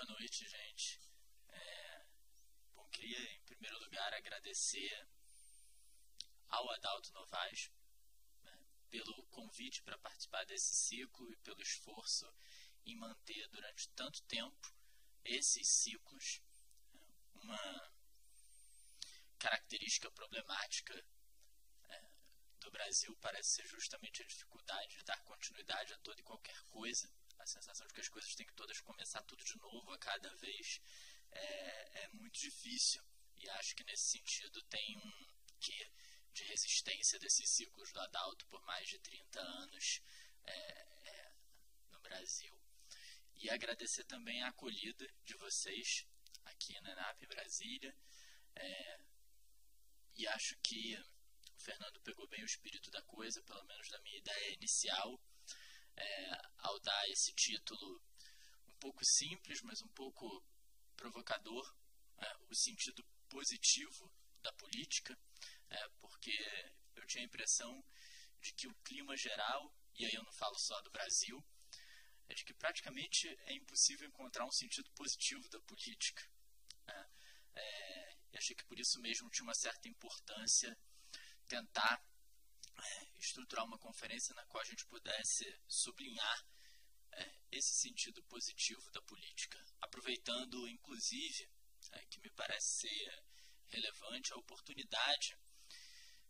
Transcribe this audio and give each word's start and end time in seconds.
Boa 0.00 0.18
noite, 0.18 0.48
gente. 0.48 0.98
É, 1.50 2.04
bom, 2.74 2.88
queria 2.88 3.34
em 3.34 3.40
primeiro 3.42 3.78
lugar 3.80 4.14
agradecer 4.14 5.06
ao 6.48 6.70
Adalto 6.70 7.12
Novaes 7.12 7.70
né, 8.42 8.64
pelo 8.88 9.22
convite 9.24 9.82
para 9.82 9.98
participar 9.98 10.46
desse 10.46 10.74
ciclo 10.74 11.30
e 11.30 11.36
pelo 11.36 11.60
esforço 11.60 12.26
em 12.86 12.96
manter 12.96 13.46
durante 13.48 13.90
tanto 13.90 14.22
tempo 14.22 14.74
esses 15.22 15.68
ciclos. 15.68 16.40
Né, 16.94 17.06
uma 17.34 17.92
característica 19.38 20.10
problemática 20.12 20.94
é, 21.90 22.10
do 22.58 22.70
Brasil 22.70 23.14
parece 23.20 23.50
ser 23.50 23.66
justamente 23.66 24.22
a 24.22 24.26
dificuldade 24.26 24.96
de 24.96 25.04
dar 25.04 25.22
continuidade 25.24 25.92
a 25.92 25.98
toda 25.98 26.18
e 26.18 26.24
qualquer 26.24 26.58
coisa 26.70 27.12
sensação 27.50 27.86
de 27.86 27.94
que 27.94 28.00
as 28.00 28.08
coisas 28.08 28.34
têm 28.34 28.46
que 28.46 28.54
todas 28.54 28.80
começar 28.80 29.22
tudo 29.24 29.44
de 29.44 29.56
novo 29.58 29.92
a 29.92 29.98
cada 29.98 30.34
vez 30.36 30.80
é, 31.32 32.04
é 32.04 32.08
muito 32.08 32.38
difícil. 32.38 33.02
E 33.36 33.48
acho 33.50 33.74
que 33.74 33.84
nesse 33.84 34.10
sentido 34.10 34.62
tem 34.64 34.98
um 34.98 35.26
que 35.60 35.90
de 36.32 36.44
resistência 36.44 37.18
desses 37.18 37.50
ciclos 37.50 37.92
do 37.92 38.00
Adalto 38.00 38.46
por 38.46 38.62
mais 38.62 38.88
de 38.88 38.98
30 38.98 39.40
anos 39.40 40.00
é, 40.44 40.52
é, 40.52 41.32
no 41.90 42.00
Brasil. 42.00 42.54
E 43.36 43.50
agradecer 43.50 44.04
também 44.04 44.42
a 44.42 44.48
acolhida 44.48 45.08
de 45.24 45.34
vocês 45.34 46.06
aqui 46.44 46.78
na 46.80 46.94
NAP 46.94 47.26
Brasília. 47.26 47.96
É, 48.54 49.00
e 50.14 50.26
acho 50.28 50.56
que 50.58 50.96
o 51.54 51.58
Fernando 51.58 52.00
pegou 52.02 52.28
bem 52.28 52.42
o 52.42 52.46
espírito 52.46 52.90
da 52.90 53.02
coisa, 53.02 53.42
pelo 53.42 53.64
menos 53.64 53.88
da 53.88 53.98
minha 54.00 54.18
ideia 54.18 54.54
inicial 54.54 55.20
é, 55.96 56.40
ao 56.58 56.78
dar 56.80 57.08
esse 57.08 57.32
título 57.34 58.02
um 58.68 58.74
pouco 58.78 59.04
simples, 59.04 59.60
mas 59.62 59.82
um 59.82 59.88
pouco 59.88 60.44
provocador, 60.96 61.74
é, 62.18 62.36
o 62.48 62.54
sentido 62.54 63.04
positivo 63.28 64.12
da 64.42 64.52
política, 64.54 65.18
é, 65.68 65.88
porque 66.00 66.36
eu 66.96 67.06
tinha 67.06 67.22
a 67.22 67.26
impressão 67.26 67.84
de 68.40 68.52
que 68.54 68.66
o 68.66 68.74
clima 68.82 69.16
geral, 69.16 69.74
e 69.94 70.04
aí 70.06 70.14
eu 70.14 70.22
não 70.22 70.32
falo 70.32 70.58
só 70.58 70.80
do 70.82 70.90
Brasil, 70.90 71.44
é 72.28 72.34
de 72.34 72.44
que 72.44 72.54
praticamente 72.54 73.28
é 73.46 73.54
impossível 73.54 74.06
encontrar 74.08 74.46
um 74.46 74.52
sentido 74.52 74.90
positivo 74.92 75.48
da 75.48 75.60
política. 75.60 76.22
Né? 76.86 77.10
É, 77.54 78.16
achei 78.36 78.54
que 78.54 78.64
por 78.64 78.78
isso 78.78 79.00
mesmo 79.00 79.30
tinha 79.30 79.44
uma 79.44 79.54
certa 79.54 79.88
importância 79.88 80.76
tentar 81.48 82.02
é, 82.82 83.18
estruturar 83.18 83.64
uma 83.64 83.78
conferência 83.78 84.34
na 84.34 84.44
qual 84.46 84.62
a 84.62 84.66
gente 84.66 84.84
pudesse 84.86 85.44
sublinhar 85.68 86.46
é, 87.12 87.32
esse 87.52 87.74
sentido 87.74 88.22
positivo 88.24 88.90
da 88.92 89.02
política, 89.02 89.62
aproveitando, 89.80 90.68
inclusive, 90.68 91.48
é, 91.92 92.06
que 92.06 92.20
me 92.20 92.30
parece 92.30 92.80
ser 92.80 93.24
relevante 93.68 94.32
a 94.32 94.36
oportunidade 94.36 95.36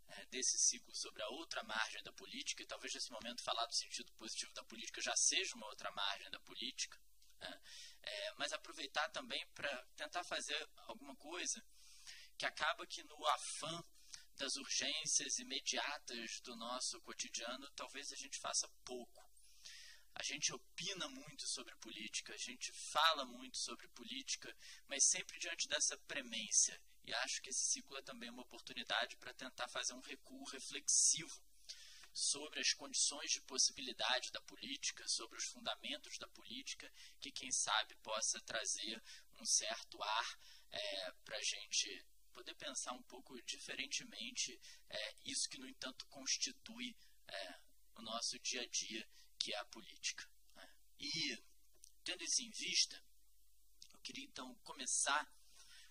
é, 0.08 0.26
desse 0.26 0.58
ciclo 0.58 0.94
sobre 0.94 1.22
a 1.22 1.28
outra 1.28 1.62
margem 1.62 2.02
da 2.02 2.12
política, 2.12 2.62
e 2.62 2.66
talvez 2.66 2.92
nesse 2.94 3.10
momento 3.10 3.42
falar 3.42 3.66
do 3.66 3.74
sentido 3.74 4.12
positivo 4.14 4.52
da 4.52 4.64
política 4.64 5.00
já 5.00 5.14
seja 5.16 5.54
uma 5.54 5.66
outra 5.66 5.90
margem 5.92 6.30
da 6.30 6.40
política, 6.40 7.00
né? 7.38 7.60
é, 8.02 8.32
mas 8.34 8.52
aproveitar 8.52 9.08
também 9.10 9.46
para 9.54 9.84
tentar 9.96 10.24
fazer 10.24 10.68
alguma 10.88 11.14
coisa 11.16 11.62
que 12.36 12.46
acaba 12.46 12.86
que 12.86 13.02
no 13.04 13.26
afã 13.26 13.84
das 14.40 14.56
urgências 14.56 15.38
imediatas 15.38 16.40
do 16.40 16.56
nosso 16.56 16.98
cotidiano, 17.02 17.70
talvez 17.76 18.10
a 18.10 18.16
gente 18.16 18.38
faça 18.38 18.66
pouco. 18.86 19.30
A 20.14 20.22
gente 20.22 20.50
opina 20.52 21.06
muito 21.08 21.46
sobre 21.46 21.76
política, 21.76 22.32
a 22.32 22.38
gente 22.38 22.72
fala 22.72 23.26
muito 23.26 23.58
sobre 23.58 23.86
política, 23.88 24.56
mas 24.88 25.04
sempre 25.04 25.38
diante 25.38 25.68
dessa 25.68 25.96
premência. 26.08 26.80
E 27.04 27.12
acho 27.12 27.42
que 27.42 27.50
esse 27.50 27.66
ciclo 27.66 27.98
é 27.98 28.02
também 28.02 28.30
uma 28.30 28.42
oportunidade 28.42 29.14
para 29.18 29.34
tentar 29.34 29.68
fazer 29.68 29.92
um 29.92 30.00
recuo 30.00 30.44
reflexivo 30.44 31.38
sobre 32.12 32.60
as 32.60 32.72
condições 32.72 33.30
de 33.30 33.42
possibilidade 33.42 34.32
da 34.32 34.40
política, 34.40 35.06
sobre 35.06 35.36
os 35.36 35.44
fundamentos 35.44 36.16
da 36.18 36.28
política, 36.28 36.90
que 37.20 37.30
quem 37.30 37.52
sabe 37.52 37.94
possa 37.96 38.40
trazer 38.40 39.02
um 39.38 39.44
certo 39.44 40.02
ar 40.02 40.38
é, 40.72 41.12
para 41.24 41.36
a 41.36 41.42
gente 41.42 42.06
poder 42.40 42.54
pensar 42.54 42.92
um 42.94 43.02
pouco 43.02 43.38
diferentemente 43.42 44.58
é, 44.88 45.14
isso 45.26 45.46
que, 45.46 45.58
no 45.58 45.68
entanto, 45.68 46.06
constitui 46.06 46.96
é, 47.28 47.60
o 47.96 48.02
nosso 48.02 48.38
dia 48.38 48.62
a 48.62 48.66
dia, 48.66 49.06
que 49.38 49.52
é 49.52 49.58
a 49.58 49.64
política. 49.66 50.26
Né? 50.54 50.74
E, 50.98 51.38
tendo 52.02 52.24
isso 52.24 52.42
em 52.42 52.50
vista, 52.50 53.04
eu 53.92 53.98
queria 54.00 54.24
então 54.24 54.54
começar 54.64 55.30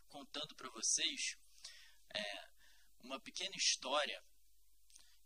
contando 0.07 0.55
para 0.55 0.71
vocês 0.71 1.37
é, 2.09 2.49
uma 3.01 3.19
pequena 3.19 3.55
história 3.55 4.23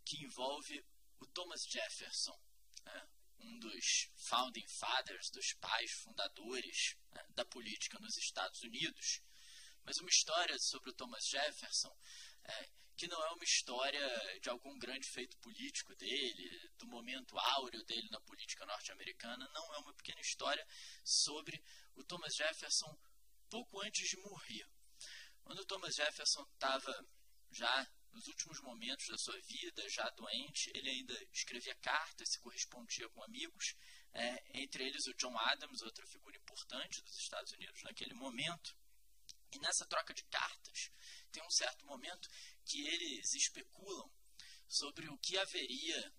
que 0.03 0.21
envolve 0.25 0.85
o 1.21 1.25
Thomas 1.27 1.63
Jefferson, 1.63 2.37
né? 2.83 3.09
um 3.39 3.59
dos 3.59 4.11
founding 4.17 4.67
fathers, 4.67 5.29
dos 5.29 5.53
pais 5.53 5.91
fundadores 6.03 6.97
né, 7.11 7.25
da 7.29 7.45
política 7.45 7.97
nos 7.99 8.17
Estados 8.17 8.61
Unidos 8.61 9.21
mas 9.85 9.97
uma 9.97 10.09
história 10.09 10.57
sobre 10.59 10.89
o 10.89 10.93
Thomas 10.93 11.25
Jefferson, 11.27 11.95
é, 12.43 12.69
que 12.95 13.07
não 13.07 13.23
é 13.23 13.31
uma 13.31 13.43
história 13.43 14.39
de 14.39 14.49
algum 14.49 14.77
grande 14.77 15.07
feito 15.07 15.37
político 15.37 15.95
dele, 15.95 16.69
do 16.77 16.87
momento 16.87 17.37
áureo 17.37 17.83
dele 17.85 18.07
na 18.09 18.21
política 18.21 18.65
norte-americana, 18.65 19.49
não 19.53 19.73
é 19.73 19.77
uma 19.79 19.93
pequena 19.93 20.21
história 20.21 20.65
sobre 21.03 21.61
o 21.95 22.03
Thomas 22.03 22.35
Jefferson 22.35 22.97
pouco 23.49 23.81
antes 23.81 24.09
de 24.09 24.17
morrer. 24.17 24.67
Quando 25.43 25.59
o 25.59 25.65
Thomas 25.65 25.95
Jefferson 25.95 26.43
estava 26.53 27.05
já 27.51 27.87
nos 28.11 28.27
últimos 28.27 28.59
momentos 28.61 29.07
da 29.07 29.17
sua 29.17 29.39
vida, 29.41 29.89
já 29.89 30.07
doente, 30.11 30.71
ele 30.73 30.89
ainda 30.89 31.27
escrevia 31.31 31.75
cartas, 31.75 32.29
se 32.29 32.39
correspondia 32.39 33.09
com 33.09 33.23
amigos, 33.23 33.75
é, 34.13 34.61
entre 34.61 34.85
eles 34.85 35.07
o 35.07 35.13
John 35.15 35.37
Adams, 35.37 35.81
outra 35.81 36.05
figura 36.07 36.37
importante 36.37 37.01
dos 37.01 37.17
Estados 37.17 37.51
Unidos 37.51 37.81
naquele 37.83 38.13
momento. 38.13 38.75
E 39.53 39.59
nessa 39.59 39.85
troca 39.85 40.13
de 40.13 40.23
cartas, 40.25 40.91
tem 41.31 41.43
um 41.43 41.51
certo 41.51 41.85
momento 41.85 42.27
que 42.65 42.87
eles 42.87 43.33
especulam 43.33 44.11
sobre 44.67 45.07
o 45.09 45.17
que 45.19 45.37
haveria. 45.37 46.13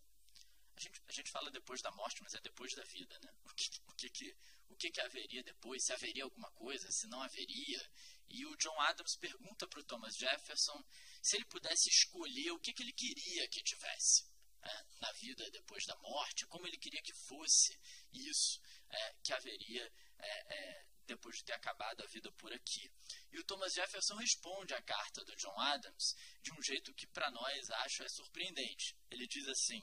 A 0.76 0.80
gente, 0.80 1.02
a 1.08 1.12
gente 1.12 1.30
fala 1.30 1.50
depois 1.50 1.80
da 1.82 1.90
morte, 1.92 2.22
mas 2.22 2.34
é 2.34 2.40
depois 2.40 2.74
da 2.74 2.84
vida, 2.84 3.18
né? 3.20 3.32
O 3.44 3.54
que, 3.54 3.80
o 3.86 3.94
que, 3.94 4.10
que, 4.10 4.36
o 4.68 4.76
que, 4.76 4.90
que 4.90 5.00
haveria 5.00 5.42
depois? 5.42 5.84
Se 5.84 5.92
haveria 5.92 6.24
alguma 6.24 6.50
coisa, 6.52 6.90
se 6.90 7.06
não 7.06 7.22
haveria. 7.22 7.90
E 8.28 8.46
o 8.46 8.56
John 8.56 8.80
Adams 8.80 9.16
pergunta 9.16 9.66
para 9.68 9.80
o 9.80 9.84
Thomas 9.84 10.16
Jefferson 10.16 10.84
se 11.22 11.36
ele 11.36 11.44
pudesse 11.46 11.88
escolher 11.88 12.50
o 12.52 12.60
que, 12.60 12.72
que 12.72 12.82
ele 12.82 12.92
queria 12.92 13.48
que 13.48 13.62
tivesse 13.62 14.24
né? 14.60 14.86
na 15.00 15.12
vida 15.12 15.48
depois 15.50 15.84
da 15.86 15.96
morte, 15.96 16.46
como 16.46 16.66
ele 16.66 16.78
queria 16.78 17.02
que 17.02 17.12
fosse 17.12 17.78
isso 18.12 18.60
é, 18.90 19.14
que 19.22 19.32
haveria 19.32 19.92
é, 20.18 20.54
é, 20.54 20.86
depois 21.06 21.36
de 21.36 21.44
ter 21.44 21.52
acabado 21.52 22.02
a 22.02 22.06
vida 22.06 22.30
por 22.32 22.52
aqui. 22.52 22.90
E 23.32 23.38
o 23.38 23.44
Thomas 23.44 23.72
Jefferson 23.72 24.16
responde 24.16 24.74
à 24.74 24.82
carta 24.82 25.24
do 25.24 25.36
John 25.36 25.58
Adams 25.58 26.14
de 26.42 26.52
um 26.52 26.62
jeito 26.62 26.94
que 26.94 27.06
para 27.06 27.30
nós 27.30 27.70
acho 27.70 28.02
é 28.02 28.08
surpreendente. 28.08 28.96
Ele 29.10 29.26
diz 29.26 29.46
assim: 29.48 29.80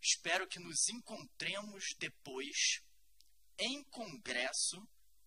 Espero 0.00 0.48
que 0.48 0.58
nos 0.58 0.88
encontremos 0.88 1.84
depois 1.98 2.80
em 3.58 3.84
congresso 3.84 4.76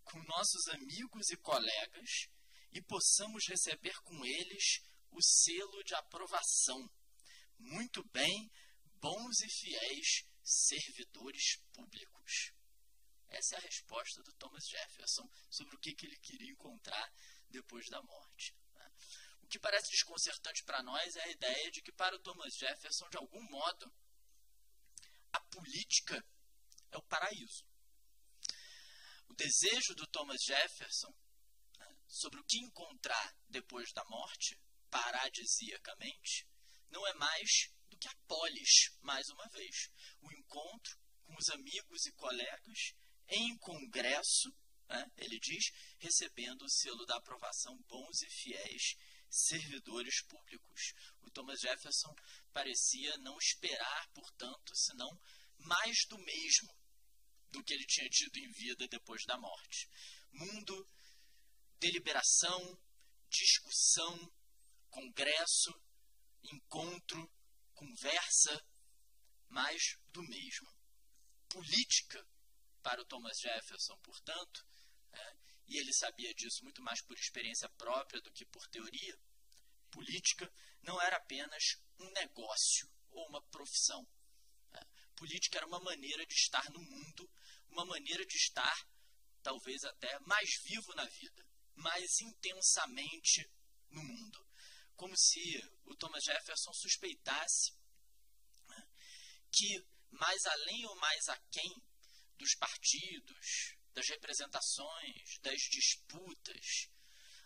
com 0.04 0.22
nossos 0.24 0.68
amigos 0.70 1.30
e 1.30 1.38
colegas 1.38 2.28
e 2.72 2.82
possamos 2.82 3.48
receber 3.48 3.96
com 4.02 4.26
eles 4.26 4.82
o 5.12 5.22
selo 5.22 5.84
de 5.84 5.94
aprovação. 5.94 6.90
Muito 7.60 8.04
bem, 8.10 8.52
bons 9.00 9.40
e 9.42 9.50
fiéis 9.50 10.26
servidores 10.44 11.58
públicos. 11.72 12.53
Essa 13.34 13.56
é 13.56 13.58
a 13.58 13.62
resposta 13.62 14.22
do 14.22 14.32
Thomas 14.34 14.64
Jefferson 14.68 15.28
sobre 15.50 15.76
o 15.76 15.80
que, 15.80 15.96
que 15.96 16.06
ele 16.06 16.18
queria 16.18 16.52
encontrar 16.52 17.12
depois 17.50 17.90
da 17.90 18.02
morte. 18.02 18.56
Né? 18.76 18.92
O 19.42 19.48
que 19.48 19.60
parece 19.60 19.90
desconcertante 19.90 20.64
para 20.64 20.84
nós 20.84 21.16
é 21.16 21.24
a 21.24 21.32
ideia 21.32 21.72
de 21.72 21.82
que, 21.82 21.92
para 21.92 22.16
o 22.16 22.20
Thomas 22.20 22.54
Jefferson, 22.56 23.10
de 23.10 23.18
algum 23.18 23.42
modo, 23.50 23.92
a 25.32 25.40
política 25.42 26.24
é 26.92 26.98
o 26.98 27.04
paraíso. 27.04 27.66
O 29.28 29.34
desejo 29.34 29.96
do 29.96 30.06
Thomas 30.08 30.42
Jefferson 30.46 31.12
né, 31.80 31.98
sobre 32.08 32.40
o 32.40 32.44
que 32.44 32.60
encontrar 32.60 33.36
depois 33.50 33.92
da 33.94 34.06
morte, 34.06 34.60
paradisiacamente, 34.92 36.48
não 36.92 37.06
é 37.08 37.14
mais 37.16 37.72
do 37.90 37.98
que 37.98 38.08
a 38.08 38.16
polis, 38.28 38.92
mais 39.02 39.28
uma 39.30 39.48
vez. 39.50 39.90
O 40.22 40.32
encontro 40.32 41.00
com 41.24 41.36
os 41.36 41.50
amigos 41.50 42.06
e 42.06 42.12
colegas 42.12 42.94
em 43.28 43.58
congresso, 43.58 44.54
né, 44.88 45.12
ele 45.18 45.40
diz, 45.40 45.72
recebendo 46.00 46.64
o 46.64 46.70
selo 46.70 47.06
da 47.06 47.18
aprovação 47.18 47.78
bons 47.88 48.22
e 48.22 48.30
fiéis 48.30 48.96
servidores 49.30 50.22
públicos. 50.24 50.94
O 51.22 51.32
Thomas 51.32 51.62
do 57.50 57.64
que 57.64 57.74
ele 57.74 57.86
tinha 57.86 58.10
tido 58.10 58.38
em 58.38 58.52
vida 58.52 58.88
depois 58.88 59.24
da 59.26 59.38
morte. 59.38 59.90
Mundo, 60.32 60.90
deliberação, 61.80 62.80
discussão, 63.30 64.32
congresso, 64.90 65.74
encontro, 66.44 67.32
conversa, 67.74 68.66
mais 69.50 69.98
do 70.10 70.22
mesmo. 70.24 70.72
Política, 71.50 72.28
para 72.84 73.02
o 73.02 73.06
Thomas 73.06 73.40
Jefferson, 73.40 73.98
portanto, 74.00 74.66
é, 75.14 75.36
e 75.68 75.78
ele 75.78 75.94
sabia 75.94 76.34
disso 76.34 76.64
muito 76.64 76.82
mais 76.84 77.02
por 77.02 77.18
experiência 77.18 77.70
própria 77.70 78.22
do 78.22 78.32
que 78.32 78.46
por 78.46 78.68
teoria, 78.68 79.18
política 79.90 80.52
não 80.82 81.02
era 81.02 81.18
apenas 81.18 81.64
um 82.00 82.12
negócio 82.12 82.90
ou 83.12 83.28
uma 83.30 83.42
profissão. 83.48 84.06
É, 84.74 84.86
política 85.16 85.58
era 85.58 85.68
uma 85.68 85.80
maneira 85.80 86.26
de 86.26 86.34
estar 86.34 86.70
no 86.72 86.82
mundo, 86.82 87.32
uma 87.70 87.86
maneira 87.86 88.26
de 88.26 88.36
estar, 88.36 88.88
talvez 89.42 89.84
até, 89.84 90.20
mais 90.20 90.50
vivo 90.64 90.94
na 90.96 91.06
vida, 91.06 91.46
mais 91.76 92.20
intensamente 92.22 93.50
no 93.90 94.04
mundo. 94.04 94.48
Como 94.96 95.16
se 95.18 95.42
o 95.86 95.96
Thomas 95.96 96.24
Jefferson 96.24 96.74
suspeitasse 96.74 97.74
né, 98.68 98.88
que, 99.52 99.86
mais 100.12 100.46
além 100.46 100.86
ou 100.86 100.96
mais 100.98 101.30
aquém 101.30 101.82
dos 102.38 102.56
partidos, 102.56 103.76
das 103.94 104.08
representações, 104.10 105.38
das 105.42 105.62
disputas, 105.72 106.90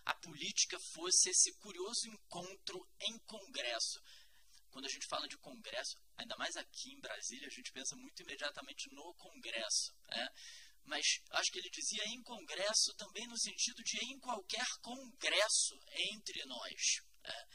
a 0.07 0.15
política 0.15 0.79
fosse 0.93 1.29
esse 1.29 1.51
curioso 1.57 2.07
encontro 2.07 2.79
em 3.01 3.19
congresso. 3.19 4.01
Quando 4.69 4.85
a 4.85 4.89
gente 4.89 5.05
fala 5.07 5.27
de 5.27 5.37
congresso, 5.37 5.97
ainda 6.15 6.37
mais 6.37 6.55
aqui 6.55 6.93
em 6.93 7.01
Brasília, 7.01 7.47
a 7.47 7.51
gente 7.51 7.71
pensa 7.73 7.95
muito 7.97 8.21
imediatamente 8.21 8.89
no 8.93 9.13
congresso. 9.15 9.93
Né? 10.07 10.29
Mas 10.85 11.05
acho 11.31 11.51
que 11.51 11.59
ele 11.59 11.69
dizia 11.69 12.05
em 12.05 12.23
congresso 12.23 12.93
também 12.95 13.27
no 13.27 13.37
sentido 13.37 13.83
de 13.83 13.97
em 14.05 14.19
qualquer 14.19 14.65
congresso 14.81 15.77
entre 16.13 16.45
nós. 16.45 17.01
Né? 17.23 17.45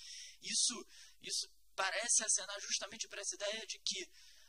Isso, 0.43 0.75
isso 1.23 1.49
parece 1.75 2.23
acenar 2.23 2.61
justamente 2.61 3.09
para 3.09 3.23
essa 3.23 3.35
ideia 3.35 3.67
de 3.67 3.79
que 3.79 4.07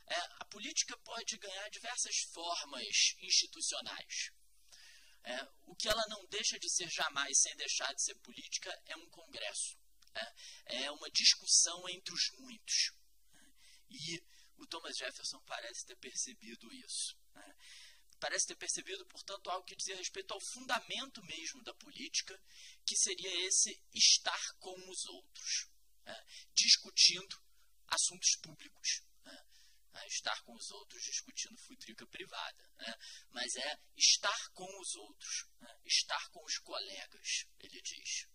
é, 0.08 0.16
a 0.40 0.46
política 0.46 0.98
pode 0.98 1.38
ganhar 1.38 1.70
diversas 1.70 2.16
formas 2.34 3.16
institucionais. 3.20 4.32
É, 5.24 5.48
o 5.64 5.76
que 5.76 5.88
ela 5.88 6.04
não 6.10 6.26
deixa 6.28 6.60
de 6.60 6.70
ser 6.70 6.90
jamais, 6.90 7.40
sem 7.40 7.56
deixar 7.56 7.94
de 7.94 8.04
ser 8.04 8.16
política, 8.16 8.70
é 8.86 8.98
um 8.98 9.10
congresso. 9.10 9.78
É, 10.14 10.84
é 10.84 10.92
uma 10.92 11.10
discussão 11.10 11.88
entre 11.90 12.14
os 12.14 12.32
muitos. 12.40 12.92
E 13.90 14.22
o 14.58 14.68
Thomas 14.68 14.98
Jefferson 14.98 15.40
parece 15.46 15.86
ter 15.86 15.96
percebido 15.96 16.72
isso. 16.74 17.18
Né? 17.34 17.56
Parece 18.20 18.48
ter 18.48 18.56
percebido, 18.56 19.06
portanto, 19.06 19.50
algo 19.50 19.66
que 19.66 19.76
dizia 19.76 19.96
respeito 19.96 20.34
ao 20.34 20.42
fundamento 20.42 21.24
mesmo 21.24 21.64
da 21.64 21.74
política, 21.76 22.40
que 22.86 22.96
seria 22.98 23.48
esse 23.48 23.82
estar 23.94 24.54
com 24.60 24.76
os 24.90 25.06
outros, 25.06 25.70
né? 26.06 26.26
discutindo 26.54 27.42
assuntos 27.88 28.36
públicos 28.42 29.04
estar 30.08 30.42
com 30.44 30.54
os 30.56 30.72
outros 30.72 31.04
discutindo 31.04 31.58
futrica 31.58 32.06
privada, 32.08 32.70
né, 32.78 32.96
mas 33.30 33.56
é 33.56 33.80
estar 33.96 34.50
com 34.54 34.68
os 34.82 34.96
outros, 34.96 35.46
né, 35.60 35.80
estar 35.86 36.30
com 36.30 36.44
os 36.44 36.58
colegas, 36.60 37.46
ele 37.60 37.82
diz. 37.82 38.28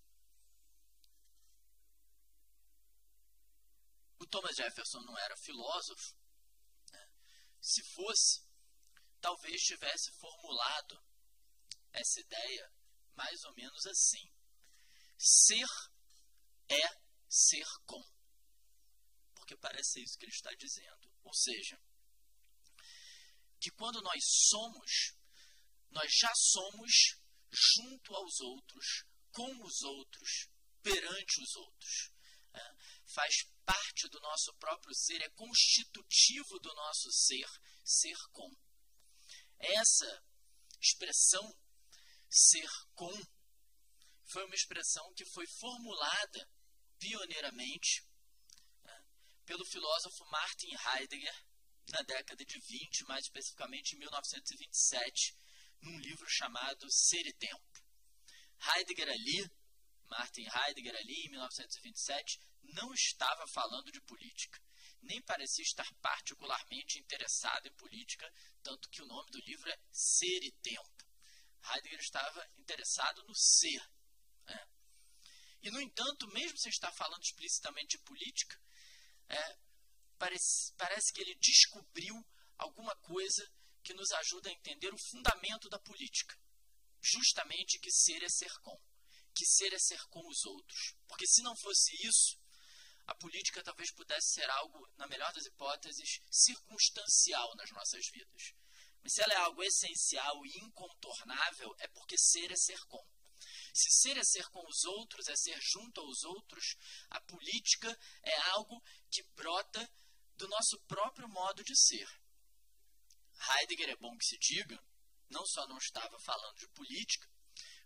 O 4.20 4.26
Thomas 4.26 4.56
Jefferson 4.56 5.00
não 5.02 5.16
era 5.19 5.37
filósofo. 5.37 6.16
Né, 6.90 7.10
se 7.61 7.82
fosse, 7.94 8.44
talvez 9.20 9.61
tivesse 9.62 10.12
formulado 10.19 11.00
essa 11.93 12.20
ideia 12.20 12.72
mais 13.14 13.44
ou 13.44 13.54
menos 13.54 13.87
assim: 13.87 14.31
ser 15.16 15.66
é 16.69 16.88
ser 17.28 17.66
com. 17.84 18.02
Porque 19.34 19.56
parece 19.56 20.02
isso 20.02 20.19
que 20.19 20.25
ele 20.25 20.32
está 20.32 20.52
dizendo. 20.54 20.97
Ou 21.28 21.34
seja, 21.34 21.78
que 23.60 23.70
quando 23.72 24.00
nós 24.00 24.25
somos, 24.48 25.12
nós 25.90 26.10
já 26.10 26.32
somos 26.34 26.90
junto 27.50 28.14
aos 28.14 28.40
outros, 28.40 29.04
com 29.30 29.62
os 29.62 29.82
outros, 29.82 30.48
perante 30.82 31.42
os 31.42 31.54
outros. 31.54 32.10
É, 32.54 32.60
faz 33.12 33.34
parte 33.62 34.08
do 34.08 34.19
nosso 34.20 34.54
próprio 34.54 34.94
ser, 34.94 35.20
é 35.20 35.28
constitutivo 35.30 36.58
do 36.60 36.75
nosso 36.75 37.12
ser, 37.12 37.46
ser 37.84 38.16
com. 38.32 38.50
Essa 39.58 40.25
expressão, 40.80 41.44
ser 42.30 42.70
com, 42.94 43.12
foi 44.32 44.46
uma 44.46 44.54
expressão 44.54 45.12
que 45.12 45.26
foi 45.26 45.46
formulada 45.60 46.50
pioneiramente 46.98 48.07
pelo 49.48 49.64
filósofo 49.64 50.26
Martin 50.26 50.68
Heidegger 50.76 51.34
na 51.90 52.02
década 52.02 52.44
de 52.44 52.60
20, 52.60 53.04
mais 53.04 53.24
especificamente 53.24 53.96
em 53.96 53.98
1927, 53.98 55.34
num 55.80 55.98
livro 56.00 56.28
chamado 56.28 56.86
Ser 56.90 57.26
e 57.26 57.32
Tempo. 57.32 57.82
Heidegger 58.60 59.08
ali, 59.08 59.50
Martin 60.06 60.42
Heidegger 60.42 60.94
ali, 60.96 61.24
em 61.24 61.30
1927, 61.30 62.38
não 62.74 62.92
estava 62.92 63.46
falando 63.46 63.90
de 63.90 64.02
política, 64.02 64.60
nem 65.00 65.22
parecia 65.22 65.64
estar 65.64 65.90
particularmente 66.02 66.98
interessado 66.98 67.68
em 67.68 67.72
política, 67.76 68.30
tanto 68.62 68.90
que 68.90 69.00
o 69.00 69.06
nome 69.06 69.30
do 69.30 69.40
livro 69.46 69.70
é 69.70 69.78
Ser 69.90 70.44
e 70.44 70.52
Tempo. 70.60 71.06
Heidegger 71.72 72.00
estava 72.00 72.46
interessado 72.58 73.24
no 73.26 73.34
ser. 73.34 73.80
Né? 74.46 74.68
E, 75.62 75.70
no 75.70 75.80
entanto, 75.80 76.28
mesmo 76.28 76.58
sem 76.58 76.68
estar 76.68 76.92
falando 76.92 77.22
explicitamente 77.22 77.96
de 77.96 78.04
política, 78.04 78.60
é, 79.28 79.58
parece, 80.19 80.72
parece 80.75 81.12
que 81.12 81.20
ele 81.20 81.34
descobriu 81.36 82.14
alguma 82.56 82.94
coisa 82.96 83.46
que 83.82 83.94
nos 83.94 84.10
ajuda 84.12 84.48
a 84.48 84.52
entender 84.52 84.92
o 84.92 84.98
fundamento 84.98 85.69
da 85.69 85.78
política. 85.78 86.38
Justamente 87.00 87.78
que 87.78 87.90
ser 87.90 88.22
é 88.22 88.28
ser 88.28 88.52
com. 88.60 88.78
Que 89.34 89.46
ser 89.46 89.72
é 89.72 89.78
ser 89.78 90.02
com 90.08 90.26
os 90.28 90.44
outros. 90.44 90.94
Porque 91.06 91.26
se 91.26 91.42
não 91.42 91.56
fosse 91.56 91.94
isso, 92.06 92.38
a 93.06 93.14
política 93.14 93.62
talvez 93.62 93.90
pudesse 93.92 94.32
ser 94.32 94.50
algo, 94.50 94.86
na 94.96 95.06
melhor 95.06 95.32
das 95.32 95.46
hipóteses, 95.46 96.20
circunstancial 96.30 97.54
nas 97.56 97.70
nossas 97.70 98.06
vidas. 98.08 98.54
Mas 99.02 99.14
se 99.14 99.22
ela 99.22 99.32
é 99.32 99.36
algo 99.36 99.62
essencial 99.62 100.44
e 100.44 100.58
incontornável, 100.58 101.75
é 101.78 101.88
porque 101.88 102.19
ser 102.19 102.50
é 102.50 102.56
ser 102.56 102.85
com. 102.87 103.02
Se 103.73 103.90
ser 103.90 104.16
é 104.18 104.25
ser 104.25 104.49
com 104.50 104.66
os 104.68 104.85
outros, 104.85 105.28
é 105.28 105.37
ser 105.37 105.58
junto 105.61 106.00
aos 106.00 106.25
outros, 106.25 106.76
a 107.11 107.20
política 107.20 107.97
é 108.25 108.37
algo 108.50 108.82
que 109.10 109.22
brota 109.34 109.90
do 110.36 110.48
nosso 110.48 110.78
próprio 110.86 111.28
modo 111.28 111.62
de 111.64 111.76
ser. 111.76 112.08
Heidegger, 113.60 113.90
é 113.90 113.96
bom 113.96 114.16
que 114.16 114.24
se 114.24 114.38
diga, 114.38 114.78
não 115.28 115.44
só 115.46 115.66
não 115.66 115.78
estava 115.78 116.18
falando 116.20 116.56
de 116.58 116.68
política, 116.68 117.28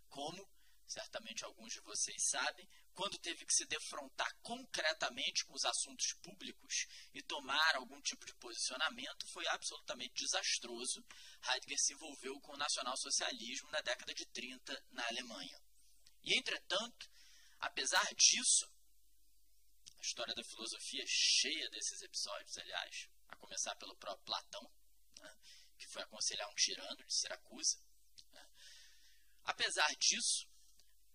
como, 0.09 0.47
certamente 0.87 1.43
alguns 1.43 1.73
de 1.73 1.81
vocês 1.81 2.29
sabem, 2.29 2.67
quando 2.93 3.17
teve 3.17 3.45
que 3.45 3.53
se 3.53 3.65
defrontar 3.65 4.31
concretamente 4.41 5.45
com 5.45 5.53
os 5.53 5.65
assuntos 5.65 6.13
públicos 6.21 6.85
e 7.13 7.21
tomar 7.23 7.75
algum 7.75 7.99
tipo 8.01 8.25
de 8.25 8.35
posicionamento, 8.35 9.27
foi 9.31 9.47
absolutamente 9.47 10.23
desastroso. 10.23 11.03
Heidegger 11.47 11.79
se 11.79 11.93
envolveu 11.93 12.39
com 12.41 12.53
o 12.53 12.57
nacionalsocialismo 12.57 13.71
na 13.71 13.81
década 13.81 14.13
de 14.13 14.25
30 14.27 14.85
na 14.91 15.07
Alemanha. 15.07 15.59
E, 16.23 16.37
entretanto, 16.37 17.09
apesar 17.59 18.07
disso, 18.15 18.71
história 20.03 20.35
da 20.35 20.43
filosofia 20.43 21.03
cheia 21.07 21.69
desses 21.69 22.01
episódios, 22.01 22.57
aliás, 22.57 23.09
a 23.29 23.35
começar 23.37 23.73
pelo 23.77 23.95
próprio 23.95 24.25
Platão, 24.25 24.69
né, 25.19 25.37
que 25.77 25.87
foi 25.87 26.01
aconselhar 26.03 26.49
um 26.49 26.55
tirano 26.55 27.03
de 27.05 27.13
Siracusa. 27.13 27.81
Né. 28.31 28.49
Apesar 29.45 29.89
disso, 29.95 30.45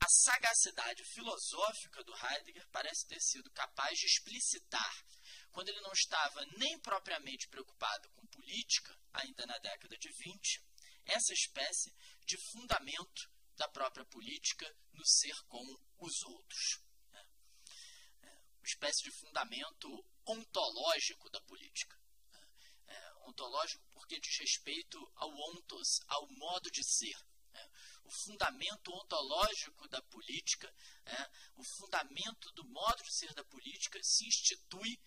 a 0.01 0.09
sagacidade 0.09 1.05
filosófica 1.05 2.03
do 2.03 2.15
Heidegger 2.15 2.67
parece 2.71 3.07
ter 3.07 3.21
sido 3.21 3.51
capaz 3.51 3.99
de 3.99 4.07
explicitar, 4.07 5.05
quando 5.51 5.69
ele 5.69 5.81
não 5.81 5.93
estava 5.93 6.45
nem 6.57 6.79
propriamente 6.81 7.49
preocupado 7.49 8.09
com 8.11 8.27
política, 8.29 8.99
ainda 9.13 9.45
na 9.45 9.59
década 9.59 9.97
de 9.99 10.09
20, 10.11 10.65
essa 11.05 11.33
espécie 11.33 11.95
de 12.25 12.39
fundamento 12.53 13.31
da 13.57 13.69
própria 13.69 14.05
política 14.07 14.73
no 14.93 15.05
ser 15.05 15.35
com 15.47 15.65
os 15.99 16.23
outros. 16.23 16.88
É 18.69 18.71
espécie 18.71 19.03
de 19.03 19.11
fundamento 19.11 20.05
ontológico 20.27 21.31
da 21.31 21.41
política. 21.41 21.99
Né? 22.31 22.47
É, 22.89 23.15
ontológico 23.27 23.83
porque 23.95 24.21
diz 24.21 24.37
respeito 24.41 25.11
ao 25.17 25.31
ontos, 25.31 26.03
ao 26.07 26.29
modo 26.29 26.71
de 26.71 26.85
ser. 26.85 27.17
Né? 27.51 27.71
O 28.05 28.11
fundamento 28.11 28.93
ontológico 28.93 29.89
da 29.89 30.03
política, 30.03 30.71
é, 31.07 31.31
o 31.57 31.65
fundamento 31.65 32.53
do 32.53 32.65
modo 32.69 33.03
de 33.03 33.15
ser 33.15 33.33
da 33.33 33.43
política 33.45 33.99
se 34.03 34.27
institui 34.27 35.01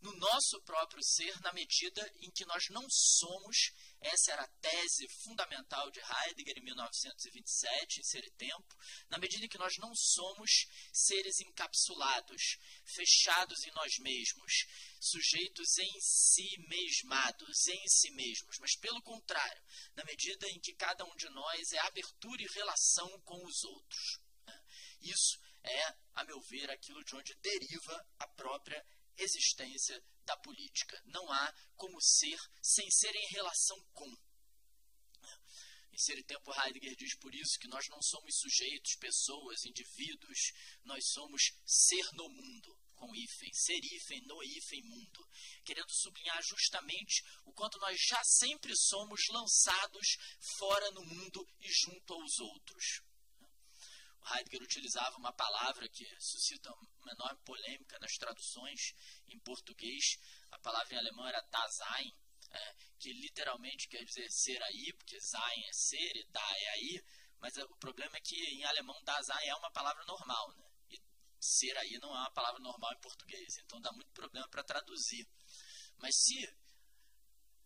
no 0.00 0.12
nosso 0.16 0.60
próprio 0.62 1.02
ser 1.02 1.40
na 1.40 1.52
medida 1.52 2.00
em 2.20 2.30
que 2.30 2.44
nós 2.44 2.68
não 2.70 2.86
somos, 2.88 3.72
essa 4.00 4.32
era 4.32 4.42
a 4.42 4.48
tese 4.60 5.08
fundamental 5.24 5.90
de 5.90 6.00
Heidegger 6.00 6.58
em 6.58 6.64
1927, 6.64 8.00
em 8.00 8.04
Ser 8.04 8.24
e 8.24 8.30
Tempo, 8.30 8.76
na 9.08 9.18
medida 9.18 9.44
em 9.44 9.48
que 9.48 9.58
nós 9.58 9.76
não 9.78 9.92
somos 9.94 10.50
seres 10.92 11.40
encapsulados, 11.40 12.58
fechados 12.84 13.64
em 13.64 13.72
nós 13.72 13.98
mesmos, 13.98 14.52
sujeitos 15.00 15.78
em 15.78 16.00
si 16.00 16.48
mesmados, 16.68 17.66
em 17.66 17.88
si 17.88 18.10
mesmos, 18.12 18.58
mas 18.60 18.76
pelo 18.76 19.02
contrário, 19.02 19.62
na 19.94 20.04
medida 20.04 20.48
em 20.48 20.60
que 20.60 20.74
cada 20.74 21.04
um 21.04 21.14
de 21.16 21.28
nós 21.30 21.72
é 21.72 21.78
abertura 21.80 22.42
e 22.42 22.54
relação 22.54 23.20
com 23.22 23.44
os 23.44 23.64
outros. 23.64 24.20
Né? 24.46 24.64
Isso 25.00 25.40
é, 25.64 25.94
a 26.14 26.24
meu 26.24 26.40
ver, 26.42 26.70
aquilo 26.70 27.04
de 27.04 27.16
onde 27.16 27.34
deriva 27.34 28.06
a 28.18 28.26
própria 28.28 28.84
existência 29.18 30.02
da 30.24 30.36
política. 30.36 31.00
Não 31.06 31.30
há 31.32 31.54
como 31.76 32.00
ser 32.00 32.38
sem 32.62 32.88
ser 32.90 33.14
em 33.14 33.28
relação 33.28 33.76
com. 33.92 34.06
Em 35.90 35.98
Ser 35.98 36.22
Tempo, 36.24 36.52
Heidegger 36.52 36.94
diz 36.96 37.16
por 37.16 37.34
isso 37.34 37.58
que 37.58 37.66
nós 37.66 37.88
não 37.88 38.00
somos 38.00 38.38
sujeitos, 38.38 38.94
pessoas, 39.00 39.64
indivíduos, 39.64 40.38
nós 40.84 41.04
somos 41.08 41.42
ser 41.66 42.06
no 42.12 42.28
mundo, 42.28 42.78
com 42.94 43.12
hífen, 43.14 43.52
ser 43.52 43.80
hífen, 43.82 44.20
no 44.26 44.42
hífen, 44.44 44.82
mundo, 44.84 45.28
querendo 45.64 45.90
sublinhar 45.90 46.40
justamente 46.42 47.24
o 47.44 47.52
quanto 47.52 47.78
nós 47.78 47.98
já 48.00 48.22
sempre 48.22 48.76
somos 48.76 49.20
lançados 49.30 50.16
fora 50.58 50.90
no 50.92 51.04
mundo 51.04 51.44
e 51.60 51.68
junto 51.68 52.12
aos 52.12 52.38
outros. 52.38 53.07
Heidegger 54.34 54.62
utilizava 54.62 55.16
uma 55.16 55.32
palavra 55.32 55.88
que 55.88 56.04
suscita 56.20 56.72
uma 56.72 57.12
enorme 57.12 57.40
polêmica 57.44 57.98
nas 57.98 58.12
traduções 58.16 58.94
em 59.28 59.38
português. 59.40 60.18
A 60.50 60.58
palavra 60.58 60.94
em 60.94 60.98
alemão 60.98 61.26
era 61.26 61.40
Dasein, 61.42 62.14
é, 62.50 62.74
que 62.98 63.12
literalmente 63.12 63.88
quer 63.88 64.04
dizer 64.04 64.30
ser 64.30 64.62
aí, 64.62 64.92
porque 64.96 65.20
Sein 65.20 65.64
é 65.66 65.72
ser 65.72 66.16
e 66.16 66.24
Da 66.30 66.40
é 66.40 66.68
aí. 66.70 67.02
Mas 67.40 67.56
o 67.56 67.76
problema 67.78 68.16
é 68.16 68.20
que 68.20 68.36
em 68.36 68.64
alemão 68.64 69.02
Dasein 69.04 69.48
é 69.48 69.54
uma 69.54 69.70
palavra 69.70 70.04
normal, 70.04 70.52
né? 70.54 70.70
E 70.90 71.00
ser 71.40 71.76
aí 71.78 71.98
não 71.98 72.10
é 72.14 72.18
uma 72.18 72.32
palavra 72.32 72.60
normal 72.60 72.92
em 72.94 73.00
português, 73.00 73.56
então 73.58 73.80
dá 73.80 73.92
muito 73.92 74.10
problema 74.12 74.48
para 74.48 74.64
traduzir. 74.64 75.26
Mas 75.98 76.14
se 76.16 76.48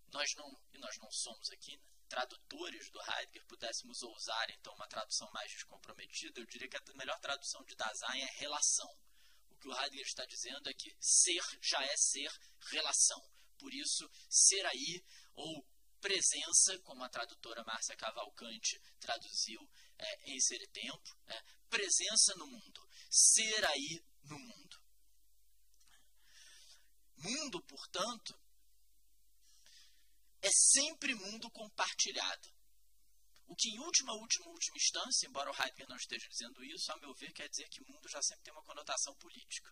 nós 0.08 0.34
não, 0.36 0.60
e 0.72 0.78
nós 0.78 0.96
não 0.98 1.10
somos 1.10 1.50
aqui, 1.50 1.76
né? 1.76 1.91
Tradutores 2.12 2.90
do 2.90 3.00
Heidegger 3.00 3.42
pudéssemos 3.46 4.02
ousar 4.02 4.50
então 4.50 4.74
uma 4.74 4.86
tradução 4.86 5.30
mais 5.32 5.50
descomprometida, 5.50 6.40
eu 6.40 6.46
diria 6.46 6.68
que 6.68 6.76
a 6.76 6.94
melhor 6.94 7.18
tradução 7.20 7.64
de 7.64 7.74
Dasein 7.74 8.20
é 8.20 8.30
relação. 8.38 8.90
O 9.48 9.56
que 9.56 9.66
o 9.66 9.72
Heidegger 9.72 10.06
está 10.06 10.26
dizendo 10.26 10.68
é 10.68 10.74
que 10.74 10.94
ser 11.00 11.42
já 11.62 11.82
é 11.82 11.96
ser 11.96 12.30
relação. 12.70 13.18
Por 13.58 13.72
isso, 13.72 14.10
ser 14.28 14.66
aí 14.66 15.02
ou 15.32 15.66
presença, 16.02 16.78
como 16.80 17.02
a 17.02 17.08
tradutora 17.08 17.64
Márcia 17.64 17.96
Cavalcante 17.96 18.78
traduziu 19.00 19.66
é, 19.96 20.32
em 20.32 20.40
Ser 20.40 20.60
e 20.60 20.68
Tempo, 20.68 21.16
é, 21.28 21.42
presença 21.70 22.34
no 22.36 22.46
mundo, 22.46 22.88
ser 23.08 23.64
aí 23.64 24.04
no 24.24 24.38
mundo. 24.38 24.82
Mundo, 27.16 27.62
portanto, 27.62 28.38
é 30.42 30.50
sempre 30.50 31.14
mundo 31.14 31.50
compartilhado. 31.50 32.48
O 33.46 33.54
que, 33.54 33.68
em 33.68 33.78
última, 33.80 34.14
última, 34.14 34.48
última 34.48 34.76
instância, 34.76 35.26
embora 35.26 35.50
o 35.50 35.54
Heidegger 35.54 35.86
não 35.88 35.96
esteja 35.96 36.26
dizendo 36.28 36.64
isso, 36.64 36.90
a 36.90 36.96
meu 36.96 37.12
ver, 37.14 37.32
quer 37.32 37.48
dizer 37.48 37.68
que 37.68 37.84
mundo 37.84 38.08
já 38.08 38.22
sempre 38.22 38.44
tem 38.44 38.52
uma 38.52 38.64
conotação 38.64 39.14
política. 39.16 39.70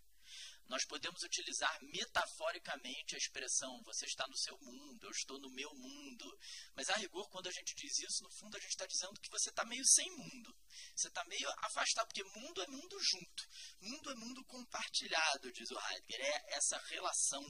Nós 0.69 0.85
podemos 0.85 1.21
utilizar 1.23 1.83
metaforicamente 1.83 3.15
a 3.15 3.19
expressão 3.19 3.83
você 3.83 4.05
está 4.07 4.27
no 4.29 4.37
seu 4.37 4.57
mundo, 4.61 5.05
eu 5.05 5.11
estou 5.11 5.41
no 5.41 5.51
meu 5.51 5.75
mundo. 5.75 6.39
Mas, 6.77 6.89
a 6.91 6.97
rigor, 6.97 7.29
quando 7.31 7.49
a 7.49 7.53
gente 7.53 7.75
diz 7.75 7.99
isso, 7.99 8.23
no 8.23 8.31
fundo 8.31 8.57
a 8.57 8.61
gente 8.61 8.71
está 8.71 8.87
dizendo 8.87 9.21
que 9.21 9.31
você 9.31 9.49
está 9.49 9.65
meio 9.65 9.85
sem 9.85 10.09
mundo. 10.11 10.55
Você 10.95 11.09
está 11.09 11.25
meio 11.25 11.49
afastado, 11.65 12.07
porque 12.07 12.23
mundo 12.39 12.63
é 12.63 12.67
mundo 12.69 12.99
junto. 13.01 13.49
Mundo 13.81 14.11
é 14.13 14.15
mundo 14.15 14.45
compartilhado, 14.45 15.53
diz 15.53 15.71
o 15.71 15.81
Heidegger. 15.81 16.21
É 16.21 16.57
essa 16.57 16.79
relação 16.87 17.43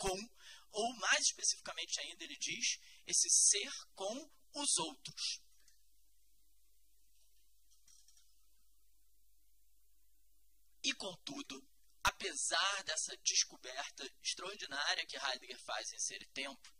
com 0.00 0.18
ou 0.72 0.96
mais 0.96 1.26
especificamente 1.26 2.00
ainda, 2.00 2.24
ele 2.24 2.38
diz 2.38 2.78
esse 3.06 3.28
ser 3.28 3.70
com 3.94 4.30
os 4.54 4.78
outros. 4.78 5.40
E 10.82 10.94
contudo, 10.94 11.62
apesar 12.02 12.84
dessa 12.84 13.14
descoberta 13.18 14.10
extraordinária 14.22 15.06
que 15.06 15.16
Heidegger 15.16 15.60
faz 15.64 15.92
em 15.92 15.98
Ser 15.98 16.22
e 16.22 16.26
Tempo, 16.28 16.74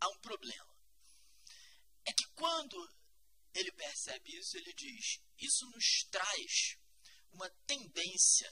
há 0.00 0.08
um 0.08 0.20
problema. 0.20 0.74
É 2.06 2.12
que 2.12 2.26
quando 2.34 2.76
ele 3.52 3.70
percebe 3.72 4.34
isso, 4.38 4.56
ele 4.56 4.72
diz: 4.72 5.20
isso 5.38 5.66
nos 5.70 6.04
traz 6.10 6.78
uma 7.32 7.50
tendência, 7.66 8.50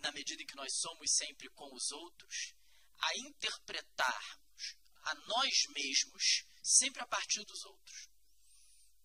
na 0.00 0.12
medida 0.12 0.42
em 0.42 0.46
que 0.46 0.56
nós 0.56 0.72
somos 0.74 1.10
sempre 1.12 1.48
com 1.50 1.74
os 1.74 1.90
outros, 1.90 2.54
a 2.98 3.16
interpretarmos 3.18 4.76
a 5.02 5.14
nós 5.14 5.66
mesmos 5.74 6.44
sempre 6.62 7.02
a 7.02 7.06
partir 7.06 7.44
dos 7.44 7.64
outros. 7.64 8.08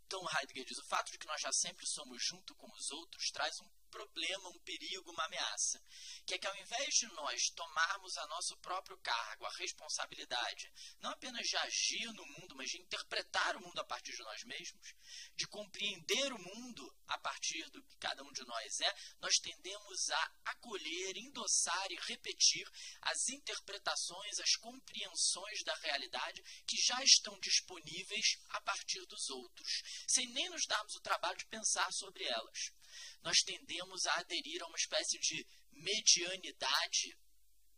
Então 0.05 0.25
Heidegger 0.29 0.65
diz: 0.65 0.77
o 0.77 0.87
fato 0.87 1.11
de 1.11 1.17
que 1.17 1.27
nós 1.27 1.41
já 1.41 1.51
sempre 1.51 1.85
somos 1.87 2.23
junto 2.23 2.53
com 2.55 2.71
os 2.71 2.91
outros 2.91 3.31
traz 3.31 3.59
um 3.59 3.69
problema, 3.85 4.49
um 4.49 4.59
perigo, 4.59 5.11
uma 5.11 5.25
ameaça. 5.25 5.81
Que 6.25 6.35
é 6.35 6.37
que 6.37 6.47
ao 6.47 6.55
invés 6.57 6.93
de 6.95 7.07
nós 7.13 7.49
tomarmos 7.55 8.17
a 8.17 8.27
nosso 8.27 8.57
próprio 8.57 8.97
cargo, 8.99 9.45
a 9.45 9.51
responsabilidade, 9.57 10.71
não 10.99 11.11
apenas 11.11 11.47
de 11.47 11.57
agir 11.57 12.05
no 12.13 12.25
mundo, 12.25 12.55
mas 12.55 12.69
de 12.69 12.81
interpretar 12.81 13.55
o 13.55 13.61
mundo 13.61 13.79
a 13.79 13.85
partir 13.85 14.11
de 14.11 14.23
nós 14.23 14.43
mesmos, 14.43 14.93
de 15.35 15.47
compreender 15.47 16.33
o 16.33 16.39
mundo 16.39 16.95
a 17.07 17.17
partir 17.17 17.69
do 17.69 17.83
que 17.83 17.97
cada 17.97 18.23
um 18.23 18.31
de 18.31 18.45
nós 18.45 18.79
é, 18.81 18.95
nós 19.21 19.35
tendemos 19.37 20.09
a 20.09 20.31
acolher, 20.45 21.17
endossar 21.17 21.91
e 21.91 21.95
repetir 22.07 22.67
as 23.01 23.29
interpretações, 23.29 24.39
as 24.39 24.55
compreensões 24.57 25.63
da 25.63 25.75
realidade 25.75 26.41
que 26.67 26.77
já 26.77 27.01
estão 27.03 27.39
disponíveis 27.39 28.37
a 28.49 28.61
partir 28.61 29.05
dos 29.05 29.29
outros, 29.29 29.83
sem 30.07 30.27
nem 30.33 30.49
nos 30.49 30.65
darmos 30.65 30.95
o 30.95 31.01
trabalho 31.01 31.37
de 31.37 31.45
pensar 31.45 31.91
sobre 31.91 32.23
elas 32.23 32.74
nós 33.21 33.37
tendemos 33.39 34.05
a 34.05 34.19
aderir 34.19 34.61
a 34.63 34.67
uma 34.67 34.77
espécie 34.77 35.19
de 35.19 35.45
medianidade 35.71 37.17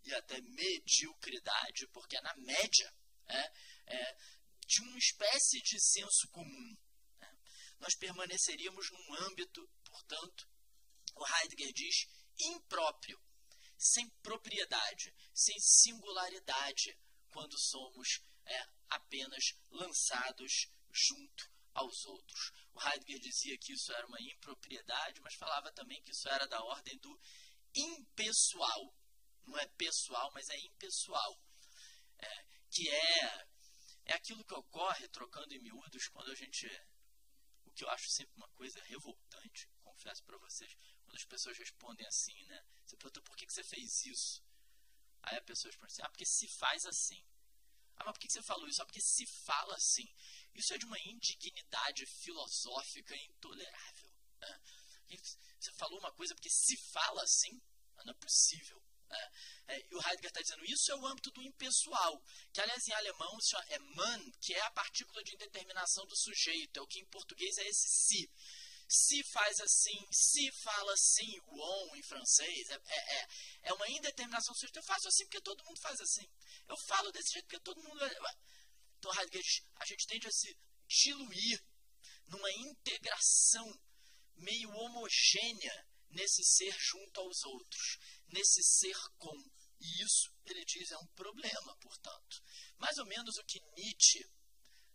e 0.03 0.13
até 0.13 0.39
mediocridade, 0.41 1.87
porque 1.87 2.17
é 2.17 2.21
na 2.21 2.35
média 2.37 2.93
é, 3.27 3.51
é, 3.87 4.17
de 4.65 4.81
uma 4.81 4.97
espécie 4.97 5.61
de 5.61 5.79
senso 5.79 6.27
comum. 6.29 6.77
Né? 7.19 7.37
Nós 7.79 7.95
permaneceríamos 7.95 8.89
num 8.91 9.13
âmbito, 9.25 9.69
portanto, 9.85 10.47
o 11.15 11.25
Heidegger 11.25 11.73
diz, 11.73 12.07
impróprio, 12.39 13.19
sem 13.77 14.09
propriedade, 14.21 15.13
sem 15.33 15.55
singularidade, 15.59 16.97
quando 17.29 17.57
somos 17.59 18.21
é, 18.45 18.65
apenas 18.89 19.53
lançados 19.69 20.67
junto 20.91 21.51
aos 21.73 22.05
outros. 22.05 22.51
Heidegger 22.81 23.19
dizia 23.19 23.57
que 23.57 23.73
isso 23.73 23.91
era 23.93 24.07
uma 24.07 24.21
impropriedade, 24.21 25.21
mas 25.21 25.35
falava 25.35 25.71
também 25.71 26.01
que 26.03 26.11
isso 26.11 26.27
era 26.29 26.47
da 26.47 26.61
ordem 26.63 26.97
do 26.99 27.19
impessoal. 27.75 28.93
Não 29.45 29.57
é 29.57 29.67
pessoal, 29.77 30.31
mas 30.33 30.49
é 30.49 30.59
impessoal. 30.59 31.39
É, 32.19 32.45
que 32.69 32.89
é, 32.89 33.47
é 34.05 34.13
aquilo 34.13 34.43
que 34.43 34.53
ocorre, 34.53 35.07
trocando 35.09 35.53
em 35.53 35.59
miúdos, 35.59 36.07
quando 36.09 36.31
a 36.31 36.35
gente. 36.35 36.67
O 37.65 37.71
que 37.71 37.83
eu 37.83 37.89
acho 37.89 38.09
sempre 38.09 38.35
uma 38.35 38.49
coisa 38.49 38.81
revoltante, 38.83 39.69
confesso 39.83 40.23
para 40.23 40.37
vocês, 40.37 40.75
quando 41.03 41.15
as 41.15 41.25
pessoas 41.25 41.57
respondem 41.57 42.05
assim, 42.07 42.43
né? 42.45 42.65
Você 42.85 42.97
pergunta 42.97 43.21
por 43.21 43.35
que, 43.35 43.45
que 43.45 43.53
você 43.53 43.63
fez 43.63 44.05
isso? 44.05 44.43
Aí 45.23 45.37
a 45.37 45.41
pessoa 45.41 45.69
responde 45.69 45.91
assim: 45.91 46.01
ah, 46.03 46.09
porque 46.09 46.25
se 46.25 46.47
faz 46.47 46.85
assim. 46.85 47.23
Ah, 47.97 48.03
mas 48.05 48.13
por 48.13 48.19
que 48.19 48.31
você 48.31 48.41
falou 48.41 48.67
isso? 48.67 48.81
Ah, 48.81 48.85
porque 48.85 49.01
se 49.01 49.25
fala 49.25 49.75
assim. 49.75 50.07
Isso 50.57 50.73
é 50.73 50.77
de 50.77 50.85
uma 50.85 50.99
indignidade 50.99 52.05
filosófica 52.05 53.15
intolerável. 53.15 54.11
Né? 54.39 54.61
Você 55.59 55.71
falou 55.73 55.99
uma 55.99 56.11
coisa 56.13 56.33
porque 56.33 56.49
se 56.49 56.75
fala 56.91 57.21
assim, 57.23 57.61
não 58.03 58.11
é 58.11 58.17
possível. 58.17 58.81
Né? 59.07 59.31
É, 59.67 59.79
e 59.79 59.95
o 59.95 59.99
Heidegger 59.99 60.29
está 60.29 60.41
dizendo 60.41 60.65
isso 60.65 60.91
é 60.91 60.95
o 60.95 61.05
âmbito 61.05 61.31
do 61.31 61.43
impessoal, 61.43 62.21
que 62.51 62.59
aliás 62.59 62.87
em 62.87 62.93
alemão 62.93 63.37
é 63.69 63.79
man, 63.79 64.31
que 64.41 64.53
é 64.53 64.61
a 64.61 64.71
partícula 64.71 65.23
de 65.23 65.35
indeterminação 65.35 66.05
do 66.07 66.15
sujeito, 66.15 66.77
é 66.77 66.81
o 66.81 66.87
que 66.87 66.99
em 66.99 67.05
português 67.05 67.57
é 67.57 67.67
esse 67.67 67.87
si. 67.87 68.31
Se 68.89 69.21
faz 69.25 69.59
assim, 69.59 70.07
se 70.11 70.49
fala 70.63 70.93
assim, 70.93 71.39
o 71.45 71.61
on 71.61 71.95
em 71.97 72.03
francês, 72.03 72.69
é, 72.69 72.75
é, 72.87 73.19
é, 73.19 73.27
é 73.63 73.73
uma 73.73 73.89
indeterminação 73.89 74.53
do 74.53 74.57
sujeito. 74.57 74.77
Eu 74.77 74.83
faço 74.83 75.07
assim 75.09 75.25
porque 75.25 75.41
todo 75.41 75.63
mundo 75.65 75.79
faz 75.81 75.99
assim. 75.99 76.25
Eu 76.69 76.77
falo 76.77 77.11
desse 77.11 77.33
jeito 77.33 77.45
porque 77.45 77.59
todo 77.59 77.83
mundo. 77.83 77.99
Então, 78.97 79.11
Heidegger, 79.13 79.43
a 79.75 79.85
gente 79.85 80.07
tende 80.07 80.27
a 80.27 80.31
se 80.31 80.57
diluir 80.87 81.63
numa 82.27 82.51
integração 82.51 83.65
meio 84.35 84.69
homogênea 84.69 85.87
nesse 86.09 86.43
ser 86.43 86.75
junto 86.79 87.19
aos 87.19 87.43
outros, 87.43 87.97
nesse 88.27 88.63
ser 88.63 88.97
com 89.17 89.35
E 89.79 90.03
isso, 90.03 90.33
ele 90.45 90.65
diz, 90.65 90.91
é 90.91 90.97
um 90.97 91.07
problema, 91.07 91.77
portanto. 91.79 92.41
Mais 92.77 92.97
ou 92.97 93.05
menos 93.05 93.37
o 93.37 93.43
que 93.45 93.59
Nietzsche 93.75 94.27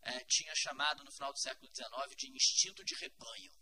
é, 0.03 0.25
tinha 0.25 0.53
chamado 0.57 1.05
no 1.05 1.13
final 1.13 1.33
do 1.33 1.39
século 1.39 1.71
XIX 1.73 2.17
de 2.17 2.29
instinto 2.33 2.85
de 2.85 2.95
rebanho. 2.97 3.53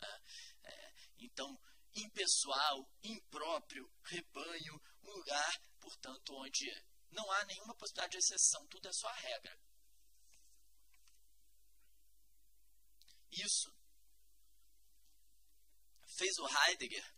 É, 0.00 0.20
é, 0.64 0.94
então, 1.18 1.56
impessoal, 1.94 2.90
impróprio, 3.04 3.88
rebanho, 4.02 4.82
um 5.04 5.10
lugar, 5.12 5.62
portanto, 5.80 6.34
onde 6.34 6.66
não 7.10 7.30
há 7.30 7.44
nenhuma 7.44 7.76
possibilidade 7.76 8.12
de 8.12 8.18
exceção, 8.18 8.66
tudo 8.66 8.88
é 8.88 8.92
só 8.92 9.08
a 9.08 9.14
regra. 9.14 9.60
Isso 13.30 13.72
fez 16.06 16.36
o 16.38 16.48
Heidegger, 16.48 17.14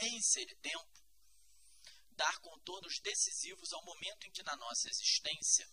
em 0.00 0.20
ser 0.20 0.46
tempo, 0.60 1.02
dar 2.10 2.38
contornos 2.40 3.00
decisivos 3.00 3.72
ao 3.72 3.84
momento 3.84 4.26
em 4.26 4.32
que 4.32 4.42
na 4.42 4.56
nossa 4.56 4.88
existência 4.88 5.68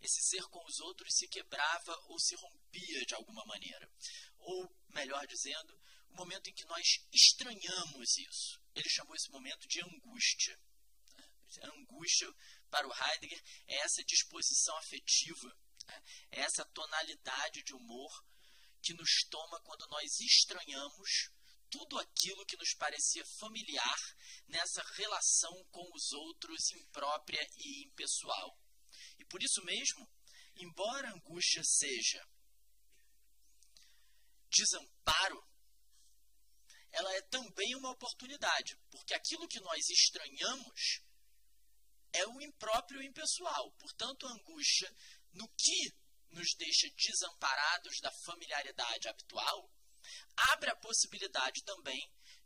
esse 0.00 0.22
ser 0.22 0.42
com 0.48 0.64
os 0.64 0.80
outros 0.80 1.14
se 1.14 1.28
quebrava 1.28 1.96
ou 2.08 2.18
se 2.18 2.34
rompia 2.34 3.04
de 3.06 3.14
alguma 3.14 3.44
maneira. 3.46 3.90
Ou, 4.38 4.76
melhor 4.88 5.26
dizendo, 5.26 5.78
o 6.08 6.14
momento 6.16 6.48
em 6.48 6.54
que 6.54 6.64
nós 6.64 7.06
estranhamos 7.12 8.16
isso. 8.18 8.60
Ele 8.74 8.88
chamou 8.88 9.14
esse 9.14 9.30
momento 9.30 9.66
de 9.68 9.80
angústia. 9.82 10.58
A 11.62 11.66
angústia, 11.68 12.32
para 12.70 12.86
o 12.86 12.92
Heidegger, 12.92 13.42
é 13.66 13.76
essa 13.80 14.04
disposição 14.04 14.76
afetiva, 14.78 15.56
é 16.30 16.40
essa 16.40 16.64
tonalidade 16.66 17.62
de 17.64 17.74
humor 17.74 18.24
que 18.82 18.94
nos 18.94 19.24
toma 19.30 19.60
quando 19.62 19.86
nós 19.88 20.20
estranhamos 20.20 21.30
tudo 21.70 21.98
aquilo 21.98 22.44
que 22.46 22.56
nos 22.56 22.74
parecia 22.74 23.24
familiar 23.38 23.98
nessa 24.48 24.82
relação 24.94 25.64
com 25.70 25.88
os 25.94 26.12
outros 26.12 26.72
imprópria 26.72 27.46
e 27.56 27.84
impessoal. 27.86 28.58
E 29.18 29.24
por 29.26 29.42
isso 29.42 29.64
mesmo, 29.64 30.08
embora 30.56 31.08
a 31.08 31.14
angústia 31.14 31.62
seja 31.64 32.26
desamparo, 34.50 35.48
ela 36.90 37.14
é 37.14 37.22
também 37.22 37.76
uma 37.76 37.92
oportunidade, 37.92 38.76
porque 38.90 39.14
aquilo 39.14 39.46
que 39.46 39.60
nós 39.60 39.88
estranhamos 39.88 41.02
é 42.12 42.26
o 42.26 42.40
impróprio 42.40 43.00
e 43.00 43.06
impessoal. 43.06 43.72
Portanto, 43.78 44.26
a 44.26 44.32
angústia, 44.32 44.92
no 45.32 45.48
que 45.56 45.92
nos 46.30 46.54
deixa 46.54 46.88
desamparados 46.96 48.00
da 48.00 48.10
familiaridade 48.24 49.08
habitual, 49.08 49.70
abre 50.52 50.70
a 50.70 50.76
possibilidade 50.76 51.62
também 51.64 52.00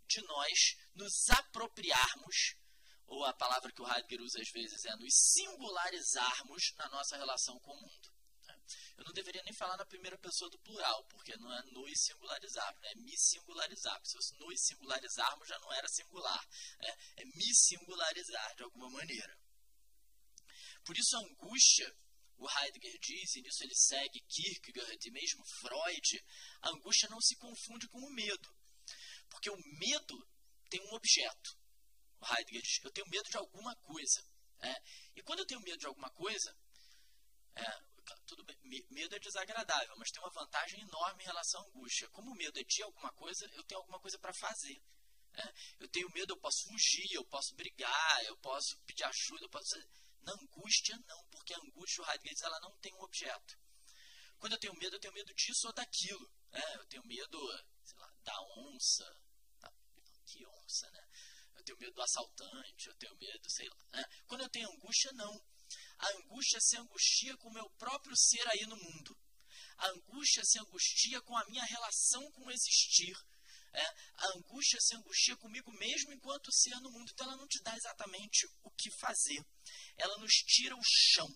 de 0.07 0.21
nós 0.23 0.76
nos 0.95 1.29
apropriarmos, 1.31 2.57
ou 3.07 3.25
a 3.25 3.35
palavra 3.35 3.73
que 3.73 3.83
o 3.83 3.87
Heidegger 3.87 4.21
usa 4.23 4.41
às 4.41 4.50
vezes 4.50 4.85
é 4.85 4.97
nos 4.97 5.14
singularizarmos 5.14 6.73
na 6.76 6.88
nossa 6.88 7.17
relação 7.17 7.59
com 7.61 7.73
o 7.73 7.81
mundo. 7.81 8.14
Né? 8.47 8.62
Eu 8.99 9.05
não 9.05 9.12
deveria 9.12 9.43
nem 9.43 9.55
falar 9.55 9.76
na 9.76 9.87
primeira 9.87 10.19
pessoa 10.19 10.50
do 10.50 10.59
plural, 10.61 11.05
porque 11.05 11.37
não 11.37 11.53
é 11.53 11.62
nos 11.71 11.93
singularizarmos, 12.03 12.83
é 12.85 12.95
me 12.95 13.17
singularizar. 13.17 14.00
Se 14.05 14.12
fosse 14.12 14.38
nos 14.38 14.61
singularizarmos, 14.64 15.49
já 15.49 15.59
não 15.59 15.73
era 15.73 15.88
singular. 15.88 16.49
É, 16.81 17.23
é 17.23 17.25
me 17.25 17.55
singularizar 17.55 18.57
de 18.57 18.62
alguma 18.62 18.91
maneira. 18.91 19.38
Por 20.85 20.97
isso, 20.97 21.17
a 21.17 21.21
angústia 21.21 21.97
o 22.44 22.58
Heidegger 22.58 22.98
diz, 23.00 23.36
e 23.36 23.40
nisso 23.40 23.64
ele 23.64 23.74
segue 23.74 24.20
Kierkegaard 24.28 25.08
e 25.08 25.10
mesmo 25.10 25.42
Freud, 25.60 26.24
a 26.60 26.68
angústia 26.68 27.08
não 27.08 27.20
se 27.20 27.36
confunde 27.36 27.88
com 27.88 27.98
o 27.98 28.12
medo. 28.12 28.54
Porque 29.30 29.48
o 29.48 29.56
medo 29.78 30.28
tem 30.68 30.80
um 30.82 30.94
objeto. 30.94 31.58
O 32.20 32.26
Heidegger 32.26 32.60
diz, 32.60 32.84
eu 32.84 32.92
tenho 32.92 33.08
medo 33.08 33.28
de 33.30 33.36
alguma 33.38 33.74
coisa. 33.76 34.22
É? 34.60 34.74
E 35.16 35.22
quando 35.22 35.40
eu 35.40 35.46
tenho 35.46 35.60
medo 35.60 35.78
de 35.78 35.86
alguma 35.86 36.10
coisa, 36.10 36.56
é, 37.56 37.82
tudo 38.26 38.44
bem, 38.44 38.56
medo 38.90 39.14
é 39.14 39.18
desagradável, 39.18 39.96
mas 39.96 40.10
tem 40.10 40.22
uma 40.22 40.32
vantagem 40.32 40.80
enorme 40.80 41.22
em 41.22 41.26
relação 41.26 41.62
à 41.62 41.64
angústia. 41.66 42.08
Como 42.10 42.30
o 42.30 42.34
medo 42.34 42.58
é 42.58 42.62
de 42.62 42.82
alguma 42.82 43.12
coisa, 43.12 43.46
eu 43.54 43.64
tenho 43.64 43.80
alguma 43.80 44.00
coisa 44.00 44.18
para 44.18 44.35
fazer. 44.35 44.83
É? 45.35 45.54
Eu 45.80 45.88
tenho 45.88 46.11
medo, 46.11 46.33
eu 46.33 46.40
posso 46.40 46.68
fugir, 46.68 47.12
eu 47.12 47.24
posso 47.24 47.54
brigar, 47.54 48.24
eu 48.24 48.37
posso 48.38 48.78
pedir 48.85 49.04
ajuda, 49.04 49.44
eu 49.44 49.50
posso 49.50 49.76
na 50.24 50.32
angústia, 50.32 50.96
não, 51.06 51.24
porque 51.30 51.54
a 51.54 51.58
angústia, 51.58 52.02
o 52.02 52.06
Heidegger 52.06 52.32
diz, 52.32 52.42
ela 52.42 52.60
não 52.60 52.76
tem 52.78 52.92
um 52.94 53.02
objeto. 53.02 53.58
Quando 54.38 54.52
eu 54.52 54.58
tenho 54.58 54.74
medo, 54.74 54.96
eu 54.96 55.00
tenho 55.00 55.14
medo 55.14 55.32
disso 55.34 55.66
ou 55.66 55.72
daquilo. 55.72 56.30
É, 56.52 56.76
eu 56.76 56.87
tenho 56.87 57.06
medo, 57.06 57.38
sei 57.82 57.98
lá, 57.98 58.12
da 58.22 58.40
onça. 58.58 59.04
Da, 59.60 59.72
que 60.26 60.46
onça, 60.46 60.90
né? 60.90 61.08
Eu 61.54 61.64
tenho 61.64 61.78
medo 61.78 61.94
do 61.94 62.02
assaltante, 62.02 62.88
eu 62.88 62.94
tenho 62.96 63.16
medo, 63.16 63.50
sei 63.50 63.68
lá. 63.68 63.87
Né? 63.92 64.04
Quando 64.26 64.42
eu 64.42 64.50
tenho 64.50 64.70
angústia, 64.70 65.12
não. 65.12 65.34
A 65.98 66.08
angústia 66.18 66.60
se 66.60 66.76
angustia 66.76 67.37
com 67.38 67.48
o 67.48 67.52
meu 67.52 67.68
próprio 67.70 68.16
ser 68.16 68.46
aí 68.48 68.66
no 68.66 68.76
mundo. 68.76 69.16
A 69.78 69.88
angústia 69.88 70.44
se 70.44 70.58
angustia 70.58 71.20
com 71.22 71.37
a 71.37 71.44
minha 71.46 71.64
relação 71.64 72.30
com 72.32 72.46
o 72.46 72.50
existir. 72.50 73.16
É, 73.76 73.82
a 73.82 74.26
angústia 74.37 74.80
se 74.80 74.94
angustia 74.94 75.37
comigo 75.37 75.70
mesmo 75.72 76.12
enquanto 76.12 76.52
ser 76.52 76.74
no 76.80 76.92
mundo. 76.92 77.10
Então 77.10 77.26
ela 77.26 77.37
não 77.37 77.48
te 77.48 77.60
dá 77.62 77.76
exatamente 77.76 78.46
o 78.62 78.70
que 78.70 78.90
fazer 78.90 79.44
ela 79.96 80.18
nos 80.18 80.32
tira 80.32 80.76
o 80.76 80.82
chão, 80.84 81.28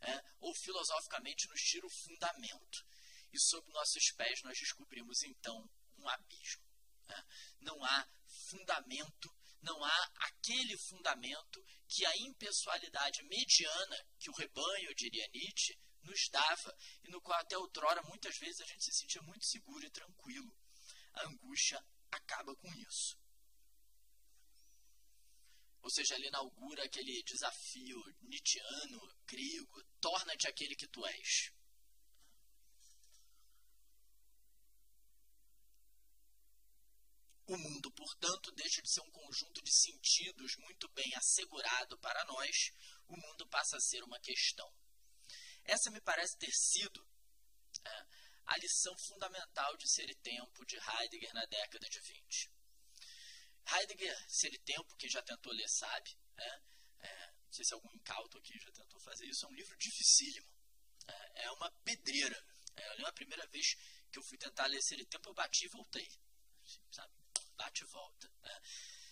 é, 0.00 0.24
ou 0.40 0.54
filosoficamente 0.54 1.48
nos 1.48 1.60
tira 1.60 1.86
o 1.86 1.90
fundamento. 1.90 2.86
E 3.32 3.38
sob 3.38 3.70
nossos 3.72 4.12
pés 4.16 4.42
nós 4.42 4.58
descobrimos 4.58 5.22
então 5.22 5.68
um 5.98 6.08
abismo. 6.08 6.62
É. 7.08 7.22
Não 7.60 7.84
há 7.84 8.08
fundamento, 8.50 9.34
não 9.62 9.82
há 9.82 10.10
aquele 10.16 10.76
fundamento 10.78 11.64
que 11.88 12.04
a 12.06 12.16
impessoalidade 12.18 13.22
mediana, 13.24 14.06
que 14.18 14.30
o 14.30 14.34
rebanho, 14.34 14.94
diria 14.94 15.28
Nietzsche, 15.32 15.78
nos 16.02 16.28
dava 16.30 16.76
e 17.02 17.10
no 17.10 17.20
qual 17.20 17.38
até 17.40 17.56
outrora 17.58 18.02
muitas 18.04 18.36
vezes 18.38 18.60
a 18.60 18.66
gente 18.66 18.84
se 18.84 18.92
sentia 18.92 19.22
muito 19.22 19.44
seguro 19.44 19.84
e 19.84 19.90
tranquilo. 19.90 20.56
Angústia 21.26 21.82
acaba 22.10 22.54
com 22.56 22.72
isso. 22.74 23.18
Ou 25.82 25.90
seja, 25.90 26.16
ele 26.16 26.28
inaugura 26.28 26.84
aquele 26.84 27.22
desafio 27.22 28.02
nietzscheano, 28.20 29.00
grego, 29.26 29.82
torna-te 30.00 30.46
aquele 30.46 30.74
que 30.76 30.88
tu 30.88 31.04
és. 31.06 31.52
O 37.46 37.56
mundo, 37.56 37.90
portanto, 37.92 38.52
deixa 38.52 38.82
de 38.82 38.90
ser 38.90 39.00
um 39.00 39.10
conjunto 39.10 39.62
de 39.62 39.72
sentidos 39.72 40.54
muito 40.56 40.86
bem 40.90 41.14
assegurado 41.14 41.98
para 41.98 42.22
nós, 42.26 42.70
o 43.06 43.16
mundo 43.16 43.48
passa 43.48 43.78
a 43.78 43.80
ser 43.80 44.02
uma 44.04 44.20
questão. 44.20 44.70
Essa 45.64 45.90
me 45.90 46.00
parece 46.02 46.36
ter 46.36 46.52
sido 46.52 47.08
é, 47.82 48.06
a 48.48 48.56
lição 48.56 48.96
fundamental 48.96 49.76
de 49.76 49.86
Ser 49.88 50.08
e 50.08 50.14
Tempo 50.14 50.64
de 50.64 50.76
Heidegger 50.76 51.32
na 51.34 51.44
década 51.44 51.86
de 51.88 52.00
20. 52.00 52.50
Heidegger, 53.70 54.24
se 54.26 54.46
ele 54.46 54.58
tem, 54.60 54.82
porque 54.86 55.08
já 55.08 55.22
tentou 55.22 55.52
ler, 55.52 55.68
sabe. 55.68 56.16
É, 56.38 56.60
é, 57.00 57.32
não 57.44 57.52
sei 57.52 57.64
se 57.64 57.74
algum 57.74 57.92
incauto 57.94 58.38
aqui 58.38 58.58
já 58.58 58.72
tentou 58.72 58.98
fazer 59.00 59.26
isso. 59.26 59.44
É 59.44 59.48
um 59.48 59.54
livro 59.54 59.76
dificílimo. 59.76 60.50
É, 61.06 61.44
é 61.44 61.50
uma 61.52 61.70
pedreira. 61.84 62.42
É, 62.74 63.02
eu 63.02 63.06
a 63.06 63.12
primeira 63.12 63.46
vez 63.48 63.74
que 64.10 64.18
eu 64.18 64.22
fui 64.22 64.38
tentar 64.38 64.66
ler 64.66 64.78
esse 64.78 64.96
tempo, 65.04 65.28
eu 65.28 65.34
bati 65.34 65.66
e 65.66 65.68
voltei. 65.68 66.08
Sabe? 66.90 67.12
Bate 67.54 67.84
e 67.84 67.86
volta. 67.86 68.32
Né? 68.42 68.60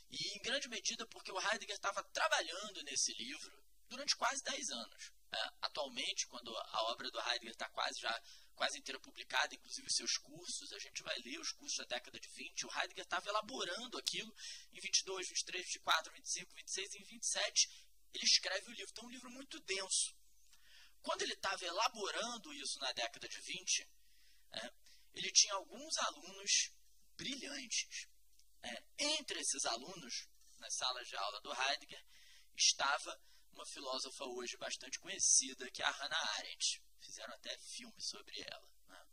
E 0.08 0.38
em 0.38 0.40
grande 0.40 0.68
medida 0.68 1.06
porque 1.08 1.30
o 1.30 1.38
Heidegger 1.38 1.76
estava 1.76 2.02
trabalhando 2.04 2.82
nesse 2.84 3.12
livro 3.12 3.62
durante 3.86 4.16
quase 4.16 4.42
10 4.44 4.70
anos. 4.70 5.12
É, 5.30 5.38
atualmente, 5.60 6.26
quando 6.28 6.56
a 6.56 6.82
obra 6.84 7.10
do 7.10 7.20
Heidegger 7.20 7.50
está 7.50 7.68
quase 7.68 8.00
já 8.00 8.22
quase 8.56 8.78
inteira 8.78 8.98
publicada, 8.98 9.54
inclusive 9.54 9.88
seus 9.90 10.16
cursos, 10.16 10.72
a 10.72 10.78
gente 10.78 11.02
vai 11.02 11.16
ler 11.18 11.38
os 11.38 11.52
cursos 11.52 11.76
da 11.78 11.84
década 11.84 12.18
de 12.18 12.28
20. 12.28 12.66
O 12.66 12.70
Heidegger 12.72 13.04
estava 13.04 13.28
elaborando 13.28 13.98
aquilo 13.98 14.34
em 14.72 14.80
22, 14.80 15.28
23, 15.28 15.64
24, 15.66 16.12
25, 16.12 16.54
26 16.54 16.94
e 16.94 16.98
em 16.98 17.04
27 17.04 17.86
ele 18.14 18.24
escreve 18.24 18.66
o 18.66 18.72
livro. 18.72 18.90
Então, 18.90 19.04
é 19.04 19.06
um 19.06 19.10
livro 19.10 19.30
muito 19.30 19.60
denso. 19.60 20.16
Quando 21.02 21.22
ele 21.22 21.34
estava 21.34 21.64
elaborando 21.64 22.52
isso 22.54 22.78
na 22.80 22.90
década 22.92 23.28
de 23.28 23.40
20, 23.40 23.88
é, 24.52 24.72
ele 25.14 25.30
tinha 25.30 25.54
alguns 25.54 25.96
alunos 25.98 26.72
brilhantes. 27.14 28.08
É, 28.62 28.84
entre 28.98 29.38
esses 29.38 29.64
alunos, 29.66 30.28
nas 30.58 30.74
salas 30.74 31.06
de 31.06 31.14
aula 31.14 31.40
do 31.42 31.52
Heidegger, 31.52 32.04
estava 32.56 33.20
uma 33.52 33.66
filósofa 33.66 34.24
hoje 34.24 34.56
bastante 34.56 34.98
conhecida, 34.98 35.70
que 35.70 35.82
é 35.82 35.86
a 35.86 35.90
Hannah 35.90 36.30
Arendt. 36.38 36.82
Fizeram 37.06 37.34
até 37.34 37.56
filme 37.58 38.02
sobre 38.02 38.34
ela. 38.40 38.68
Né? 38.88 39.06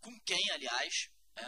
Com 0.00 0.20
quem, 0.20 0.50
aliás, 0.50 0.92
é, 1.36 1.44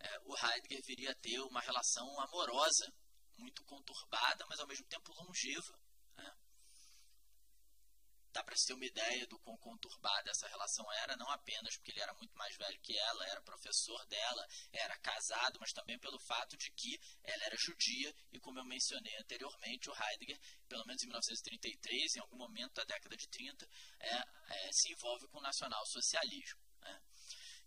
é, 0.00 0.20
o 0.24 0.36
Heidegger 0.36 0.82
viria 0.84 1.12
a 1.12 1.14
ter 1.14 1.40
uma 1.40 1.60
relação 1.60 2.04
amorosa, 2.20 2.92
muito 3.38 3.64
conturbada, 3.64 4.44
mas 4.48 4.58
ao 4.58 4.66
mesmo 4.66 4.86
tempo 4.88 5.12
longeva. 5.14 5.80
Dá 8.32 8.42
para 8.42 8.56
se 8.56 8.66
ter 8.66 8.72
uma 8.72 8.84
ideia 8.84 9.26
do 9.26 9.38
quão 9.40 9.56
conturbada 9.58 10.30
essa 10.30 10.48
relação 10.48 10.90
era, 11.04 11.16
não 11.16 11.30
apenas 11.30 11.76
porque 11.76 11.90
ele 11.90 12.00
era 12.00 12.14
muito 12.14 12.34
mais 12.36 12.56
velho 12.56 12.80
que 12.80 12.96
ela, 12.96 13.26
era 13.28 13.42
professor 13.42 14.04
dela, 14.06 14.46
era 14.72 14.96
casado, 14.98 15.58
mas 15.60 15.72
também 15.72 15.98
pelo 15.98 16.18
fato 16.18 16.56
de 16.56 16.70
que 16.72 16.98
ela 17.22 17.44
era 17.44 17.56
judia 17.56 18.14
e, 18.32 18.40
como 18.40 18.58
eu 18.58 18.64
mencionei 18.64 19.14
anteriormente, 19.18 19.90
o 19.90 19.94
Heidegger, 19.94 20.40
pelo 20.68 20.86
menos 20.86 21.02
em 21.02 21.06
1933, 21.06 22.16
em 22.16 22.20
algum 22.20 22.36
momento 22.36 22.74
da 22.74 22.84
década 22.84 23.16
de 23.16 23.28
30, 23.28 23.68
é, 24.00 24.14
é, 24.48 24.72
se 24.72 24.90
envolve 24.92 25.28
com 25.28 25.38
o 25.38 25.42
nacional-socialismo. 25.42 26.60
Né? 26.80 27.02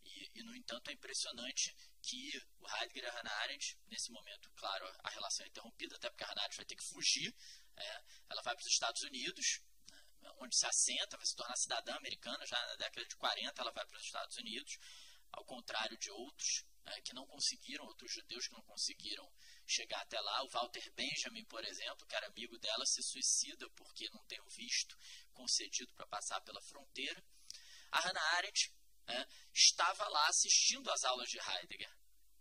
E, 0.04 0.40
e, 0.40 0.44
no 0.44 0.56
entanto, 0.56 0.90
é 0.90 0.94
impressionante 0.94 1.76
que 2.02 2.42
o 2.60 2.68
Heidegger 2.68 3.04
e 3.04 3.08
a 3.08 3.12
Hannah 3.12 3.36
Arendt, 3.42 3.78
nesse 3.88 4.12
momento, 4.12 4.50
claro, 4.56 4.86
a 5.04 5.10
relação 5.10 5.46
é 5.46 5.50
interrompida, 5.50 5.96
até 5.96 6.10
porque 6.10 6.24
a 6.24 6.28
Hannah 6.28 6.42
Arendt 6.42 6.58
vai 6.58 6.66
ter 6.66 6.76
que 6.76 6.84
fugir, 6.84 7.36
é, 7.76 8.04
ela 8.30 8.42
vai 8.42 8.56
para 8.56 8.62
os 8.62 8.72
Estados 8.72 9.02
Unidos, 9.04 9.62
onde 10.40 10.56
se 10.58 10.66
assenta, 10.66 11.18
vai 11.18 11.26
se 11.26 11.36
tornar 11.36 11.56
cidadã 11.56 11.96
americana, 11.96 12.46
já 12.46 12.60
na 12.68 12.76
década 12.76 13.06
de 13.08 13.16
40 13.16 13.62
ela 13.62 13.72
vai 13.72 13.86
para 13.86 13.98
os 13.98 14.04
Estados 14.04 14.38
Unidos, 14.38 14.78
ao 15.32 15.46
contrário 15.46 15.98
de 15.98 16.10
outros 16.12 16.66
né, 16.86 17.02
que 17.02 17.14
não 17.14 17.26
conseguiram, 17.26 17.86
outros 17.86 18.12
judeus 18.14 18.48
que 18.48 18.54
não 18.54 18.62
conseguiram 18.64 19.30
chegar 19.66 20.02
até 20.02 20.20
lá. 20.20 20.44
O 20.44 20.50
Walter 20.50 20.92
Benjamin, 20.94 21.44
por 21.46 21.64
exemplo, 21.66 22.06
que 22.06 22.16
era 22.16 22.28
amigo 22.28 22.58
dela, 22.60 22.86
se 22.86 23.02
suicida 23.02 23.70
porque 23.72 24.10
não 24.12 24.24
tem 24.26 24.40
o 24.42 24.50
visto 24.50 24.96
concedido 25.34 25.92
para 25.94 26.08
passar 26.08 26.40
pela 26.42 26.62
fronteira. 26.62 27.24
A 27.92 28.00
Hannah 28.00 28.38
Arendt 28.38 28.72
né, 29.08 29.26
estava 29.54 30.08
lá 30.08 30.28
assistindo 30.28 30.90
às 30.92 31.04
aulas 31.04 31.30
de 31.30 31.40
Heidegger, 31.40 31.92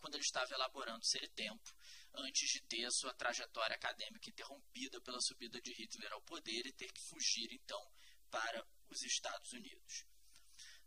quando 0.00 0.14
ele 0.14 0.24
estava 0.24 0.52
elaborando 0.52 1.04
seu 1.04 1.26
tempo 1.30 1.74
antes 2.14 2.48
de 2.50 2.60
ter 2.62 2.90
sua 2.90 3.12
trajetória 3.14 3.74
acadêmica 3.74 4.30
interrompida 4.30 5.00
pela 5.00 5.20
subida 5.20 5.60
de 5.60 5.72
Hitler 5.72 6.12
ao 6.12 6.22
poder 6.22 6.66
e 6.66 6.72
ter 6.72 6.90
que 6.92 7.00
fugir, 7.00 7.52
então, 7.52 7.92
para 8.30 8.66
os 8.88 9.02
Estados 9.02 9.52
Unidos. 9.52 10.04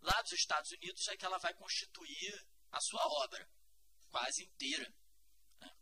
Lá 0.02 0.22
dos 0.22 0.34
Estados 0.34 0.72
Unidos 0.72 1.08
é 1.08 1.18
que 1.18 1.26
ela 1.26 1.38
vai 1.38 1.54
constituir 1.54 2.48
a 2.72 2.80
sua 2.80 3.06
obra, 3.24 3.50
quase 4.10 4.44
inteira. 4.44 4.94
Né? 5.60 5.76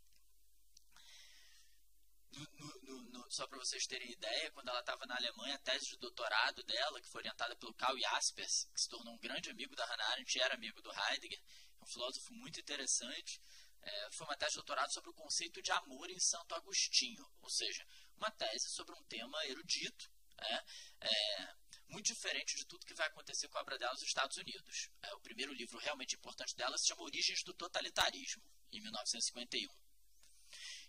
No, 2.32 2.80
no, 2.82 3.02
no, 3.10 3.30
só 3.30 3.46
para 3.46 3.58
vocês 3.58 3.86
terem 3.86 4.10
ideia, 4.10 4.50
quando 4.52 4.68
ela 4.68 4.80
estava 4.80 5.06
na 5.06 5.16
Alemanha, 5.16 5.54
a 5.54 5.58
tese 5.58 5.90
de 5.90 5.96
doutorado 5.98 6.62
dela, 6.64 7.00
que 7.00 7.08
foi 7.08 7.20
orientada 7.20 7.54
pelo 7.56 7.74
Karl 7.74 7.98
Jaspers, 7.98 8.68
que 8.72 8.80
se 8.80 8.88
tornou 8.88 9.14
um 9.14 9.18
grande 9.18 9.50
amigo 9.50 9.76
da 9.76 9.84
Hannah 9.84 10.08
Arendt, 10.12 10.40
era 10.40 10.54
amigo 10.54 10.80
do 10.82 10.90
Heidegger, 10.92 11.40
um 11.80 11.86
filósofo 11.86 12.32
muito 12.34 12.58
interessante, 12.58 13.40
é, 13.86 14.10
foi 14.10 14.26
uma 14.26 14.36
tese 14.36 14.52
de 14.52 14.56
doutorado 14.56 14.92
sobre 14.92 15.10
o 15.10 15.14
conceito 15.14 15.62
de 15.62 15.70
amor 15.70 16.10
em 16.10 16.18
Santo 16.18 16.54
Agostinho, 16.54 17.24
ou 17.40 17.48
seja, 17.48 17.86
uma 18.16 18.30
tese 18.32 18.68
sobre 18.70 18.94
um 18.94 19.04
tema 19.04 19.46
erudito, 19.46 20.10
é, 20.38 20.64
é, 21.00 21.54
muito 21.88 22.06
diferente 22.06 22.56
de 22.56 22.66
tudo 22.66 22.84
que 22.84 22.94
vai 22.94 23.06
acontecer 23.06 23.48
com 23.48 23.58
a 23.58 23.60
obra 23.60 23.78
dela 23.78 23.92
nos 23.92 24.02
Estados 24.02 24.36
Unidos. 24.36 24.90
É, 25.02 25.14
o 25.14 25.20
primeiro 25.20 25.52
livro 25.52 25.78
realmente 25.78 26.16
importante 26.16 26.54
dela 26.56 26.76
se 26.76 26.88
chama 26.88 27.02
Origens 27.02 27.42
do 27.44 27.54
Totalitarismo, 27.54 28.42
em 28.72 28.80
1951. 28.80 29.72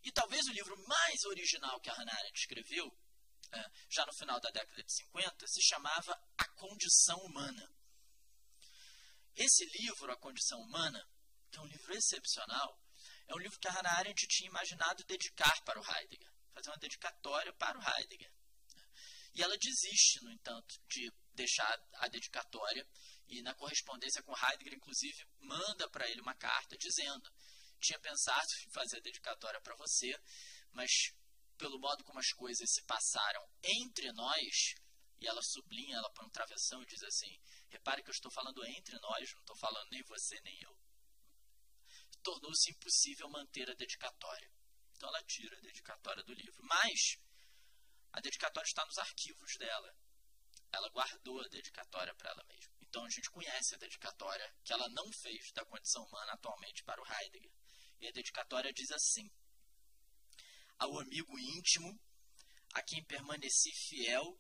E 0.04 0.12
talvez 0.12 0.46
o 0.48 0.52
livro 0.52 0.76
mais 0.88 1.24
original 1.26 1.80
que 1.80 1.90
a 1.90 1.94
Hannah 1.94 2.14
Arendt 2.14 2.40
escreveu, 2.40 2.92
é, 3.52 3.72
já 3.90 4.06
no 4.06 4.14
final 4.14 4.40
da 4.42 4.50
década 4.50 4.84
de 4.84 4.92
50, 4.92 5.48
se 5.48 5.62
chamava 5.62 6.20
A 6.38 6.48
Condição 6.50 7.18
Humana. 7.20 7.72
Esse 9.36 9.66
livro, 9.80 10.12
A 10.12 10.18
Condição 10.18 10.60
Humana, 10.62 11.08
que 11.52 11.60
é 11.60 11.62
um 11.62 11.68
livro 11.68 11.94
excepcional, 11.94 12.87
é 13.28 13.36
um 13.36 13.40
livro 13.40 13.60
que 13.60 13.68
a 13.68 13.72
Hannah 13.72 13.98
Arendt 13.98 14.26
tinha 14.28 14.50
imaginado 14.50 15.04
dedicar 15.04 15.62
para 15.64 15.80
o 15.80 15.84
Heidegger, 15.84 16.32
fazer 16.54 16.70
uma 16.70 16.78
dedicatória 16.78 17.54
para 17.54 17.78
o 17.78 17.82
Heidegger. 17.82 18.32
E 19.36 19.44
ela 19.44 19.56
desiste, 19.58 20.24
no 20.24 20.32
entanto, 20.32 20.80
de 20.88 21.12
deixar 21.34 21.78
a 21.96 22.08
dedicatória 22.08 22.88
e 23.28 23.42
na 23.42 23.54
correspondência 23.54 24.24
com 24.24 24.34
Heidegger, 24.34 24.74
inclusive, 24.74 25.28
manda 25.40 25.90
para 25.90 26.10
ele 26.10 26.22
uma 26.22 26.34
carta 26.36 26.78
dizendo: 26.78 27.30
tinha 27.80 28.00
pensado 28.00 28.48
em 28.66 28.72
fazer 28.72 28.98
a 28.98 29.02
dedicatória 29.02 29.62
para 29.62 29.76
você, 29.76 30.18
mas 30.72 30.90
pelo 31.58 31.80
modo 31.80 32.04
como 32.04 32.20
as 32.20 32.30
coisas 32.30 32.72
se 32.72 32.82
passaram 32.84 33.46
entre 33.62 34.12
nós, 34.14 34.74
e 35.20 35.28
ela 35.28 35.42
sublinha, 35.42 35.98
ela 35.98 36.10
põe 36.14 36.26
um 36.26 36.32
travessão 36.32 36.82
e 36.82 36.86
diz 36.86 37.04
assim: 37.04 37.40
repare 37.70 38.02
que 38.02 38.10
eu 38.10 38.14
estou 38.14 38.32
falando 38.32 38.66
entre 38.66 38.98
nós, 39.00 39.34
não 39.34 39.42
estou 39.42 39.58
falando 39.58 39.90
nem 39.92 40.02
você 40.04 40.40
nem 40.42 40.58
eu 40.62 40.87
tornou-se 42.28 42.70
impossível 42.72 43.30
manter 43.30 43.70
a 43.70 43.74
dedicatória. 43.74 44.52
Então 44.92 45.08
ela 45.08 45.24
tira 45.24 45.58
a 45.58 45.62
dedicatória 45.62 46.22
do 46.26 46.34
livro. 46.34 46.62
Mas 46.64 47.16
a 48.12 48.20
dedicatória 48.20 48.68
está 48.68 48.86
nos 48.86 48.98
arquivos 48.98 49.56
dela. 49.58 49.96
Ela 50.74 50.90
guardou 50.90 51.40
a 51.40 51.48
dedicatória 51.48 52.14
para 52.16 52.32
ela 52.32 52.44
mesma. 52.44 52.76
Então 52.82 53.06
a 53.06 53.10
gente 53.10 53.32
conhece 53.32 53.76
a 53.76 53.78
dedicatória 53.78 54.54
que 54.66 54.74
ela 54.74 54.90
não 54.90 55.10
fez 55.14 55.54
da 55.54 55.64
condição 55.64 56.04
humana 56.04 56.34
atualmente 56.34 56.84
para 56.84 57.02
o 57.02 57.06
Heidegger. 57.06 57.54
E 58.02 58.08
a 58.08 58.12
dedicatória 58.12 58.74
diz 58.74 58.92
assim: 58.92 59.32
Ao 60.78 61.00
amigo 61.00 61.40
íntimo, 61.40 61.98
a 62.74 62.84
quem 62.84 63.06
permaneci 63.06 63.72
fiel 63.88 64.38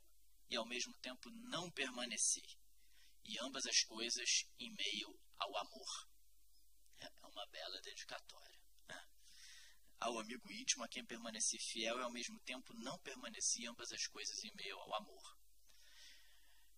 e 0.49 0.57
ao 0.57 0.65
mesmo 0.65 0.93
tempo 0.99 1.29
não 1.29 1.71
permaneci, 1.71 2.43
e 3.23 3.39
ambas 3.43 3.65
as 3.65 3.79
coisas 3.83 4.29
em 4.59 4.73
meio 4.73 5.17
ao 5.37 5.57
amor. 5.57 6.16
Uma 7.37 7.45
bela 7.45 7.79
dedicatória. 7.81 8.59
Né? 8.87 9.07
Ao 9.99 10.17
amigo 10.17 10.51
íntimo 10.51 10.83
a 10.83 10.87
quem 10.87 11.05
permaneci 11.05 11.59
fiel 11.59 11.99
e 11.99 12.01
ao 12.01 12.11
mesmo 12.11 12.39
tempo 12.39 12.73
não 12.73 12.97
permaneci 12.97 13.67
ambas 13.67 13.91
as 13.91 14.07
coisas 14.07 14.43
em 14.43 14.51
meio 14.55 14.75
ao 14.79 14.95
amor. 14.95 15.37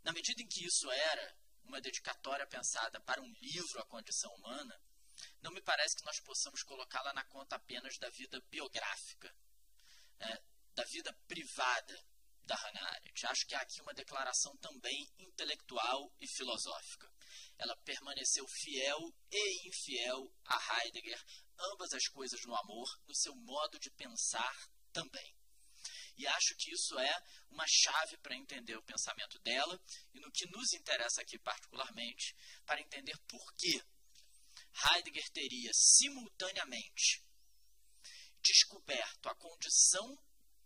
Na 0.04 0.12
medida 0.12 0.42
em 0.42 0.48
que 0.48 0.66
isso 0.66 0.92
era 0.92 1.38
uma 1.64 1.80
dedicatória 1.80 2.46
pensada 2.46 3.00
para 3.00 3.22
um 3.22 3.34
livro 3.42 3.80
A 3.80 3.86
Condição 3.86 4.30
Humana, 4.36 4.78
não 5.42 5.52
me 5.52 5.62
parece 5.62 5.96
que 5.96 6.04
nós 6.04 6.20
possamos 6.20 6.62
colocá-la 6.64 7.14
na 7.14 7.24
conta 7.24 7.56
apenas 7.56 7.98
da 7.98 8.10
vida 8.10 8.42
biográfica, 8.50 9.34
né? 10.20 10.44
da 10.76 10.84
vida 10.84 11.14
privada 11.26 12.06
da 12.44 12.56
Hannah 12.56 12.86
Arendt. 12.96 13.26
Acho 13.28 13.48
que 13.48 13.56
há 13.56 13.62
aqui 13.62 13.80
uma 13.82 13.94
declaração 13.94 14.58
também 14.58 15.10
intelectual 15.20 16.14
e 16.20 16.28
filosófica. 16.28 17.10
Ela 17.58 17.76
permaneceu 17.78 18.48
fiel 18.48 19.00
e 19.32 19.68
infiel 19.68 20.32
a 20.46 20.84
Heidegger, 20.84 21.22
ambas 21.72 21.94
as 21.94 22.08
coisas 22.08 22.44
no 22.46 22.56
amor, 22.56 22.88
no 23.08 23.16
seu 23.16 23.36
modo 23.36 23.80
de 23.80 23.90
pensar 23.92 24.56
também. 24.92 25.36
E 26.18 26.28
acho 26.28 26.56
que 26.58 26.72
isso 26.74 27.00
é 27.00 27.24
uma 27.50 27.66
chave 27.68 28.18
para 28.18 28.36
entender 28.36 28.76
o 28.76 28.84
pensamento 28.84 29.40
dela 29.40 29.82
e 30.14 30.20
no 30.20 30.32
que 30.32 30.46
nos 30.48 30.74
interessa 30.74 31.22
aqui 31.22 31.40
particularmente, 31.40 32.36
para 32.66 32.82
entender 32.82 33.18
por 33.28 33.54
que 33.56 33.82
Heidegger 34.86 35.30
teria 35.32 35.72
simultaneamente 35.74 37.24
descoberto 38.42 39.30
a 39.30 39.36
condição 39.36 40.18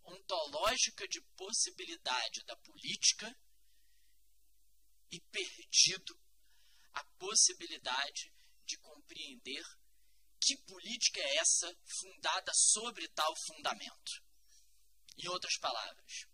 ontológica 0.04 1.06
de 1.08 1.20
possibilidade 1.36 2.42
da 2.44 2.56
política 2.56 3.34
e 5.10 5.20
perdido 5.20 6.23
a 6.94 7.04
possibilidade 7.18 8.32
de 8.66 8.78
compreender 8.78 9.64
que 10.40 10.56
política 10.58 11.20
é 11.20 11.36
essa 11.36 11.74
fundada 11.86 12.52
sobre 12.54 13.08
tal 13.08 13.34
fundamento. 13.46 14.22
Em 15.16 15.28
outras 15.28 15.56
palavras, 15.58 16.26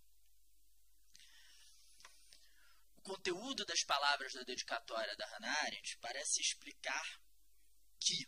o 2.96 3.02
conteúdo 3.02 3.64
das 3.64 3.82
palavras 3.84 4.32
da 4.32 4.42
dedicatória 4.42 5.16
da 5.16 5.26
Hannah 5.26 5.60
Arendt 5.62 5.98
parece 5.98 6.40
explicar 6.40 7.20
que, 8.00 8.26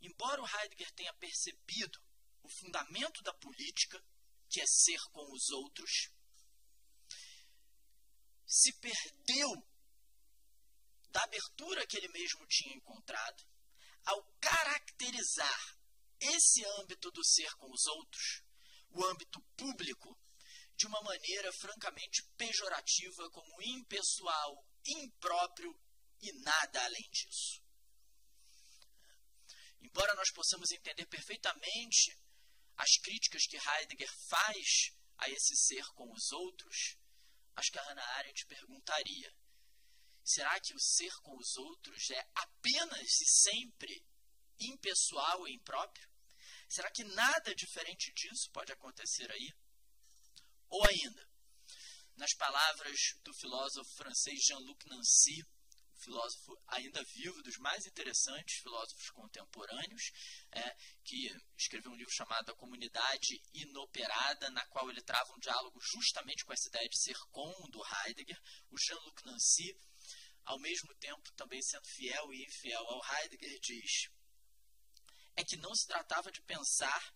embora 0.00 0.42
o 0.42 0.46
Heidegger 0.46 0.92
tenha 0.92 1.14
percebido 1.14 2.00
o 2.42 2.48
fundamento 2.48 3.22
da 3.22 3.32
política, 3.34 4.02
que 4.48 4.60
é 4.60 4.66
ser 4.66 5.00
com 5.12 5.32
os 5.32 5.48
outros, 5.50 6.10
se 8.46 8.72
perdeu 8.80 9.69
da 11.10 11.22
abertura 11.22 11.86
que 11.86 11.96
ele 11.96 12.08
mesmo 12.08 12.46
tinha 12.46 12.74
encontrado, 12.74 13.44
ao 14.04 14.22
caracterizar 14.40 15.78
esse 16.20 16.64
âmbito 16.80 17.10
do 17.10 17.24
ser 17.24 17.50
com 17.56 17.70
os 17.70 17.86
outros, 17.86 18.42
o 18.90 19.04
âmbito 19.06 19.40
público, 19.56 20.18
de 20.76 20.86
uma 20.86 21.00
maneira 21.02 21.52
francamente 21.52 22.22
pejorativa, 22.36 23.30
como 23.30 23.62
impessoal, 23.62 24.66
impróprio 24.86 25.78
e 26.22 26.32
nada 26.40 26.84
além 26.84 27.08
disso. 27.10 27.62
Embora 29.82 30.14
nós 30.14 30.30
possamos 30.32 30.70
entender 30.70 31.06
perfeitamente 31.06 32.16
as 32.76 32.96
críticas 33.02 33.46
que 33.46 33.56
Heidegger 33.56 34.10
faz 34.28 34.92
a 35.18 35.28
esse 35.28 35.56
ser 35.56 35.84
com 35.94 36.10
os 36.12 36.32
outros, 36.32 36.96
acho 37.56 37.70
que 37.70 37.78
a 37.78 37.82
Hannah 37.82 38.16
Arendt 38.16 38.46
perguntaria: 38.46 39.34
Será 40.24 40.60
que 40.60 40.74
o 40.74 40.80
ser 40.80 41.12
com 41.22 41.36
os 41.36 41.56
outros 41.56 42.10
é 42.10 42.30
apenas 42.34 43.20
e 43.20 43.26
sempre 43.26 44.04
impessoal 44.60 45.48
e 45.48 45.54
impróprio? 45.54 46.08
Será 46.68 46.90
que 46.90 47.02
nada 47.04 47.54
diferente 47.54 48.12
disso 48.14 48.50
pode 48.52 48.72
acontecer 48.72 49.30
aí? 49.30 49.52
Ou 50.68 50.86
ainda, 50.86 51.28
Nas 52.16 52.34
palavras 52.34 52.98
do 53.24 53.32
filósofo 53.34 53.90
francês 53.96 54.38
Jean-Luc 54.44 54.86
Nancy, 54.86 55.42
filósofo 56.00 56.56
ainda 56.68 57.02
vivo, 57.04 57.42
dos 57.42 57.56
mais 57.58 57.86
interessantes 57.86 58.60
filósofos 58.62 59.10
contemporâneos, 59.10 60.10
é, 60.52 60.76
que 61.04 61.28
escreveu 61.56 61.92
um 61.92 61.96
livro 61.96 62.12
chamado 62.12 62.50
A 62.50 62.56
Comunidade 62.56 63.40
Inoperada, 63.54 64.50
na 64.50 64.64
qual 64.66 64.90
ele 64.90 65.02
trava 65.02 65.32
um 65.32 65.38
diálogo 65.38 65.78
justamente 65.80 66.44
com 66.44 66.52
essa 66.52 66.68
ideia 66.68 66.88
de 66.88 66.98
ser 66.98 67.16
com 67.30 67.52
do 67.70 67.82
Heidegger. 67.84 68.40
O 68.70 68.78
Jean-Luc 68.78 69.24
Nancy, 69.24 69.76
ao 70.44 70.58
mesmo 70.58 70.94
tempo 70.96 71.32
também 71.36 71.62
sendo 71.62 71.86
fiel 71.86 72.32
e 72.32 72.44
infiel 72.44 72.84
ao 72.86 73.00
Heidegger, 73.04 73.58
diz 73.60 74.10
é 75.36 75.44
que 75.44 75.56
não 75.56 75.74
se 75.74 75.86
tratava 75.86 76.30
de 76.30 76.42
pensar 76.42 77.14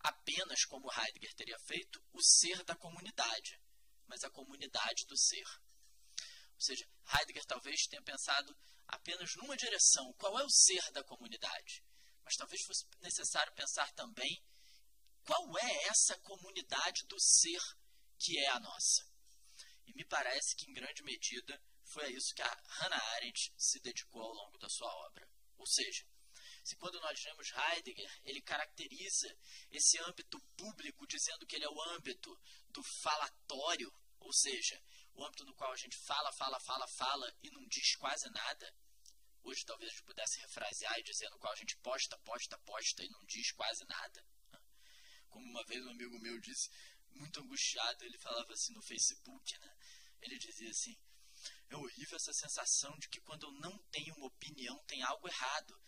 apenas 0.00 0.64
como 0.66 0.92
Heidegger 0.92 1.34
teria 1.34 1.58
feito 1.60 2.02
o 2.12 2.22
ser 2.22 2.62
da 2.64 2.76
comunidade, 2.76 3.58
mas 4.06 4.22
a 4.22 4.30
comunidade 4.30 5.06
do 5.06 5.16
ser. 5.16 5.46
Ou 6.54 6.60
seja, 6.60 6.86
Heidegger 7.16 7.44
talvez 7.46 7.86
tenha 7.86 8.02
pensado 8.02 8.54
apenas 8.86 9.34
numa 9.36 9.56
direção, 9.56 10.12
qual 10.14 10.38
é 10.38 10.44
o 10.44 10.50
ser 10.50 10.92
da 10.92 11.02
comunidade. 11.04 11.82
Mas 12.22 12.36
talvez 12.36 12.62
fosse 12.62 12.86
necessário 13.00 13.52
pensar 13.54 13.90
também 13.94 14.42
qual 15.24 15.58
é 15.58 15.84
essa 15.88 16.18
comunidade 16.20 17.06
do 17.06 17.18
ser 17.18 17.60
que 18.18 18.38
é 18.38 18.48
a 18.50 18.60
nossa. 18.60 19.06
E 19.86 19.94
me 19.94 20.04
parece 20.04 20.54
que, 20.56 20.70
em 20.70 20.74
grande 20.74 21.02
medida, 21.02 21.60
foi 21.84 22.04
a 22.04 22.10
isso 22.10 22.34
que 22.34 22.42
a 22.42 22.62
Hannah 22.66 23.02
Arendt 23.14 23.52
se 23.56 23.80
dedicou 23.80 24.22
ao 24.22 24.32
longo 24.32 24.58
da 24.58 24.68
sua 24.68 24.92
obra. 25.06 25.28
Ou 25.56 25.66
seja, 25.66 26.06
se 26.64 26.76
quando 26.76 27.00
nós 27.00 27.22
lemos 27.24 27.52
Heidegger, 27.52 28.20
ele 28.24 28.40
caracteriza 28.40 29.36
esse 29.70 29.98
âmbito 30.00 30.40
público 30.56 31.06
dizendo 31.06 31.46
que 31.46 31.56
ele 31.56 31.64
é 31.64 31.68
o 31.68 31.82
âmbito 31.90 32.38
do 32.70 32.82
falatório, 32.82 33.92
ou 34.20 34.32
seja, 34.32 34.80
o 35.12 35.24
âmbito 35.24 35.44
no 35.44 35.54
qual 35.54 35.72
a 35.72 35.76
gente 35.76 35.96
fala, 35.98 36.32
fala, 36.32 36.58
fala, 36.60 36.88
fala 36.88 37.36
e 37.42 37.50
não 37.50 37.66
diz 37.68 37.96
quase 37.96 38.28
nada. 38.30 38.74
Hoje 39.42 39.64
talvez 39.66 39.90
a 39.90 39.94
gente 39.94 40.06
pudesse 40.06 40.40
refrasear 40.40 40.98
e 40.98 41.02
dizer 41.02 41.28
no 41.28 41.38
qual 41.38 41.52
a 41.52 41.56
gente 41.56 41.76
posta, 41.76 42.18
posta, 42.20 42.58
posta 42.60 43.04
e 43.04 43.10
não 43.10 43.22
diz 43.26 43.52
quase 43.52 43.84
nada. 43.84 44.26
Como 45.28 45.44
uma 45.46 45.64
vez 45.64 45.84
um 45.84 45.90
amigo 45.90 46.18
meu 46.18 46.40
disse, 46.40 46.70
muito 47.10 47.40
angustiado, 47.40 48.04
ele 48.04 48.16
falava 48.18 48.52
assim 48.52 48.72
no 48.72 48.82
Facebook, 48.82 49.58
né? 49.58 49.76
Ele 50.22 50.38
dizia 50.38 50.70
assim: 50.70 50.96
é 51.70 51.76
horrível 51.76 52.16
essa 52.16 52.32
sensação 52.32 52.96
de 52.98 53.08
que 53.08 53.20
quando 53.20 53.46
eu 53.46 53.52
não 53.52 53.76
tenho 53.90 54.14
uma 54.16 54.26
opinião 54.26 54.76
tem 54.84 55.02
algo 55.02 55.28
errado. 55.28 55.80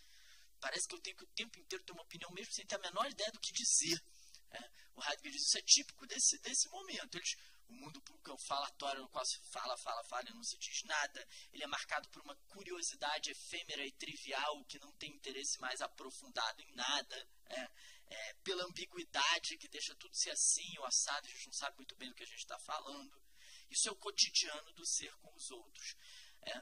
Parece 0.59 0.87
que 0.87 0.95
eu 0.95 1.01
tenho 1.01 1.17
que 1.17 1.23
o 1.23 1.33
tempo 1.35 1.59
inteiro 1.59 1.83
ter 1.83 1.93
uma 1.93 2.03
opinião 2.03 2.31
mesmo 2.31 2.51
sem 2.53 2.65
ter 2.65 2.75
a 2.75 2.79
menor 2.79 3.05
ideia 3.09 3.31
do 3.31 3.39
que 3.39 3.51
dizer. 3.51 4.01
É, 4.49 4.69
o 4.95 5.03
Heidegger 5.03 5.31
diz 5.31 5.43
isso 5.43 5.57
é 5.57 5.61
típico 5.61 6.07
desse, 6.07 6.39
desse 6.39 6.69
momento. 6.69 7.19
O 7.67 7.73
mundo 7.73 8.01
público 8.01 8.31
é 8.31 8.37
falatório 8.47 9.01
no 9.01 9.09
qual 9.09 9.25
se 9.25 9.39
fala, 9.51 9.77
fala, 9.77 10.03
fala 10.05 10.29
e 10.29 10.33
não 10.33 10.43
se 10.43 10.57
diz 10.57 10.83
nada. 10.83 11.27
Ele 11.51 11.63
é 11.63 11.67
marcado 11.67 12.09
por 12.09 12.21
uma 12.23 12.35
curiosidade 12.47 13.29
efêmera 13.29 13.85
e 13.85 13.91
trivial 13.91 14.65
que 14.65 14.79
não 14.79 14.91
tem 14.93 15.11
interesse 15.11 15.59
mais 15.59 15.81
aprofundado 15.81 16.61
em 16.61 16.73
nada. 16.73 17.29
É, 17.49 17.69
é, 18.09 18.33
pela 18.43 18.63
ambiguidade 18.63 19.57
que 19.57 19.67
deixa 19.67 19.93
tudo 19.95 20.15
ser 20.15 20.31
assim 20.31 20.77
ou 20.79 20.85
assado, 20.85 21.27
a 21.27 21.29
gente 21.29 21.45
não 21.47 21.53
sabe 21.53 21.77
muito 21.77 21.95
bem 21.97 22.09
do 22.09 22.15
que 22.15 22.23
a 22.23 22.27
gente 22.27 22.39
está 22.39 22.57
falando. 22.59 23.26
Isso 23.69 23.89
é 23.89 23.91
o 23.91 23.95
cotidiano 23.95 24.73
do 24.73 24.85
ser 24.85 25.15
com 25.17 25.33
os 25.35 25.51
outros. 25.51 25.95
É, 26.41 26.61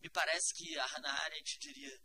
me 0.00 0.10
parece 0.10 0.54
que 0.54 0.78
a 0.78 0.86
Hannah 0.86 1.22
Arendt 1.24 1.58
diria 1.58 2.00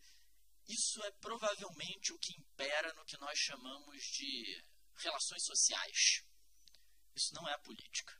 isso 0.69 1.01
é 1.03 1.11
provavelmente 1.13 2.13
o 2.13 2.19
que 2.19 2.31
impera 2.37 2.93
no 2.93 3.03
que 3.03 3.17
nós 3.17 3.39
chamamos 3.39 4.03
de 4.03 4.63
relações 4.97 5.43
sociais. 5.43 6.23
Isso 7.15 7.33
não 7.33 7.49
é 7.49 7.53
a 7.53 7.59
política. 7.59 8.15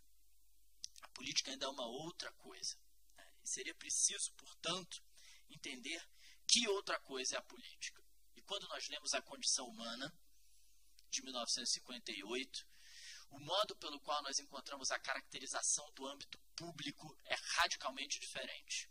A 1.03 1.07
política 1.09 1.51
ainda 1.51 1.67
é 1.67 1.69
uma 1.69 1.85
outra 1.85 2.31
coisa. 2.33 2.75
Né? 3.15 3.31
Seria 3.43 3.75
preciso, 3.75 4.33
portanto, 4.33 5.03
entender 5.47 6.03
que 6.47 6.67
outra 6.69 6.99
coisa 7.01 7.35
é 7.35 7.37
a 7.37 7.43
política. 7.43 8.03
E 8.35 8.41
quando 8.41 8.67
nós 8.67 8.87
lemos 8.87 9.13
A 9.13 9.21
Condição 9.21 9.67
Humana, 9.67 10.11
de 11.11 11.21
1958, 11.21 12.67
o 13.29 13.39
modo 13.39 13.75
pelo 13.75 13.99
qual 14.01 14.21
nós 14.23 14.39
encontramos 14.39 14.89
a 14.91 14.99
caracterização 14.99 15.91
do 15.93 16.07
âmbito 16.07 16.39
público 16.55 17.17
é 17.25 17.35
radicalmente 17.57 18.19
diferente. 18.19 18.89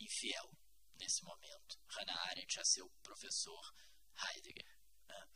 Infiel 0.00 0.50
nesse 0.96 1.22
momento. 1.24 1.78
Hannah 1.88 2.20
Arendt 2.30 2.58
é 2.58 2.64
seu 2.64 2.88
professor 3.02 3.74
Heidegger. 4.16 4.78
Né? 5.06 5.28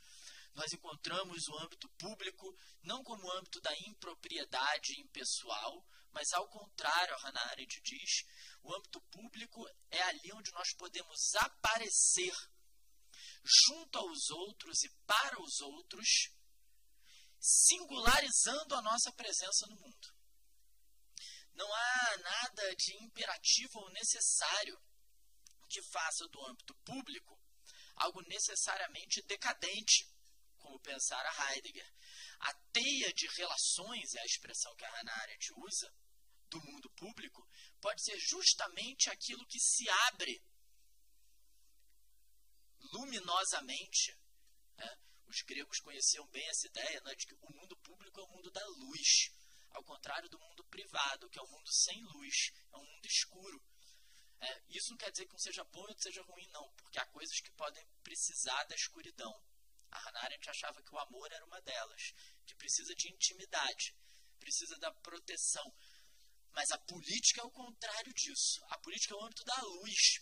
Nós 0.55 0.73
encontramos 0.73 1.49
o 1.49 1.59
âmbito 1.59 1.89
público 1.99 2.57
não 2.83 3.03
como 3.03 3.31
âmbito 3.33 3.61
da 3.61 3.73
impropriedade 3.87 5.01
impessoal, 5.01 5.87
mas 6.11 6.33
ao 6.33 6.49
contrário, 6.49 7.15
a 7.15 7.19
Hannah 7.19 7.51
Arendt 7.51 7.81
diz, 7.83 8.25
o 8.63 8.75
âmbito 8.75 9.01
público 9.11 9.69
é 9.91 10.03
ali 10.03 10.33
onde 10.33 10.51
nós 10.53 10.73
podemos 10.75 11.35
aparecer 11.35 12.35
junto 13.45 13.99
aos 13.99 14.31
outros 14.31 14.83
e 14.83 14.89
para 15.07 15.41
os 15.41 15.61
outros, 15.61 16.31
singularizando 17.39 18.75
a 18.75 18.83
nossa 18.83 19.13
presença 19.13 19.67
no 19.67 19.77
mundo. 19.77 20.15
Não 21.55 21.73
há 21.73 22.17
nada 22.19 22.77
de 22.77 23.03
imperativo 23.03 23.79
ou 23.79 23.91
necessário 23.91 24.79
que 25.69 25.83
faça 25.83 26.27
do 26.29 26.47
âmbito 26.47 26.75
público 26.85 27.37
algo 27.97 28.23
necessariamente 28.23 29.23
decadente, 29.23 30.09
como 30.59 30.81
pensara 30.81 31.31
Heidegger. 31.51 31.91
A 32.41 32.55
teia 32.73 33.13
de 33.15 33.27
relações, 33.29 34.15
é 34.15 34.21
a 34.21 34.27
expressão 34.27 34.75
que 34.77 34.85
a 34.85 34.91
Hannah 34.91 35.23
Arendt 35.23 35.53
usa, 35.57 35.93
do 36.51 36.61
mundo 36.61 36.91
público, 36.91 37.49
pode 37.81 38.03
ser 38.03 38.19
justamente 38.19 39.11
aquilo 39.11 39.47
que 39.47 39.59
se 39.59 39.89
abre 39.89 40.43
luminosamente. 42.93 44.17
Né? 44.77 44.99
Os 45.27 45.43
gregos 45.43 45.81
conheciam 45.81 46.27
bem 46.29 46.47
essa 46.49 46.67
ideia 46.67 47.01
né, 47.03 47.15
de 47.15 47.27
que 47.27 47.35
o 47.35 47.53
mundo 47.53 47.77
público 47.79 48.21
é 48.21 48.23
o 48.23 48.29
mundo 48.29 48.51
da 48.51 48.65
luz, 48.67 49.31
ao 49.71 49.85
contrário 49.85 50.29
do 50.29 50.39
mundo 50.39 50.65
privado, 50.65 51.29
que 51.29 51.39
é 51.39 51.43
o 51.43 51.49
mundo 51.49 51.71
sem 51.73 52.03
luz, 52.05 52.53
é 52.73 52.77
um 52.77 52.85
mundo 52.85 53.07
escuro. 53.07 53.63
É, 54.41 54.63
isso 54.69 54.91
não 54.91 54.99
quer 54.99 55.11
dizer 55.11 55.27
que 55.27 55.35
um 55.35 55.39
seja 55.39 55.65
bom 55.65 55.81
e 55.81 55.89
outro 55.89 56.03
seja 56.03 56.23
ruim, 56.23 56.47
não, 56.49 56.71
porque 56.75 56.99
há 56.99 57.07
coisas 57.07 57.41
que 57.41 57.51
podem 57.53 57.85
precisar 58.03 58.65
da 58.65 58.75
escuridão. 58.75 59.35
A 59.91 59.99
Hannah 59.99 60.25
Arendt 60.25 60.51
achava 60.51 60.83
que 60.83 60.95
o 60.95 60.99
amor 60.99 61.33
era 61.33 61.45
uma 61.47 61.61
delas, 61.63 62.13
que 62.45 62.55
precisa 62.55 62.95
de 62.95 63.09
intimidade, 63.13 63.95
precisa 64.39 64.79
da 64.79 64.93
proteção. 64.93 65.75
Mas 66.53 66.71
a 66.71 66.79
política 66.79 67.41
é 67.41 67.45
o 67.45 67.51
contrário 67.51 68.13
disso. 68.15 68.65
A 68.71 68.79
política 68.79 69.15
é 69.15 69.17
o 69.17 69.25
âmbito 69.25 69.45
da 69.45 69.61
luz, 69.63 70.21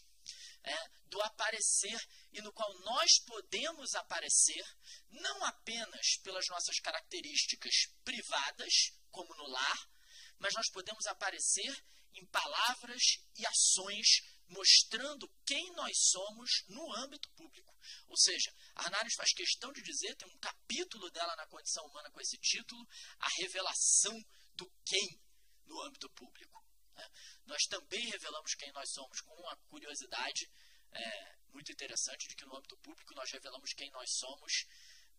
é, 0.65 0.89
do 1.07 1.21
aparecer, 1.23 1.99
e 2.33 2.41
no 2.41 2.53
qual 2.53 2.73
nós 2.81 3.21
podemos 3.27 3.95
aparecer 3.95 4.65
não 5.11 5.45
apenas 5.45 6.17
pelas 6.23 6.47
nossas 6.49 6.79
características 6.81 7.75
privadas, 8.05 8.73
como 9.11 9.35
no 9.37 9.49
lar, 9.49 9.91
mas 10.39 10.53
nós 10.55 10.71
podemos 10.73 11.07
aparecer 11.07 11.73
em 12.15 12.27
palavras 12.27 13.03
e 13.37 13.47
ações, 13.47 14.07
mostrando 14.49 15.29
quem 15.47 15.73
nós 15.73 15.93
somos 16.11 16.51
no 16.69 16.95
âmbito 16.97 17.29
público. 17.31 17.75
Ou 18.09 18.17
seja, 18.17 18.55
Arnares 18.75 19.15
faz 19.15 19.33
questão 19.33 19.73
de 19.73 19.83
dizer, 19.83 20.15
tem 20.17 20.29
um 20.29 20.39
capítulo 20.39 21.11
dela 21.11 21.35
na 21.37 21.47
condição 21.47 21.85
humana 21.87 22.11
com 22.11 22.21
esse 22.21 22.37
título, 22.39 22.87
a 23.19 23.29
revelação 23.41 24.17
do 24.55 24.71
quem 24.85 25.21
no 25.67 25.81
âmbito 25.83 26.09
público. 26.11 26.64
Nós 27.47 27.63
também 27.65 28.05
revelamos 28.11 28.55
quem 28.55 28.73
nós 28.73 28.91
somos 28.91 29.21
com 29.21 29.35
uma 29.35 29.57
curiosidade 29.69 30.51
é, 30.93 31.37
muito 31.49 31.71
interessante 31.73 32.29
de 32.29 32.37
que 32.37 32.45
no 32.45 32.57
âmbito 32.57 32.77
público 32.79 33.15
nós 33.15 33.31
revelamos 33.31 33.73
quem 33.73 33.91
nós 33.91 34.11
somos 34.17 34.67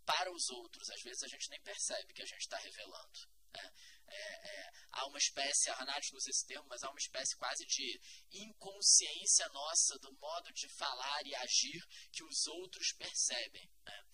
para 0.06 0.32
os 0.32 0.50
outros. 0.50 0.90
Às 0.90 1.02
vezes 1.02 1.24
a 1.24 1.28
gente 1.28 1.50
nem 1.50 1.62
percebe 1.62 2.14
que 2.14 2.22
a 2.22 2.26
gente 2.26 2.42
está 2.42 2.58
revelando. 2.58 3.20
Né? 3.54 3.74
É, 4.08 4.50
é, 4.50 4.72
há 4.92 5.08
uma 5.08 5.18
espécie, 5.18 5.70
a 5.70 5.76
Hannah 5.76 6.00
usa 6.14 6.30
esse 6.30 6.46
termo, 6.46 6.68
mas 6.70 6.84
há 6.84 6.90
uma 6.90 7.00
espécie 7.00 7.36
quase 7.38 7.66
de 7.66 8.00
inconsciência 8.32 9.48
nossa 9.50 9.98
do 10.00 10.14
modo 10.14 10.52
de 10.54 10.68
falar 10.70 11.26
e 11.26 11.36
agir 11.36 11.82
que 12.12 12.24
os 12.24 12.48
outros 12.48 12.94
percebem. 12.94 13.70
Né? 13.86 14.06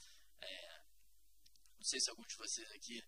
É, 0.41 0.83
não 1.77 1.83
sei 1.83 1.99
se 1.99 2.09
algum 2.09 2.25
de 2.25 2.35
vocês 2.35 2.71
aqui 2.71 3.03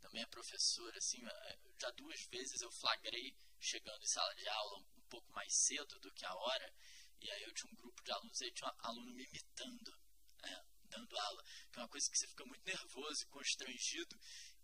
também 0.00 0.22
é 0.22 0.26
professor, 0.26 0.96
assim, 0.96 1.24
é, 1.24 1.58
já 1.80 1.90
duas 1.90 2.20
vezes 2.26 2.60
eu 2.60 2.70
flagrei 2.72 3.36
chegando 3.62 4.02
em 4.02 4.06
sala 4.06 4.34
de 4.34 4.48
aula 4.48 4.78
um 4.78 5.02
pouco 5.08 5.32
mais 5.32 5.54
cedo 5.54 5.98
do 6.00 6.12
que 6.12 6.24
a 6.24 6.34
hora, 6.34 6.74
e 7.20 7.30
aí 7.30 7.42
eu 7.44 7.54
tinha 7.54 7.72
um 7.72 7.76
grupo 7.76 8.02
de 8.02 8.12
alunos 8.12 8.40
e 8.40 8.50
tinha 8.50 8.68
um 8.68 8.86
aluno 8.86 9.12
me 9.12 9.24
imitando, 9.24 9.92
né, 10.42 10.64
dando 10.84 11.18
aula, 11.18 11.44
que 11.70 11.78
é 11.78 11.82
uma 11.82 11.88
coisa 11.88 12.10
que 12.10 12.18
você 12.18 12.26
fica 12.26 12.44
muito 12.44 12.64
nervoso 12.64 13.22
e 13.22 13.26
constrangido, 13.26 14.18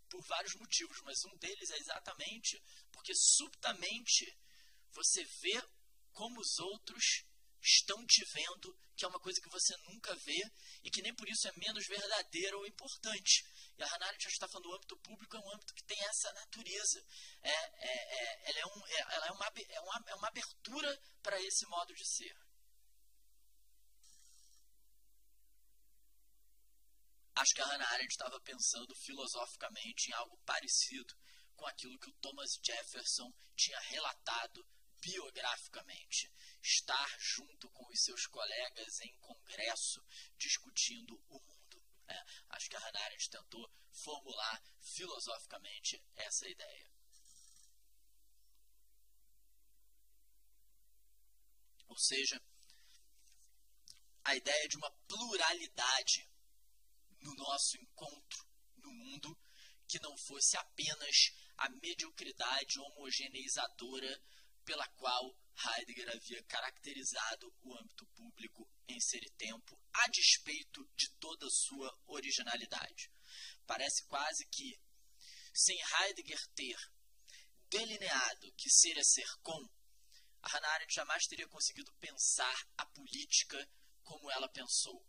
por 0.09 0.21
vários 0.23 0.55
motivos, 0.55 0.99
mas 1.03 1.23
um 1.25 1.37
deles 1.37 1.69
é 1.69 1.77
exatamente 1.77 2.61
porque 2.91 3.13
subitamente 3.15 4.25
você 4.91 5.23
vê 5.23 5.63
como 6.11 6.41
os 6.41 6.57
outros 6.59 7.23
estão 7.61 8.05
te 8.05 8.25
vendo, 8.25 8.77
que 8.95 9.05
é 9.05 9.07
uma 9.07 9.19
coisa 9.19 9.39
que 9.39 9.49
você 9.49 9.75
nunca 9.77 10.15
vê 10.15 10.41
e 10.83 10.89
que 10.89 11.01
nem 11.01 11.13
por 11.13 11.29
isso 11.29 11.47
é 11.47 11.51
menos 11.57 11.85
verdadeira 11.87 12.57
ou 12.57 12.65
importante. 12.65 13.45
E 13.79 13.83
a 13.83 13.87
Hannah 13.87 14.13
já 14.19 14.27
está 14.27 14.45
falando 14.45 14.67
do 14.67 14.75
âmbito 14.75 14.97
público, 14.97 15.37
é 15.37 15.39
um 15.39 15.53
âmbito 15.53 15.73
que 15.73 15.83
tem 15.83 15.97
essa 16.03 16.33
natureza. 16.33 17.01
É, 17.41 17.49
é, 17.49 17.93
é, 18.19 18.49
ela 18.49 18.59
é, 18.59 18.65
um, 18.65 18.87
é, 18.87 18.99
ela 19.15 19.27
é, 19.27 19.31
uma, 19.31 19.45
é, 19.47 19.79
uma, 19.79 20.03
é 20.07 20.15
uma 20.15 20.27
abertura 20.27 21.01
para 21.23 21.41
esse 21.41 21.65
modo 21.67 21.93
de 21.93 22.05
ser. 22.05 22.35
Acho 27.35 27.53
que 27.53 27.61
a 27.61 27.65
Hannah 27.67 27.89
Arendt 27.91 28.11
estava 28.11 28.37
pensando 28.41 28.93
filosoficamente 28.95 30.09
em 30.09 30.13
algo 30.13 30.37
parecido 30.39 31.15
com 31.55 31.65
aquilo 31.65 31.97
que 31.99 32.09
o 32.09 32.13
Thomas 32.15 32.59
Jefferson 32.61 33.31
tinha 33.55 33.79
relatado 33.79 34.67
biograficamente. 34.99 36.29
Estar 36.61 37.15
junto 37.17 37.69
com 37.69 37.87
os 37.87 38.03
seus 38.03 38.25
colegas 38.27 38.99
em 38.99 39.15
congresso 39.19 40.05
discutindo 40.37 41.15
o 41.29 41.39
mundo. 41.39 41.58
É, 42.09 42.25
acho 42.49 42.69
que 42.69 42.75
a 42.75 42.79
Hannah 42.79 43.05
Arendt 43.05 43.29
tentou 43.29 43.71
formular 43.91 44.63
filosoficamente 44.81 46.03
essa 46.15 46.47
ideia. 46.49 46.89
Ou 51.87 51.97
seja, 51.97 52.41
a 54.23 54.35
ideia 54.35 54.67
de 54.67 54.77
uma 54.77 54.91
pluralidade 55.07 56.29
no 57.21 57.33
nosso 57.35 57.77
encontro 57.77 58.47
no 58.77 58.91
mundo 58.91 59.37
que 59.87 59.99
não 59.99 60.15
fosse 60.17 60.55
apenas 60.55 61.31
a 61.57 61.69
mediocridade 61.69 62.79
homogeneizadora 62.79 64.21
pela 64.63 64.87
qual 64.89 65.35
Heidegger 65.65 66.09
havia 66.09 66.43
caracterizado 66.43 67.51
o 67.61 67.75
âmbito 67.75 68.05
público 68.07 68.68
em 68.93 68.99
ser 68.99 69.23
e 69.23 69.29
tempo, 69.31 69.79
a 69.93 70.07
despeito 70.07 70.83
de 70.95 71.09
toda 71.19 71.49
sua 71.49 71.97
originalidade. 72.07 73.11
Parece 73.65 74.05
quase 74.07 74.45
que, 74.47 74.79
sem 75.53 75.77
Heidegger 75.79 76.39
ter 76.55 76.77
delineado 77.69 78.51
que 78.53 78.69
ser 78.69 78.97
é 78.97 79.03
ser 79.03 79.29
com, 79.43 79.69
a 80.41 80.49
Hannah 80.49 80.73
Arendt 80.73 80.93
jamais 80.93 81.25
teria 81.27 81.47
conseguido 81.47 81.93
pensar 81.99 82.55
a 82.77 82.85
política 82.85 83.69
como 84.03 84.31
ela 84.31 84.49
pensou. 84.49 85.05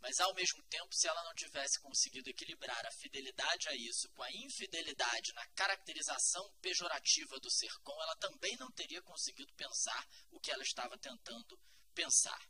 Mas, 0.00 0.18
ao 0.18 0.34
mesmo 0.34 0.62
tempo, 0.64 0.92
se 0.92 1.06
ela 1.06 1.22
não 1.24 1.34
tivesse 1.34 1.80
conseguido 1.80 2.28
equilibrar 2.28 2.84
a 2.84 2.90
fidelidade 2.90 3.68
a 3.68 3.74
isso 3.74 4.08
com 4.10 4.22
a 4.22 4.32
infidelidade 4.32 5.32
na 5.32 5.46
caracterização 5.50 6.52
pejorativa 6.60 7.38
do 7.40 7.50
ser 7.50 7.72
com, 7.82 7.92
ela 8.02 8.16
também 8.16 8.56
não 8.56 8.70
teria 8.72 9.00
conseguido 9.02 9.52
pensar 9.54 10.06
o 10.30 10.40
que 10.40 10.50
ela 10.50 10.62
estava 10.62 10.98
tentando 10.98 11.58
pensar. 11.94 12.49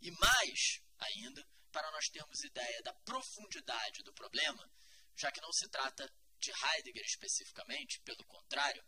E 0.00 0.10
mais 0.12 0.80
ainda, 0.98 1.46
para 1.70 1.90
nós 1.92 2.06
termos 2.08 2.42
ideia 2.42 2.82
da 2.82 2.92
profundidade 3.04 4.02
do 4.02 4.12
problema, 4.12 4.70
já 5.16 5.30
que 5.30 5.40
não 5.40 5.52
se 5.52 5.68
trata 5.68 6.10
de 6.38 6.50
Heidegger 6.50 7.04
especificamente, 7.04 8.00
pelo 8.00 8.24
contrário, 8.24 8.82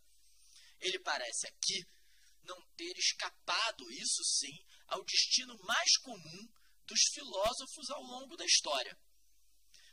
ele 0.81 0.99
parece 1.01 1.47
aqui 1.49 1.85
não 2.45 2.61
ter 2.77 2.97
escapado, 2.99 3.91
isso 3.93 4.25
sim, 4.25 4.65
ao 4.87 5.05
destino 5.05 5.57
mais 5.63 5.97
comum 5.99 6.49
dos 6.87 7.01
filósofos 7.13 7.91
ao 7.91 8.03
longo 8.03 8.37
da 8.37 8.45
história. 8.45 8.99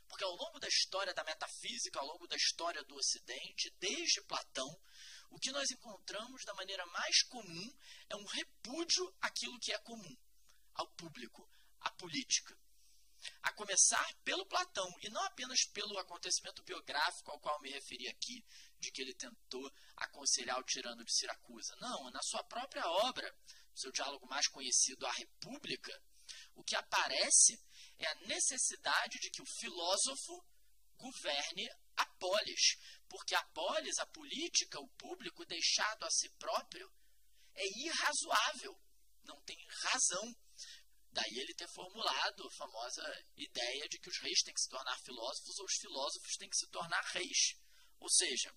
Porque 0.08 0.24
ao 0.24 0.36
longo 0.36 0.60
da 0.60 0.68
história 0.68 1.14
da 1.14 1.24
metafísica, 1.24 2.00
ao 2.00 2.08
longo 2.08 2.28
da 2.28 2.36
história 2.36 2.84
do 2.84 2.96
Ocidente, 2.96 3.70
desde 3.80 4.24
Platão, 4.24 4.68
o 5.30 5.38
que 5.38 5.52
nós 5.52 5.70
encontramos 5.70 6.44
da 6.46 6.54
maneira 6.56 6.86
mais 6.88 7.22
comum 7.24 7.78
é 8.10 8.16
um 8.16 8.26
repúdio 8.26 9.16
àquilo 9.22 9.60
que 9.60 9.72
é 9.72 9.78
comum, 9.80 10.18
ao 10.80 10.88
público, 10.94 11.48
à 11.82 11.92
política. 11.92 12.58
A 13.44 13.52
começar 13.52 14.08
pelo 14.24 14.46
Platão, 14.46 14.90
e 15.02 15.10
não 15.10 15.22
apenas 15.26 15.66
pelo 15.74 15.98
acontecimento 16.00 16.64
biográfico 16.64 17.32
ao 17.32 17.40
qual 17.40 17.60
me 17.60 17.70
referi 17.70 18.08
aqui, 18.08 18.46
de 18.80 18.90
que 18.92 19.02
ele 19.02 19.14
tentou 19.14 19.70
aconselhar 19.98 20.58
o 20.58 20.64
tirano 20.64 21.04
de 21.04 21.14
Siracusa. 21.14 21.76
Não, 21.82 22.10
na 22.12 22.22
sua 22.22 22.44
própria 22.46 22.88
obra, 22.88 23.36
seu 23.76 23.92
diálogo 23.92 24.26
mais 24.28 24.48
conhecido, 24.48 25.06
A 25.06 25.12
República, 25.12 26.02
o 26.56 26.64
que 26.64 26.78
aparece 26.78 27.60
é 27.98 28.08
a 28.08 28.16
necessidade 28.28 29.20
de 29.20 29.30
que 29.32 29.42
o 29.42 29.52
filósofo 29.60 30.46
governe 30.96 31.70
a 31.98 32.06
polis, 32.06 32.78
porque 33.10 33.36
a 33.36 33.44
polis, 33.48 33.98
a 34.00 34.06
política, 34.06 34.80
o 34.80 34.88
público 34.92 35.46
deixado 35.46 36.06
a 36.06 36.10
si 36.10 36.30
próprio 36.38 36.90
é 37.54 37.66
irrazoável, 37.66 38.80
não 39.24 39.42
tem 39.42 39.58
razão. 39.84 40.36
Daí 41.12 41.40
ele 41.40 41.54
ter 41.56 41.68
formulado 41.68 42.48
a 42.48 42.52
famosa 42.52 43.26
ideia 43.36 43.88
de 43.90 44.00
que 44.00 44.10
os 44.10 44.18
reis 44.20 44.42
têm 44.44 44.54
que 44.54 44.62
se 44.62 44.70
tornar 44.70 44.98
filósofos 45.00 45.58
ou 45.60 45.66
os 45.66 45.76
filósofos 45.76 46.36
têm 46.38 46.50
que 46.50 46.58
se 46.58 46.68
tornar 46.68 47.02
reis. 47.14 47.56
Ou 48.00 48.10
seja, 48.10 48.54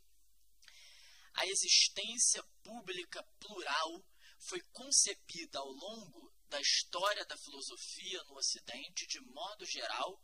a 1.34 1.46
existência 1.46 2.42
pública 2.62 3.22
plural 3.40 4.04
foi 4.38 4.60
concebida 4.72 5.58
ao 5.58 5.68
longo 5.68 6.32
da 6.48 6.60
história 6.60 7.24
da 7.24 7.36
filosofia 7.38 8.22
no 8.24 8.36
Ocidente, 8.36 9.06
de 9.06 9.20
modo 9.20 9.64
geral, 9.64 10.22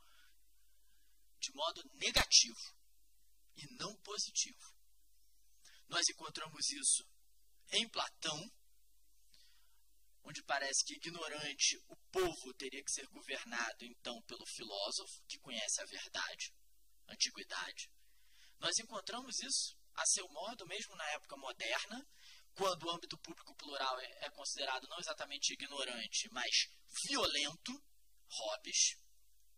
de 1.41 1.53
modo 1.55 1.83
negativo 1.95 2.77
e 3.57 3.67
não 3.75 3.97
positivo. 4.03 4.75
Nós 5.89 6.07
encontramos 6.09 6.71
isso 6.71 7.09
em 7.73 7.89
Platão, 7.89 8.53
onde 10.29 10.43
parece 10.43 10.85
que 10.85 10.95
ignorante 10.95 11.83
o 11.89 11.97
povo 12.13 12.53
teria 12.55 12.85
que 12.85 12.93
ser 12.93 13.07
governado 13.07 13.85
então 13.87 14.21
pelo 14.23 14.45
filósofo 14.45 15.23
que 15.27 15.39
conhece 15.39 15.81
a 15.81 15.87
verdade, 15.87 16.53
antiguidade. 17.09 17.91
Nós 18.61 18.79
encontramos 18.79 19.41
isso 19.41 19.75
a 19.95 20.05
seu 20.05 20.29
modo 20.29 20.67
mesmo 20.67 20.95
na 20.97 21.09
época 21.13 21.35
moderna, 21.39 22.07
quando 22.55 22.85
o 22.85 22.91
âmbito 22.91 23.17
público 23.19 23.55
plural 23.55 23.99
é, 24.01 24.27
é 24.27 24.31
considerado 24.31 24.87
não 24.89 24.99
exatamente 24.99 25.55
ignorante, 25.55 26.29
mas 26.31 26.69
violento, 27.07 27.73
Hobbes, 28.29 28.97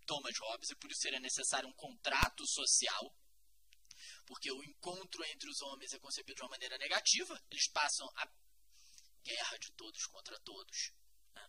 Thomas 0.06 0.38
Hobbes, 0.38 0.70
e 0.70 0.76
por 0.76 0.90
isso 0.90 1.00
seria 1.00 1.18
necessário 1.18 1.68
um 1.68 1.74
contrato 1.74 2.46
social, 2.46 3.12
porque 4.24 4.52
o 4.52 4.62
encontro 4.62 5.24
entre 5.24 5.50
os 5.50 5.61
homens 5.62 5.92
é 5.92 5.98
concebido 5.98 6.37
de 6.37 6.42
uma 6.42 6.50
maneira 6.50 6.78
negativa, 6.78 7.42
eles 7.50 7.68
passam 7.68 8.09
a 8.14 8.26
guerra 9.24 9.56
de 9.59 9.70
todos 9.72 10.04
contra 10.06 10.38
todos. 10.40 10.92
Né? 11.35 11.48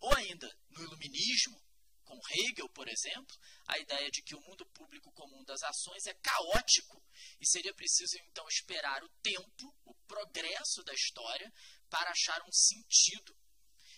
Ou 0.00 0.14
ainda, 0.16 0.48
no 0.70 0.82
iluminismo, 0.82 1.60
com 2.04 2.20
Hegel, 2.28 2.68
por 2.70 2.88
exemplo, 2.88 3.36
a 3.68 3.78
ideia 3.78 4.10
de 4.10 4.22
que 4.22 4.34
o 4.34 4.40
mundo 4.40 4.66
público 4.66 5.12
comum 5.12 5.44
das 5.44 5.62
ações 5.62 6.06
é 6.06 6.14
caótico 6.14 7.00
e 7.40 7.46
seria 7.46 7.72
preciso 7.72 8.16
então 8.26 8.46
esperar 8.48 9.02
o 9.04 9.08
tempo, 9.22 9.76
o 9.84 9.94
progresso 10.08 10.82
da 10.82 10.92
história 10.92 11.52
para 11.88 12.10
achar 12.10 12.42
um 12.42 12.52
sentido. 12.52 13.36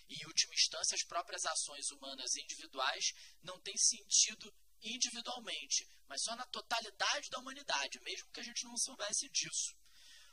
E, 0.09 0.15
em 0.15 0.27
última 0.27 0.55
instância, 0.55 0.95
as 0.95 1.05
próprias 1.05 1.45
ações 1.47 1.91
humanas 1.91 2.37
individuais 2.37 3.13
não 3.43 3.59
têm 3.61 3.77
sentido 3.79 4.55
individualmente, 4.83 5.89
mas 6.07 6.23
só 6.23 6.37
na 6.37 6.45
totalidade 6.47 7.31
da 7.31 7.39
humanidade, 7.39 8.01
mesmo 8.01 8.31
que 8.31 8.41
a 8.41 8.45
gente 8.45 8.65
não 8.65 8.77
soubesse 8.77 9.29
disso. 9.31 9.75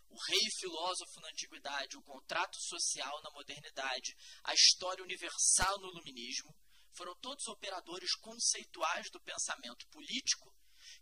O 0.09 0.17
rei 0.17 0.49
filósofo 0.59 1.19
na 1.21 1.29
antiguidade, 1.29 1.97
o 1.97 2.01
contrato 2.01 2.57
social 2.59 3.21
na 3.21 3.31
modernidade, 3.31 4.15
a 4.43 4.53
história 4.53 5.03
universal 5.03 5.79
no 5.79 5.89
iluminismo, 5.89 6.55
foram 6.93 7.15
todos 7.15 7.47
operadores 7.47 8.13
conceituais 8.15 9.09
do 9.11 9.21
pensamento 9.21 9.87
político 9.87 10.53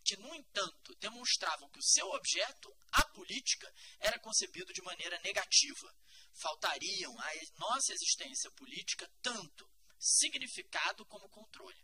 que, 0.04 0.17
no 0.17 0.34
entanto, 0.36 0.96
demonstravam 1.00 1.70
que 1.70 1.80
o 1.80 1.84
seu 1.84 2.08
objeto, 2.10 2.76
a 2.91 3.04
política, 3.10 3.74
era 4.00 4.20
concebido 4.20 4.72
de 4.74 4.82
maneira 4.82 5.20
negativa. 5.22 5.96
Faltariam 6.34 7.17
à 7.20 7.32
nossa 7.58 7.93
existência 7.93 8.52
política 8.52 9.10
tanto 9.22 9.70
significado 10.00 11.06
como 11.06 11.30
controle. 11.30 11.84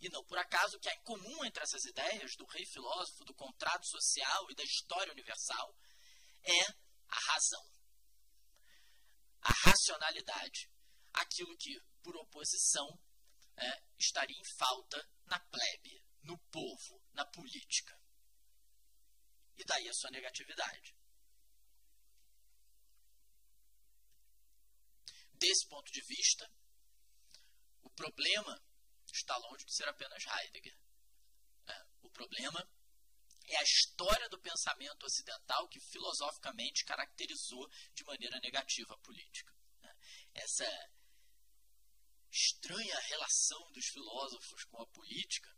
E 0.00 0.08
não 0.10 0.24
por 0.24 0.38
acaso 0.38 0.78
que 0.78 0.88
em 0.88 1.02
comum 1.02 1.44
entre 1.44 1.62
essas 1.62 1.84
ideias 1.84 2.36
do 2.36 2.46
rei 2.46 2.64
filósofo, 2.66 3.24
do 3.24 3.34
contrato 3.34 3.86
social 3.86 4.50
e 4.50 4.54
da 4.54 4.62
história 4.62 5.12
universal 5.12 5.76
é 6.42 6.62
a 7.08 7.18
razão, 7.32 7.64
a 9.40 9.52
racionalidade, 9.64 10.70
aquilo 11.12 11.56
que, 11.56 11.80
por 12.02 12.16
oposição, 12.16 12.86
é, 13.56 13.82
estaria 13.98 14.36
em 14.38 14.56
falta 14.56 15.10
na 15.26 15.40
plebe, 15.40 16.02
no 16.22 16.38
povo, 16.50 17.02
na 17.12 17.24
política. 17.26 17.98
E 19.56 19.64
daí 19.64 19.88
a 19.88 19.94
sua 19.94 20.10
negatividade. 20.10 20.94
Desse 25.32 25.66
ponto 25.68 25.90
de 25.90 26.00
vista, 26.02 26.48
o 27.82 27.90
problema 27.90 28.67
está 29.14 29.36
longe 29.36 29.64
de 29.64 29.74
ser 29.74 29.88
apenas 29.88 30.24
Heidegger. 30.24 30.78
É, 31.66 31.86
o 32.02 32.10
problema 32.10 32.68
é 33.46 33.56
a 33.56 33.62
história 33.62 34.28
do 34.28 34.38
pensamento 34.38 35.04
ocidental 35.04 35.68
que 35.68 35.80
filosoficamente 35.80 36.84
caracterizou 36.84 37.68
de 37.94 38.04
maneira 38.04 38.38
negativa 38.40 38.94
a 38.94 38.98
política. 38.98 39.52
essa 40.34 40.90
estranha 42.30 42.98
relação 43.00 43.72
dos 43.72 43.86
filósofos 43.86 44.64
com 44.64 44.82
a 44.82 44.86
política 44.88 45.50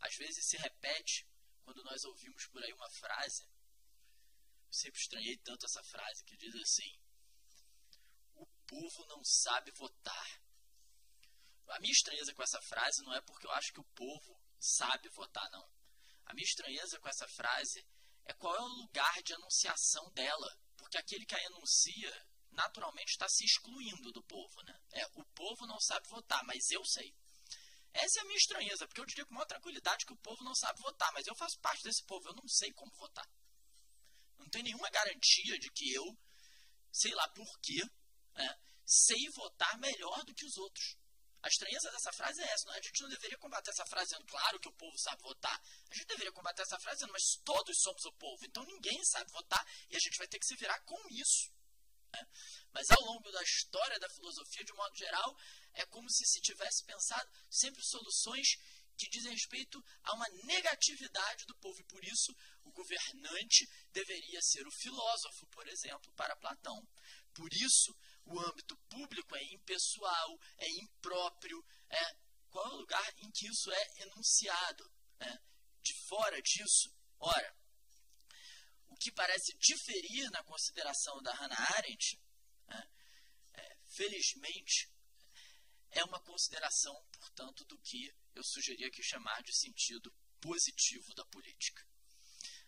às 0.00 0.14
vezes 0.16 0.46
se 0.46 0.56
repete 0.56 1.26
quando 1.62 1.84
nós 1.84 2.04
ouvimos 2.04 2.46
por 2.46 2.62
aí 2.62 2.72
uma 2.72 2.90
frase. 2.90 3.44
Eu 4.66 4.72
sempre 4.72 5.00
estranhei 5.00 5.36
tanto 5.38 5.66
essa 5.66 5.82
frase 5.84 6.24
que 6.24 6.36
diz 6.36 6.54
assim: 6.56 6.98
O 8.34 8.46
povo 8.66 9.06
não 9.06 9.22
sabe 9.24 9.70
votar. 9.72 10.42
A 11.70 11.80
minha 11.80 11.92
estranheza 11.92 12.34
com 12.34 12.42
essa 12.42 12.60
frase 12.62 13.02
não 13.04 13.14
é 13.14 13.20
porque 13.22 13.46
eu 13.46 13.52
acho 13.52 13.72
que 13.72 13.80
o 13.80 13.90
povo 13.94 14.40
sabe 14.58 15.08
votar, 15.10 15.48
não. 15.50 15.68
A 16.26 16.34
minha 16.34 16.44
estranheza 16.44 16.98
com 16.98 17.08
essa 17.08 17.26
frase 17.28 17.84
é 18.24 18.32
qual 18.34 18.54
é 18.54 18.60
o 18.60 18.76
lugar 18.82 19.22
de 19.22 19.34
anunciação 19.34 20.10
dela. 20.12 20.58
Porque 20.76 20.98
aquele 20.98 21.26
que 21.26 21.34
a 21.34 21.44
enuncia 21.44 22.26
naturalmente 22.52 23.10
está 23.10 23.28
se 23.28 23.44
excluindo 23.44 24.12
do 24.12 24.22
povo. 24.24 24.62
Né? 24.62 24.80
É, 24.92 25.06
o 25.14 25.24
povo 25.34 25.66
não 25.66 25.80
sabe 25.80 26.08
votar, 26.08 26.44
mas 26.44 26.70
eu 26.70 26.84
sei. 26.84 27.14
Essa 27.92 28.20
é 28.20 28.22
a 28.22 28.24
minha 28.24 28.36
estranheza, 28.36 28.86
porque 28.86 29.00
eu 29.00 29.06
diria 29.06 29.26
com 29.26 29.34
maior 29.34 29.46
tranquilidade 29.46 30.06
que 30.06 30.12
o 30.12 30.18
povo 30.18 30.44
não 30.44 30.54
sabe 30.54 30.80
votar, 30.80 31.12
mas 31.12 31.26
eu 31.26 31.34
faço 31.34 31.58
parte 31.60 31.82
desse 31.82 32.04
povo, 32.04 32.28
eu 32.28 32.34
não 32.34 32.46
sei 32.46 32.72
como 32.72 32.92
votar. 32.94 33.28
Não 34.38 34.48
tem 34.48 34.62
nenhuma 34.62 34.88
garantia 34.90 35.58
de 35.58 35.70
que 35.72 35.92
eu, 35.92 36.04
sei 36.92 37.12
lá 37.14 37.28
por 37.30 37.60
quê, 37.60 37.82
é, 38.36 38.58
sei 38.84 39.28
votar 39.34 39.76
melhor 39.78 40.24
do 40.24 40.34
que 40.34 40.44
os 40.44 40.56
outros. 40.56 40.96
A 41.42 41.48
estranheza 41.48 41.90
dessa 41.90 42.12
frase 42.12 42.42
é 42.42 42.52
essa. 42.52 42.70
É? 42.70 42.78
a 42.78 42.82
gente 42.82 43.02
não 43.02 43.08
deveria 43.08 43.38
combater 43.38 43.70
essa 43.70 43.86
frase 43.86 44.10
dizendo, 44.10 44.26
claro 44.26 44.60
que 44.60 44.68
o 44.68 44.72
povo 44.72 44.96
sabe 44.98 45.22
votar. 45.22 45.58
A 45.90 45.94
gente 45.94 46.06
deveria 46.06 46.32
combater 46.32 46.62
essa 46.62 46.78
frase 46.78 46.98
dizendo, 46.98 47.12
mas 47.12 47.40
todos 47.44 47.80
somos 47.80 48.04
o 48.04 48.12
povo, 48.12 48.44
então 48.44 48.64
ninguém 48.64 49.02
sabe 49.04 49.30
votar 49.32 49.64
e 49.88 49.96
a 49.96 50.00
gente 50.00 50.18
vai 50.18 50.28
ter 50.28 50.38
que 50.38 50.46
se 50.46 50.56
virar 50.56 50.78
com 50.80 51.00
isso. 51.10 51.50
Né? 52.12 52.26
Mas 52.72 52.90
ao 52.90 53.00
longo 53.04 53.30
da 53.30 53.42
história 53.42 53.98
da 53.98 54.08
filosofia, 54.10 54.64
de 54.64 54.72
modo 54.74 54.96
geral, 54.96 55.36
é 55.74 55.86
como 55.86 56.10
se 56.10 56.26
se 56.26 56.40
tivesse 56.40 56.84
pensado 56.84 57.30
sempre 57.48 57.82
soluções 57.84 58.48
que 59.00 59.08
dizem 59.08 59.32
respeito 59.32 59.82
a 60.02 60.14
uma 60.14 60.28
negatividade 60.44 61.46
do 61.46 61.56
povo. 61.56 61.80
E 61.80 61.84
por 61.84 62.04
isso, 62.04 62.36
o 62.64 62.72
governante 62.72 63.66
deveria 63.92 64.40
ser 64.42 64.66
o 64.66 64.70
filósofo, 64.72 65.46
por 65.46 65.66
exemplo, 65.68 66.12
para 66.12 66.36
Platão. 66.36 66.86
Por 67.32 67.48
isso, 67.54 67.96
o 68.24 68.38
âmbito 68.40 68.76
público 68.88 69.36
é 69.36 69.42
impessoal, 69.54 70.38
é 70.58 70.68
impróprio. 70.82 71.64
É, 71.88 72.16
qual 72.50 72.66
é 72.66 72.68
o 72.74 72.78
lugar 72.78 73.14
em 73.18 73.30
que 73.30 73.46
isso 73.46 73.70
é 73.70 74.02
enunciado? 74.02 74.90
Né? 75.18 75.38
De 75.82 75.94
fora 76.06 76.40
disso, 76.42 76.94
ora, 77.18 77.56
o 78.88 78.96
que 78.96 79.12
parece 79.12 79.56
diferir 79.58 80.30
na 80.30 80.42
consideração 80.44 81.22
da 81.22 81.32
Hannah 81.32 81.76
Arendt, 81.76 82.20
né, 82.66 82.90
é, 83.54 83.76
felizmente, 83.86 84.90
é 85.90 86.04
uma 86.04 86.20
consideração, 86.20 86.94
portanto, 87.12 87.64
do 87.64 87.78
que 87.80 88.12
eu 88.34 88.44
sugeria 88.44 88.86
aqui 88.88 89.02
chamar 89.02 89.42
de 89.42 89.56
sentido 89.56 90.12
positivo 90.40 91.14
da 91.14 91.24
política. 91.26 91.86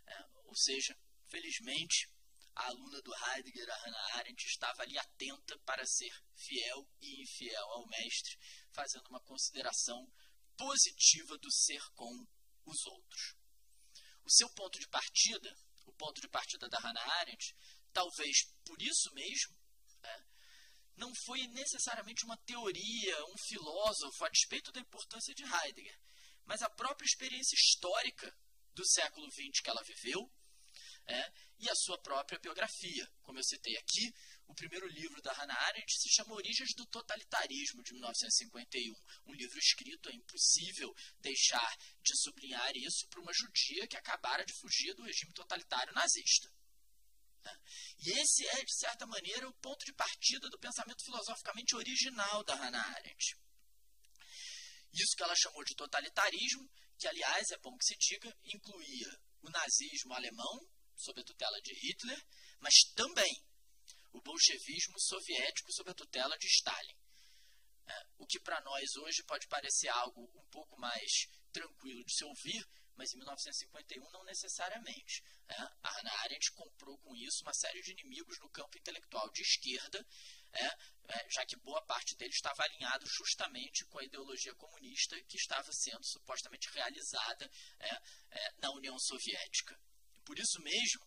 É, 0.07 0.25
ou 0.45 0.55
seja, 0.57 0.97
felizmente, 1.29 2.12
a 2.55 2.67
aluna 2.67 3.01
do 3.03 3.13
Heidegger, 3.15 3.69
a 3.71 3.77
Hannah 3.77 4.15
Arendt, 4.17 4.45
estava 4.47 4.83
ali 4.83 4.99
atenta 4.99 5.59
para 5.61 5.85
ser 5.87 6.13
fiel 6.35 6.89
e 7.01 7.23
infiel 7.23 7.71
ao 7.71 7.87
mestre, 7.89 8.39
fazendo 8.73 9.07
uma 9.09 9.21
consideração 9.21 10.11
positiva 10.57 11.39
do 11.39 11.51
ser 11.51 11.83
com 11.95 12.27
os 12.67 12.87
outros. 12.87 13.35
O 14.25 14.31
seu 14.31 14.49
ponto 14.51 14.79
de 14.79 14.89
partida 14.89 15.51
o 15.87 15.93
ponto 15.93 16.21
de 16.21 16.29
partida 16.29 16.69
da 16.69 16.79
Hannah 16.79 17.13
Arendt, 17.21 17.55
talvez 17.93 18.45
por 18.65 18.81
isso 18.81 19.13
mesmo, 19.15 19.57
é, 20.03 20.25
não 20.97 21.13
foi 21.15 21.47
necessariamente 21.49 22.25
uma 22.25 22.37
teoria, 22.39 23.25
um 23.27 23.39
filósofo, 23.47 24.25
a 24.25 24.29
despeito 24.29 24.73
da 24.73 24.81
importância 24.81 25.35
de 25.35 25.43
Heidegger, 25.43 25.99
mas 26.45 26.63
a 26.63 26.71
própria 26.71 27.07
experiência 27.07 27.55
histórica 27.55 28.35
do 28.75 28.87
século 28.87 29.31
XX 29.31 29.61
que 29.63 29.71
ela 29.71 29.83
viveu 29.83 30.31
é, 31.07 31.33
e 31.59 31.71
a 31.71 31.75
sua 31.75 31.99
própria 31.99 32.39
biografia. 32.39 33.09
Como 33.23 33.39
eu 33.39 33.45
citei 33.45 33.77
aqui, 33.77 34.13
o 34.47 34.55
primeiro 34.55 34.87
livro 34.89 35.21
da 35.23 35.33
Hannah 35.33 35.59
Arendt 35.67 35.99
se 35.99 36.09
chama 36.11 36.35
Origens 36.35 36.75
do 36.75 36.87
Totalitarismo, 36.87 37.83
de 37.83 37.93
1951. 37.95 38.95
Um 39.27 39.33
livro 39.33 39.59
escrito, 39.59 40.09
é 40.09 40.15
impossível 40.15 40.95
deixar 41.21 41.77
de 42.03 42.17
sublinhar 42.17 42.77
isso 42.77 43.09
para 43.09 43.21
uma 43.21 43.33
judia 43.33 43.87
que 43.87 43.97
acabara 43.97 44.45
de 44.45 44.53
fugir 44.55 44.95
do 44.95 45.03
regime 45.03 45.33
totalitário 45.33 45.93
nazista. 45.95 46.53
Né? 47.45 47.61
E 48.01 48.11
esse 48.11 48.47
é, 48.47 48.65
de 48.65 48.75
certa 48.75 49.07
maneira, 49.07 49.49
o 49.49 49.55
ponto 49.55 49.85
de 49.85 49.93
partida 49.93 50.49
do 50.49 50.59
pensamento 50.59 51.05
filosoficamente 51.05 51.75
original 51.75 52.45
da 52.45 52.55
Hannah 52.55 52.87
Arendt. 52.97 53.37
Isso 54.93 55.17
que 55.17 55.23
ela 55.23 55.35
chamou 55.35 55.65
de 55.65 55.75
totalitarismo, 55.75 56.71
que, 56.99 57.09
aliás, 57.09 57.51
é 57.51 57.59
bom 57.59 57.77
que 57.79 57.85
se 57.85 57.97
diga, 57.97 58.37
incluía 58.45 59.19
o 59.41 59.51
nazismo 59.51 60.13
alemão, 60.13 60.69
sob 61.03 61.21
a 61.21 61.25
tutela 61.25 61.61
de 61.63 61.75
Hitler, 61.75 62.21
mas 62.61 62.75
também 62.95 63.33
o 64.13 64.21
bolchevismo 64.21 64.99
soviético 64.99 65.73
sob 65.73 65.91
a 65.91 65.95
tutela 65.95 66.37
de 66.39 66.47
Stalin. 66.47 66.97
É, 67.87 68.07
o 68.19 68.27
que 68.27 68.39
para 68.41 68.61
nós 68.61 68.97
hoje 68.97 69.23
pode 69.25 69.49
parecer 69.49 69.89
algo 69.89 70.23
um 70.35 70.47
pouco 70.51 70.79
mais 70.79 71.27
tranquilo 71.53 72.05
de 72.05 72.15
se 72.15 72.25
ouvir, 72.25 72.65
mas 72.97 73.13
em 73.13 73.17
1951 73.17 74.11
não 74.11 74.25
necessariamente. 74.25 75.23
É, 75.49 75.55
a 75.55 75.91
Hannah 75.91 76.21
Arendt 76.23 76.53
comprou 76.53 76.97
com 76.99 77.15
isso 77.17 77.43
uma 77.43 77.55
série 77.55 77.83
de 77.83 77.93
inimigos 77.93 78.39
no 78.41 78.51
campo 78.51 78.79
intelectual 78.79 79.31
de 79.33 79.43
esquerda, 79.43 80.07
é, 80.53 80.67
é, 81.09 81.31
já 81.31 81.45
que 81.47 81.57
boa 81.57 81.83
parte 81.87 82.15
deles 82.17 82.37
estava 82.37 82.63
alinhado 82.63 83.07
justamente 83.07 83.85
com 83.87 83.99
a 83.99 84.05
ideologia 84.05 84.55
comunista 84.55 85.21
que 85.25 85.37
estava 85.37 85.71
sendo 85.73 86.05
supostamente 86.05 86.71
realizada 86.71 87.51
é, 87.81 87.95
é, 88.31 88.53
na 88.59 88.71
União 88.73 88.99
Soviética. 88.99 89.79
Por 90.25 90.39
isso 90.39 90.61
mesmo, 90.61 91.07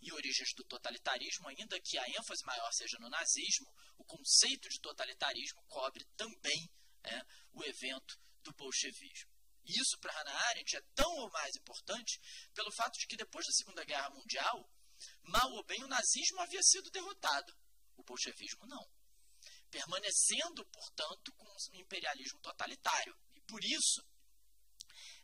e 0.00 0.12
origens 0.12 0.52
do 0.54 0.64
totalitarismo, 0.64 1.48
ainda 1.48 1.80
que 1.80 1.98
a 1.98 2.08
ênfase 2.08 2.44
maior 2.44 2.70
seja 2.72 2.98
no 2.98 3.08
nazismo, 3.08 3.72
o 3.96 4.04
conceito 4.04 4.68
de 4.68 4.80
totalitarismo 4.80 5.62
cobre 5.64 6.04
também 6.16 6.70
é, 7.04 7.22
o 7.52 7.64
evento 7.64 8.18
do 8.42 8.52
bolchevismo. 8.52 9.32
E 9.64 9.80
isso 9.80 9.98
para 9.98 10.12
Hannah 10.12 10.48
Arendt 10.48 10.76
é 10.76 10.82
tão 10.94 11.10
ou 11.10 11.30
mais 11.30 11.56
importante 11.56 12.20
pelo 12.52 12.70
fato 12.72 12.98
de 12.98 13.06
que 13.06 13.16
depois 13.16 13.46
da 13.46 13.52
Segunda 13.52 13.84
Guerra 13.84 14.10
Mundial, 14.10 14.70
mal 15.22 15.50
ou 15.52 15.64
bem 15.64 15.82
o 15.82 15.88
nazismo 15.88 16.40
havia 16.40 16.62
sido 16.62 16.90
derrotado, 16.90 17.56
o 17.96 18.04
bolchevismo 18.04 18.66
não. 18.66 18.86
Permanecendo, 19.70 20.64
portanto, 20.66 21.32
com 21.32 21.46
um 21.72 21.80
imperialismo 21.80 22.38
totalitário. 22.40 23.16
E 23.34 23.40
por 23.40 23.64
isso, 23.64 24.06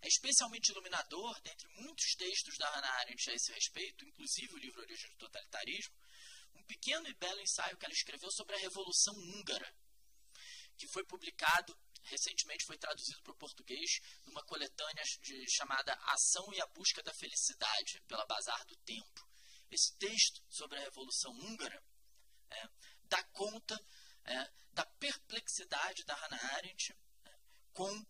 é 0.02 0.08
especialmente 0.08 0.70
iluminador, 0.70 1.40
dentre 1.42 1.68
muitos 1.82 2.14
textos 2.14 2.56
da 2.56 2.68
Hannah 2.70 2.92
Arendt 3.00 3.30
a 3.30 3.34
esse 3.34 3.52
respeito, 3.52 4.04
inclusive 4.04 4.54
o 4.54 4.58
livro 4.58 4.80
Origem 4.80 5.10
do 5.10 5.16
Totalitarismo, 5.16 5.94
um 6.54 6.64
pequeno 6.64 7.06
e 7.08 7.14
belo 7.14 7.40
ensaio 7.40 7.76
que 7.76 7.84
ela 7.84 7.94
escreveu 7.94 8.30
sobre 8.30 8.56
a 8.56 8.58
Revolução 8.58 9.14
Húngara, 9.14 9.74
que 10.78 10.88
foi 10.88 11.04
publicado, 11.04 11.78
recentemente 12.04 12.64
foi 12.64 12.78
traduzido 12.78 13.22
para 13.22 13.32
o 13.32 13.36
português, 13.36 14.00
numa 14.24 14.42
coletânea 14.44 15.04
de, 15.20 15.50
chamada 15.50 15.92
Ação 16.06 16.52
e 16.54 16.60
a 16.60 16.66
Busca 16.68 17.02
da 17.02 17.12
Felicidade, 17.12 18.00
pela 18.08 18.26
Bazar 18.26 18.64
do 18.66 18.76
Tempo. 18.78 19.28
Esse 19.70 19.94
texto 19.98 20.42
sobre 20.48 20.78
a 20.78 20.82
Revolução 20.82 21.32
Húngara 21.32 21.84
é, 22.50 22.68
dá 23.04 23.22
conta 23.24 23.78
é, 24.24 24.50
da 24.72 24.86
perplexidade 24.86 26.04
da 26.04 26.14
Hannah 26.14 26.54
Arendt 26.54 26.92
é, 27.24 27.38
com 27.72 28.06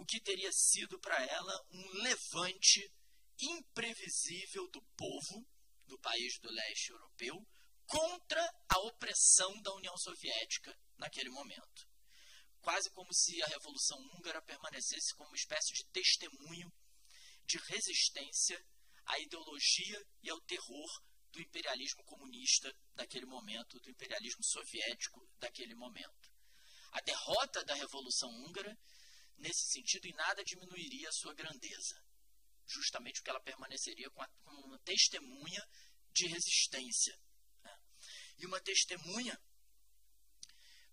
o 0.00 0.06
que 0.06 0.18
teria 0.18 0.50
sido 0.50 0.98
para 0.98 1.22
ela 1.26 1.66
um 1.70 2.02
levante 2.02 2.90
imprevisível 3.38 4.66
do 4.70 4.80
povo 4.96 5.46
do 5.84 5.98
país 5.98 6.38
do 6.38 6.50
leste 6.50 6.90
europeu 6.90 7.46
contra 7.86 8.42
a 8.70 8.78
opressão 8.78 9.60
da 9.60 9.74
União 9.74 9.94
Soviética 9.98 10.74
naquele 10.96 11.28
momento. 11.28 11.86
Quase 12.62 12.90
como 12.92 13.12
se 13.12 13.42
a 13.42 13.46
Revolução 13.48 13.98
Húngara 13.98 14.40
permanecesse 14.40 15.14
como 15.14 15.28
uma 15.28 15.36
espécie 15.36 15.74
de 15.74 15.84
testemunho 15.92 16.72
de 17.44 17.58
resistência 17.58 18.58
à 19.04 19.18
ideologia 19.18 20.06
e 20.22 20.30
ao 20.30 20.40
terror 20.42 21.02
do 21.30 21.42
imperialismo 21.42 22.02
comunista 22.04 22.74
daquele 22.94 23.26
momento, 23.26 23.78
do 23.80 23.90
imperialismo 23.90 24.42
soviético 24.44 25.28
daquele 25.38 25.74
momento. 25.74 26.32
A 26.92 27.00
derrota 27.02 27.62
da 27.64 27.74
Revolução 27.74 28.30
Húngara 28.30 28.78
nesse 29.40 29.66
sentido, 29.70 30.06
em 30.06 30.14
nada 30.14 30.44
diminuiria 30.44 31.08
a 31.08 31.12
sua 31.12 31.34
grandeza. 31.34 32.02
Justamente 32.66 33.16
porque 33.16 33.30
ela 33.30 33.40
permaneceria 33.40 34.08
com, 34.10 34.22
a, 34.22 34.28
com 34.28 34.50
uma 34.66 34.78
testemunha 34.80 35.68
de 36.12 36.26
resistência. 36.26 37.18
Né? 37.62 37.78
E 38.38 38.46
uma 38.46 38.60
testemunha 38.60 39.38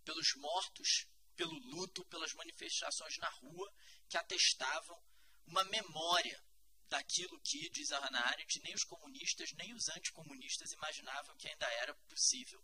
pelos 0.04 0.34
mortos, 0.38 1.06
pelo 1.36 1.58
luto, 1.70 2.04
pelas 2.06 2.34
manifestações 2.34 3.18
na 3.18 3.30
rua 3.30 3.72
que 4.10 4.18
atestavam 4.18 5.04
uma 5.46 5.64
memória 5.66 6.44
daquilo 6.88 7.40
que, 7.42 7.70
diz 7.70 7.92
a 7.92 8.00
Hannah 8.00 8.26
Arendt, 8.30 8.62
nem 8.62 8.74
os 8.74 8.84
comunistas 8.86 9.52
nem 9.54 9.74
os 9.74 9.90
anticomunistas 9.90 10.72
imaginavam 10.72 11.36
que 11.36 11.50
ainda 11.50 11.68
era 11.74 11.94
possível, 12.10 12.64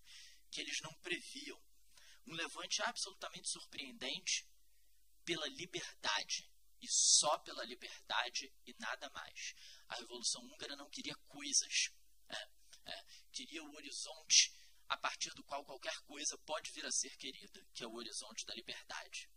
que 0.49 0.61
eles 0.61 0.79
não 0.81 0.93
previam 1.01 1.61
Um 2.25 2.33
levante 2.33 2.81
absolutamente 2.81 3.49
surpreendente 3.49 4.47
pela 5.25 5.47
liberdade 5.47 6.49
e 6.81 6.87
só 6.89 7.37
pela 7.39 7.63
liberdade 7.63 8.53
e 8.65 8.75
nada 8.79 9.09
mais. 9.11 9.53
A 9.87 9.95
Revolução 9.95 10.41
Húngara 10.43 10.75
não 10.75 10.89
queria 10.89 11.15
coisas, 11.27 11.89
é, 12.29 12.49
é, 12.85 13.03
queria 13.31 13.63
o 13.63 13.75
horizonte 13.75 14.51
a 14.89 14.97
partir 14.97 15.33
do 15.33 15.43
qual 15.43 15.63
qualquer 15.65 15.97
coisa 16.01 16.37
pode 16.39 16.71
vir 16.71 16.85
a 16.85 16.91
ser 16.91 17.15
querida, 17.17 17.65
que 17.73 17.83
é 17.83 17.87
o 17.87 17.93
horizonte 17.93 18.45
da 18.45 18.53
liberdade. 18.53 19.29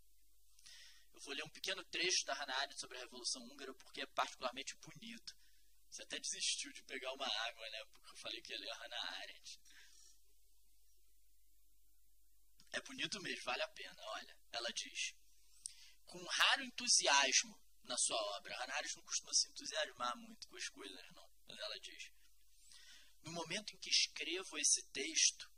Eu 1.14 1.20
vou 1.20 1.32
ler 1.32 1.45
um 1.45 1.51
pequeno 1.51 1.82
trecho 1.84 2.26
da 2.26 2.34
Hannah 2.34 2.57
Arendt 2.59 2.78
sobre 2.78 2.99
a 2.99 3.01
Revolução 3.01 3.43
Húngara 3.43 3.72
porque 3.74 4.03
é 4.03 4.07
particularmente 4.07 4.76
bonito. 4.76 5.34
Você 5.89 6.03
até 6.03 6.18
desistiu 6.18 6.70
de 6.72 6.82
pegar 6.82 7.12
uma 7.14 7.26
água, 7.26 7.70
né? 7.70 7.84
Porque 7.87 8.11
eu 8.11 8.16
falei 8.16 8.43
que 8.43 8.53
ia 8.53 8.59
ler 8.59 8.70
a 8.70 8.76
Hannah 8.76 9.11
Arendt. 9.22 9.61
É 12.72 12.80
bonito 12.82 13.22
mesmo, 13.22 13.45
vale 13.45 13.62
a 13.62 13.68
pena. 13.68 13.97
Olha, 13.99 14.37
ela 14.53 14.70
diz: 14.74 15.14
com 16.07 16.24
raro 16.24 16.64
entusiasmo 16.64 17.59
na 17.84 17.96
sua 17.96 18.20
obra. 18.36 18.57
Hannah 18.57 18.82
não 18.96 19.02
costuma 19.02 19.34
se 19.34 19.48
entusiasmar 19.48 20.16
muito 20.16 20.48
com 20.48 20.57
as 20.57 20.68
coisas, 20.68 21.12
não. 21.14 21.28
Mas 21.48 21.59
ela 21.59 21.80
diz: 21.80 22.11
no 23.22 23.32
momento 23.32 23.74
em 23.74 23.78
que 23.78 23.90
escrevo 23.90 24.59
esse 24.59 24.82
texto, 24.90 25.50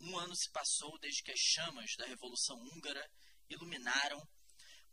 um 0.00 0.18
ano 0.18 0.36
se 0.36 0.50
passou 0.50 0.98
desde 0.98 1.22
que 1.22 1.32
as 1.32 1.40
chamas 1.40 1.96
da 1.96 2.06
Revolução 2.06 2.56
Húngara 2.58 3.10
iluminaram 3.48 4.20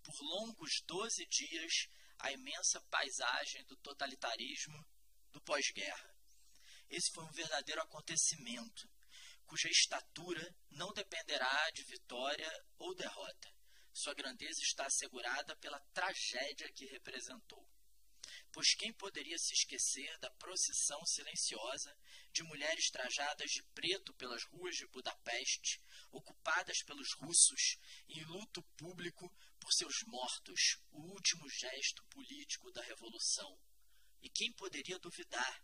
por 0.01 0.16
longos 0.22 0.82
doze 0.86 1.26
dias 1.26 1.88
a 2.20 2.32
imensa 2.32 2.80
paisagem 2.89 3.66
do 3.66 3.76
totalitarismo 3.78 4.86
do 5.32 5.41
pós-guerra. 5.41 6.16
Esse 6.89 7.11
foi 7.11 7.24
um 7.26 7.32
verdadeiro 7.32 7.82
acontecimento, 7.82 8.89
cuja 9.45 9.68
estatura 9.68 10.55
não 10.70 10.93
dependerá 10.93 11.70
de 11.72 11.84
vitória 11.84 12.66
ou 12.78 12.95
derrota. 12.95 13.62
Sua 13.94 14.16
grandeza 14.16 14.60
está 14.62 14.88
assegurada 14.88 15.56
pela 15.58 15.80
tragédia 15.94 16.72
que 16.74 16.86
representou. 16.88 17.64
Pois 18.52 18.74
quem 18.74 18.91
poderia 18.94 19.38
se 19.38 19.54
esquecer 19.54 20.18
da 20.20 20.30
procissão 20.32 21.04
silenciosa 21.06 21.96
de 22.32 22.44
mulheres 22.44 22.89
trajadas 22.89 23.52
de 23.52 23.64
preto 23.76 24.14
pelas 24.14 24.44
ruas 24.46 24.76
de 24.76 24.88
Budapeste, 24.88 25.82
ocupadas 26.12 26.82
pelos 26.84 27.14
russos, 27.14 27.78
em 28.08 28.24
luto 28.26 28.64
público 28.78 29.32
por 29.60 29.72
seus 29.72 30.04
mortos, 30.08 30.80
o 30.91 31.02
último 31.14 31.48
gesto 31.50 32.04
político 32.06 32.72
da 32.72 32.82
Revolução? 32.84 33.60
E 34.22 34.30
quem 34.30 34.52
poderia 34.54 34.98
duvidar 35.00 35.64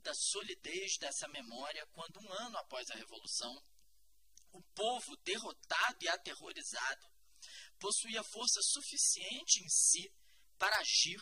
da 0.00 0.14
solidez 0.14 0.96
dessa 0.98 1.28
memória 1.28 1.86
quando, 1.92 2.20
um 2.20 2.32
ano 2.32 2.56
após 2.58 2.90
a 2.90 2.94
Revolução, 2.94 3.62
o 4.52 4.62
povo 4.74 5.16
derrotado 5.18 6.04
e 6.04 6.08
aterrorizado 6.08 7.11
possuía 7.82 8.22
força 8.22 8.62
suficiente 8.62 9.58
em 9.60 9.68
si 9.68 10.08
para 10.56 10.78
agir 10.78 11.20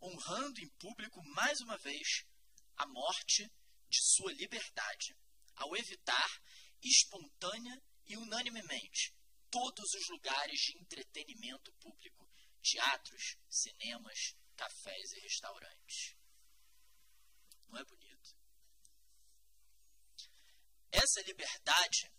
honrando 0.00 0.60
em 0.60 0.68
público 0.78 1.20
mais 1.34 1.60
uma 1.60 1.76
vez 1.78 2.24
a 2.76 2.86
morte 2.86 3.50
de 3.88 3.98
sua 4.14 4.32
liberdade, 4.34 5.18
ao 5.56 5.76
evitar 5.76 6.42
espontânea 6.80 7.82
e 8.04 8.16
unanimemente 8.16 9.12
todos 9.50 9.94
os 9.94 10.08
lugares 10.10 10.60
de 10.60 10.78
entretenimento 10.78 11.72
público, 11.80 12.30
teatros, 12.62 13.36
cinemas, 13.48 14.36
cafés 14.54 15.12
e 15.12 15.20
restaurantes. 15.20 16.14
Não 17.66 17.78
é 17.78 17.84
bonito? 17.84 18.36
Essa 20.92 21.20
liberdade, 21.22 22.12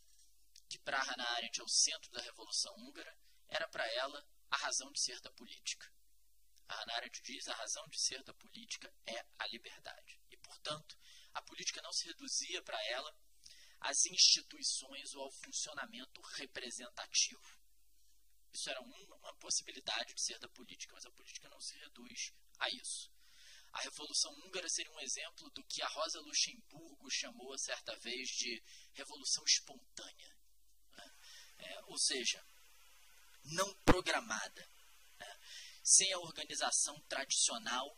que 0.67 0.77
para 0.79 1.01
Hannah 1.01 1.29
Arendt 1.38 1.61
é 1.61 1.63
o 1.63 1.69
centro 1.69 2.11
da 2.11 2.21
Revolução 2.21 2.73
Húngara, 2.79 3.17
era 3.50 3.68
para 3.70 3.86
ela 3.93 4.28
a 4.52 4.58
razão 4.58 4.91
de 4.91 5.02
ser 5.02 5.20
da 5.22 5.32
política. 5.32 5.91
A 6.68 6.76
Hannah 6.76 6.95
Arendt 6.95 7.22
diz 7.22 7.48
a 7.48 7.56
razão 7.56 7.88
de 7.88 8.00
ser 8.00 8.24
da 8.24 8.34
política 8.34 8.93
é 9.06 9.26
a 9.39 9.48
liberdade. 9.48 10.20
E, 10.30 10.38
portanto, 10.38 10.98
a 11.34 11.41
política 11.41 11.82
não 11.82 11.93
se 11.93 12.08
reduzia 12.08 12.62
para 12.62 12.78
ela 12.88 13.16
às 13.80 14.06
instituições 14.06 15.14
ou 15.14 15.24
ao 15.24 15.32
funcionamento 15.32 16.22
representativo. 16.22 17.58
Isso 18.52 18.70
era 18.70 18.82
uma 18.82 19.36
possibilidade 19.36 20.14
de 20.14 20.22
ser 20.22 20.39
da 20.39 20.50
política, 20.50 20.93
mas 20.93 21.06
a 21.06 21.12
política 21.12 21.48
não 21.50 21.60
se 21.62 21.78
reduz 21.78 22.34
a 22.60 22.70
isso. 22.70 23.12
A 23.72 23.82
Revolução 23.82 24.32
Húngara 24.39 24.68
seria 24.70 24.91
um 24.91 25.00
exemplo 25.00 25.50
do 25.52 25.64
que 25.66 25.82
a 25.82 25.88
Rosa 25.88 26.20
Luxemburgo 26.22 27.10
chamou 27.12 27.58
certa 27.60 27.95
vez 27.98 28.30
de 28.30 28.64
revolução 28.93 29.43
espontânea. 29.45 30.38
Né? 30.98 31.16
É, 31.60 31.84
ou 31.86 31.98
seja, 32.00 32.43
não 33.48 33.74
programada 33.86 34.68
sem 35.88 36.12
a 36.12 36.20
organização 36.20 37.00
tradicional, 37.08 37.98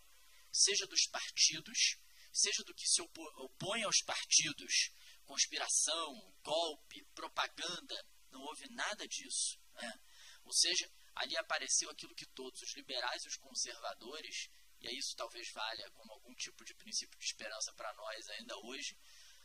seja 0.51 0.85
dos 0.85 1.07
partidos, 1.07 1.97
seja 2.31 2.63
do 2.63 2.73
que 2.75 2.87
se 2.87 3.01
opõe 3.01 3.83
aos 3.83 4.03
partidos, 4.03 4.91
conspiração, 5.25 6.35
golpe, 6.43 7.03
propaganda, 7.15 8.07
não 8.29 8.41
houve 8.41 8.69
nada 8.69 9.07
disso. 9.07 9.59
Né? 9.73 9.99
Ou 10.43 10.53
seja, 10.53 10.87
ali 11.15 11.35
apareceu 11.37 11.89
aquilo 11.89 12.13
que 12.13 12.27
todos, 12.27 12.61
os 12.61 12.75
liberais 12.75 13.23
e 13.23 13.27
os 13.27 13.37
conservadores, 13.37 14.49
e 14.81 14.97
isso 14.97 15.15
talvez 15.15 15.51
valha 15.51 15.89
como 15.91 16.13
algum 16.13 16.35
tipo 16.35 16.63
de 16.63 16.75
princípio 16.75 17.17
de 17.17 17.25
esperança 17.25 17.73
para 17.73 17.91
nós 17.95 18.29
ainda 18.29 18.55
hoje. 18.65 18.95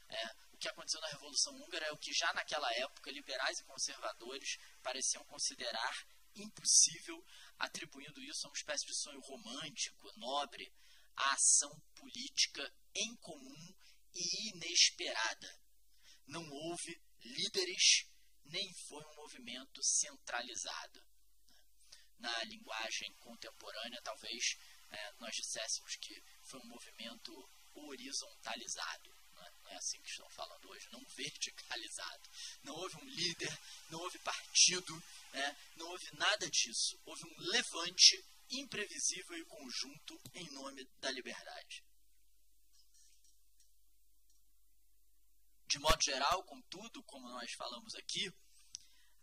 É, 0.06 0.34
o 0.54 0.56
que 0.56 0.68
aconteceu 0.68 1.00
na 1.00 1.08
Revolução 1.08 1.52
Húngara 1.56 1.86
é 1.86 1.92
o 1.92 1.98
que 1.98 2.12
já 2.12 2.32
naquela 2.32 2.72
época 2.74 3.10
liberais 3.10 3.58
e 3.58 3.64
conservadores 3.64 4.56
pareciam 4.82 5.24
considerar 5.24 5.92
impossível, 6.36 7.24
atribuindo 7.58 8.22
isso 8.22 8.46
a 8.46 8.50
uma 8.50 8.56
espécie 8.56 8.86
de 8.86 8.94
sonho 8.94 9.20
romântico, 9.20 10.12
nobre, 10.16 10.72
a 11.16 11.34
ação 11.34 11.70
política 11.96 12.72
em 12.94 13.16
comum 13.16 13.74
e 14.14 14.50
inesperada. 14.50 15.60
Não 16.26 16.48
houve 16.48 17.02
líderes, 17.20 18.06
nem 18.44 18.72
foi 18.88 19.04
um 19.04 19.14
movimento 19.16 19.82
centralizado. 19.82 21.02
Na 22.18 22.44
linguagem 22.44 23.12
contemporânea, 23.18 24.00
talvez 24.02 24.56
é, 24.90 25.12
nós 25.18 25.34
disséssemos 25.34 25.96
que 25.96 26.22
foi 26.42 26.60
um 26.60 26.68
movimento 26.68 27.32
horizontalizado. 27.74 29.13
É 29.74 29.76
assim 29.76 30.00
que 30.02 30.08
estão 30.08 30.30
falando 30.30 30.68
hoje, 30.68 30.88
não 30.92 31.04
verticalizado. 31.16 32.30
Não 32.62 32.74
houve 32.74 32.96
um 32.96 33.08
líder, 33.08 33.58
não 33.90 33.98
houve 33.98 34.20
partido, 34.20 34.94
né? 35.32 35.56
Não 35.76 35.88
houve 35.88 36.16
nada 36.16 36.48
disso. 36.48 36.96
Houve 37.04 37.24
um 37.24 37.34
levante 37.50 38.24
imprevisível 38.50 39.36
e 39.36 39.44
conjunto 39.46 40.20
em 40.34 40.48
nome 40.52 40.84
da 41.00 41.10
liberdade. 41.10 41.84
De 45.66 45.78
modo 45.80 46.00
geral, 46.04 46.44
contudo, 46.44 47.02
como 47.02 47.28
nós 47.28 47.50
falamos 47.54 47.96
aqui, 47.96 48.32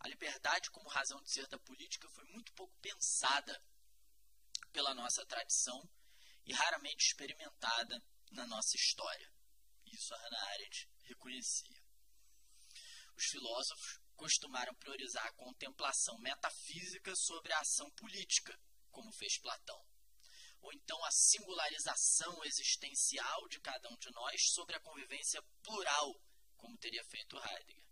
a 0.00 0.08
liberdade 0.08 0.70
como 0.70 0.86
razão 0.90 1.22
de 1.22 1.32
ser 1.32 1.46
da 1.48 1.58
política 1.60 2.10
foi 2.10 2.24
muito 2.24 2.52
pouco 2.52 2.76
pensada 2.82 3.58
pela 4.70 4.94
nossa 4.94 5.24
tradição 5.24 5.88
e 6.44 6.52
raramente 6.52 7.06
experimentada 7.06 8.04
na 8.32 8.46
nossa 8.46 8.76
história. 8.76 9.32
Isso 9.92 10.14
a 10.14 10.18
Hannah 10.18 10.46
Arendt 10.52 10.88
reconhecia. 11.04 11.82
Os 13.14 13.24
filósofos 13.26 14.00
costumaram 14.16 14.74
priorizar 14.76 15.26
a 15.26 15.32
contemplação 15.34 16.18
metafísica 16.18 17.14
sobre 17.14 17.52
a 17.52 17.60
ação 17.60 17.90
política, 17.92 18.58
como 18.90 19.12
fez 19.12 19.38
Platão, 19.38 19.84
ou 20.60 20.72
então 20.72 21.04
a 21.04 21.10
singularização 21.10 22.42
existencial 22.44 23.48
de 23.48 23.60
cada 23.60 23.88
um 23.90 23.96
de 23.96 24.10
nós 24.12 24.40
sobre 24.52 24.76
a 24.76 24.80
convivência 24.80 25.42
plural, 25.62 26.20
como 26.56 26.78
teria 26.78 27.04
feito 27.04 27.36
Heidegger. 27.36 27.84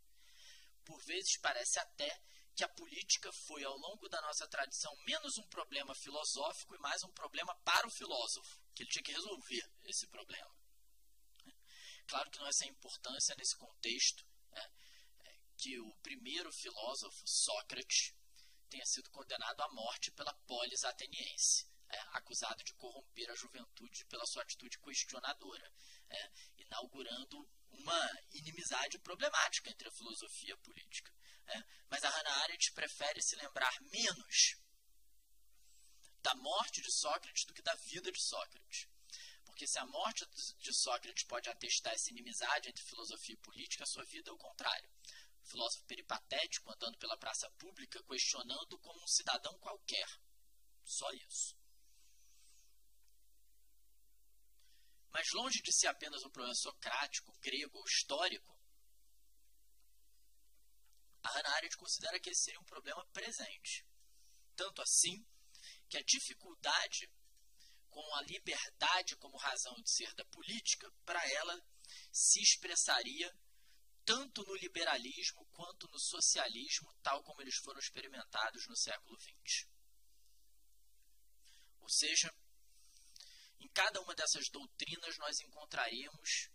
Por 0.84 1.04
vezes 1.04 1.38
parece 1.40 1.78
até 1.78 2.20
que 2.54 2.64
a 2.64 2.68
política 2.68 3.30
foi, 3.46 3.64
ao 3.64 3.76
longo 3.76 4.08
da 4.08 4.20
nossa 4.22 4.46
tradição, 4.48 4.94
menos 5.04 5.38
um 5.38 5.48
problema 5.48 5.94
filosófico 5.94 6.74
e 6.74 6.78
mais 6.78 7.02
um 7.04 7.12
problema 7.12 7.54
para 7.64 7.86
o 7.86 7.90
filósofo, 7.90 8.60
que 8.74 8.82
ele 8.82 8.90
tinha 8.90 9.02
que 9.02 9.12
resolver 9.12 9.72
esse 9.84 10.06
problema. 10.08 10.59
Claro 12.10 12.30
que 12.30 12.38
não 12.40 12.48
é 12.48 12.52
sem 12.52 12.68
importância 12.68 13.34
nesse 13.36 13.56
contexto 13.56 14.24
que 15.60 15.78
o 15.78 15.94
primeiro 15.96 16.50
filósofo, 16.52 17.22
Sócrates, 17.26 18.14
tenha 18.70 18.84
sido 18.86 19.10
condenado 19.10 19.60
à 19.60 19.68
morte 19.72 20.10
pela 20.12 20.32
polis 20.46 20.84
ateniense, 20.84 21.68
é, 21.88 22.00
acusado 22.16 22.64
de 22.64 22.72
corromper 22.74 23.30
a 23.30 23.34
juventude 23.34 24.04
pela 24.06 24.24
sua 24.26 24.42
atitude 24.42 24.78
questionadora, 24.78 25.72
é, 26.08 26.30
inaugurando 26.56 27.46
uma 27.70 28.10
inimizade 28.32 28.98
problemática 29.00 29.70
entre 29.70 29.88
a 29.88 29.92
filosofia 29.92 30.50
e 30.50 30.52
a 30.52 30.58
política. 30.58 31.12
É. 31.46 31.62
Mas 31.90 32.02
a 32.04 32.08
Hannah 32.08 32.42
Arendt 32.42 32.72
prefere 32.72 33.20
se 33.20 33.36
lembrar 33.36 33.72
menos 33.82 34.56
da 36.22 36.34
morte 36.36 36.80
de 36.80 36.92
Sócrates 36.92 37.44
do 37.44 37.52
que 37.52 37.62
da 37.62 37.74
vida 37.74 38.10
de 38.10 38.20
Sócrates. 38.20 38.88
Porque 39.60 39.72
se 39.72 39.78
a 39.78 39.84
morte 39.84 40.24
de 40.58 40.72
Sócrates 40.72 41.26
pode 41.26 41.50
atestar 41.50 41.92
essa 41.92 42.08
inimizade 42.08 42.70
entre 42.70 42.82
filosofia 42.82 43.34
e 43.34 43.44
política, 43.44 43.84
a 43.84 43.86
sua 43.86 44.02
vida 44.06 44.30
é 44.30 44.32
o 44.32 44.38
contrário 44.38 44.88
filósofo 45.42 45.84
peripatético 45.84 46.72
andando 46.72 46.96
pela 46.96 47.18
praça 47.18 47.50
pública 47.58 48.02
questionando 48.04 48.78
como 48.78 49.02
um 49.02 49.06
cidadão 49.06 49.58
qualquer. 49.58 50.06
Só 50.82 51.10
isso. 51.12 51.54
Mas 55.10 55.26
longe 55.34 55.60
de 55.60 55.72
ser 55.74 55.88
apenas 55.88 56.22
um 56.24 56.30
problema 56.30 56.54
socrático, 56.54 57.38
grego 57.40 57.76
ou 57.76 57.84
histórico, 57.84 58.58
a 61.22 61.28
Hannah 61.32 61.56
Arendt 61.56 61.76
considera 61.76 62.18
que 62.18 62.30
esse 62.30 62.44
seria 62.44 62.60
um 62.60 62.64
problema 62.64 63.04
presente. 63.08 63.84
Tanto 64.56 64.80
assim 64.80 65.22
que 65.86 65.98
a 65.98 66.02
dificuldade 66.02 67.10
com 67.90 68.14
a 68.14 68.22
liberdade 68.22 69.16
como 69.16 69.36
razão 69.36 69.74
de 69.82 69.90
ser 69.90 70.14
da 70.14 70.24
política, 70.26 70.90
para 71.04 71.20
ela 71.32 71.60
se 72.12 72.40
expressaria 72.40 73.30
tanto 74.04 74.44
no 74.44 74.54
liberalismo 74.56 75.44
quanto 75.52 75.88
no 75.88 75.98
socialismo, 75.98 76.92
tal 77.02 77.22
como 77.22 77.42
eles 77.42 77.56
foram 77.56 77.78
experimentados 77.78 78.66
no 78.66 78.76
século 78.76 79.18
XX. 79.20 79.68
Ou 81.80 81.88
seja, 81.88 82.32
em 83.60 83.68
cada 83.68 84.00
uma 84.00 84.14
dessas 84.14 84.48
doutrinas 84.48 85.18
nós 85.18 85.40
encontraríamos 85.40 86.48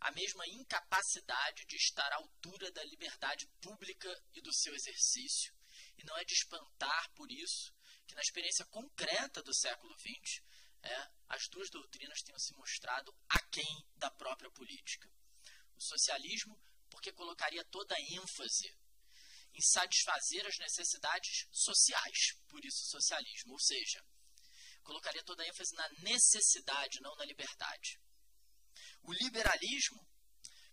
a 0.00 0.12
mesma 0.12 0.46
incapacidade 0.48 1.64
de 1.66 1.76
estar 1.76 2.10
à 2.12 2.16
altura 2.16 2.70
da 2.72 2.84
liberdade 2.84 3.46
pública 3.60 4.08
e 4.32 4.40
do 4.40 4.52
seu 4.52 4.74
exercício. 4.74 5.52
E 5.96 6.04
não 6.04 6.16
é 6.16 6.24
de 6.24 6.34
espantar 6.34 7.10
por 7.14 7.30
isso 7.30 7.72
que 8.08 8.14
na 8.14 8.22
experiência 8.22 8.64
concreta 8.66 9.42
do 9.42 9.54
século 9.54 9.94
XX, 9.98 10.42
é, 10.82 11.10
as 11.28 11.46
duas 11.48 11.68
doutrinas 11.70 12.22
tenham 12.22 12.38
se 12.38 12.54
mostrado 12.54 13.14
aquém 13.28 13.86
da 13.96 14.10
própria 14.10 14.50
política. 14.50 15.08
O 15.76 15.80
socialismo, 15.80 16.58
porque 16.88 17.12
colocaria 17.12 17.62
toda 17.66 17.94
a 17.94 18.00
ênfase 18.00 18.74
em 19.52 19.60
satisfazer 19.60 20.46
as 20.46 20.56
necessidades 20.58 21.46
sociais, 21.52 22.32
por 22.48 22.64
isso 22.64 22.86
socialismo, 22.86 23.52
ou 23.52 23.60
seja, 23.60 24.02
colocaria 24.82 25.22
toda 25.22 25.42
a 25.42 25.46
ênfase 25.46 25.74
na 25.74 25.88
necessidade, 26.00 27.00
não 27.02 27.14
na 27.16 27.26
liberdade. 27.26 28.00
O 29.02 29.12
liberalismo, 29.12 30.00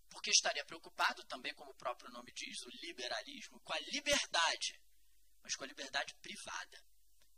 porque 0.09 0.29
estaria 0.29 0.63
preocupado 0.63 1.23
também, 1.25 1.53
como 1.53 1.71
o 1.71 1.75
próprio 1.75 2.11
nome 2.11 2.31
diz, 2.31 2.61
o 2.61 2.69
liberalismo, 2.85 3.59
com 3.61 3.73
a 3.73 3.79
liberdade, 3.79 4.79
mas 5.41 5.55
com 5.55 5.65
a 5.65 5.67
liberdade 5.67 6.13
privada, 6.21 6.94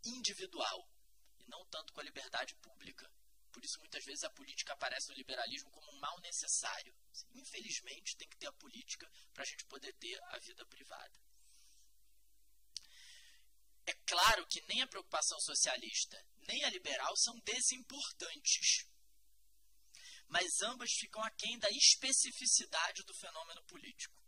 individual, 0.09 0.89
e 1.39 1.45
não 1.47 1.65
tanto 1.67 1.93
com 1.93 1.99
a 1.99 2.03
liberdade 2.03 2.55
pública. 2.55 3.09
Por 3.51 3.63
isso, 3.63 3.79
muitas 3.79 4.05
vezes, 4.05 4.23
a 4.23 4.29
política 4.29 4.73
aparece 4.73 5.09
no 5.09 5.15
liberalismo 5.15 5.71
como 5.71 5.91
um 5.91 5.99
mal 5.99 6.19
necessário. 6.19 6.95
Infelizmente, 7.33 8.15
tem 8.15 8.27
que 8.29 8.37
ter 8.37 8.47
a 8.47 8.53
política 8.53 9.09
para 9.33 9.43
a 9.43 9.45
gente 9.45 9.65
poder 9.65 9.93
ter 9.93 10.21
a 10.25 10.37
vida 10.37 10.65
privada. 10.65 11.19
É 13.87 13.93
claro 14.05 14.45
que 14.47 14.61
nem 14.67 14.81
a 14.81 14.87
preocupação 14.87 15.39
socialista 15.39 16.23
nem 16.47 16.63
a 16.65 16.69
liberal 16.69 17.15
são 17.15 17.39
desimportantes. 17.39 18.85
Mas 20.27 20.61
ambas 20.61 20.91
ficam 20.91 21.23
aquém 21.23 21.57
da 21.57 21.69
especificidade 21.71 23.03
do 23.03 23.13
fenômeno 23.13 23.63
político. 23.63 24.21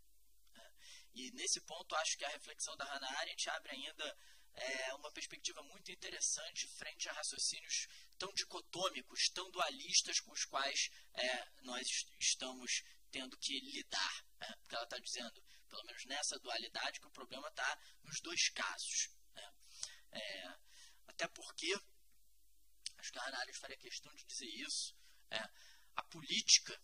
Né? 0.53 0.73
E 1.13 1.31
nesse 1.31 1.59
ponto, 1.61 1.95
acho 1.95 2.17
que 2.17 2.25
a 2.25 2.29
reflexão 2.29 2.75
da 2.77 2.85
Hannah 2.85 3.19
Arendt 3.19 3.49
abre 3.49 3.71
ainda 3.73 4.17
é, 4.59 4.93
uma 4.95 5.11
perspectiva 5.11 5.63
muito 5.63 5.91
interessante 5.91 6.67
frente 6.67 7.07
a 7.07 7.13
raciocínios 7.13 7.87
tão 8.17 8.31
dicotômicos, 8.33 9.29
tão 9.29 9.49
dualistas 9.51 10.19
com 10.19 10.31
os 10.31 10.45
quais 10.45 10.89
é, 11.13 11.47
nós 11.61 12.05
estamos 12.19 12.83
tendo 13.09 13.37
que 13.37 13.59
lidar. 13.59 14.25
Né? 14.39 14.55
Porque 14.59 14.75
ela 14.75 14.83
está 14.83 14.97
dizendo, 14.99 15.43
pelo 15.69 15.83
menos 15.85 16.05
nessa 16.05 16.37
dualidade, 16.39 16.99
que 16.99 17.07
o 17.07 17.11
problema 17.11 17.47
está 17.47 17.79
nos 18.03 18.19
dois 18.21 18.49
casos. 18.49 19.09
Né? 19.33 19.53
É, 20.11 20.57
até 21.07 21.27
porque, 21.27 21.73
acho 22.97 23.11
que 23.11 23.19
a 23.19 23.23
Hannah 23.23 23.53
faria 23.53 23.77
questão 23.77 24.13
de 24.13 24.25
dizer 24.25 24.49
isso, 24.67 24.95
é, 25.31 25.39
a 25.95 26.03
política 26.03 26.79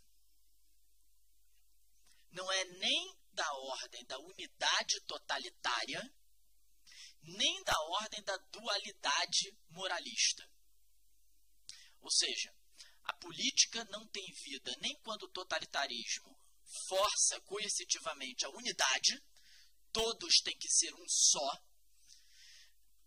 não 2.31 2.51
é 2.51 2.63
nem 2.65 3.17
da 3.31 3.53
ordem 3.53 4.05
da 4.05 4.17
unidade 4.19 4.99
totalitária, 5.07 6.13
nem 7.25 7.63
da 7.63 7.79
ordem 8.01 8.23
da 8.23 8.37
dualidade 8.37 9.57
moralista. 9.69 10.47
Ou 12.01 12.11
seja, 12.11 12.53
a 13.03 13.13
política 13.13 13.83
não 13.85 14.07
tem 14.07 14.25
vida 14.43 14.75
nem 14.81 14.95
quando 15.01 15.23
o 15.23 15.31
totalitarismo 15.31 16.39
força 16.87 17.39
coercitivamente 17.41 18.45
a 18.45 18.49
unidade, 18.49 19.23
todos 19.91 20.41
têm 20.41 20.57
que 20.57 20.69
ser 20.69 20.93
um 20.95 21.07
só, 21.07 21.61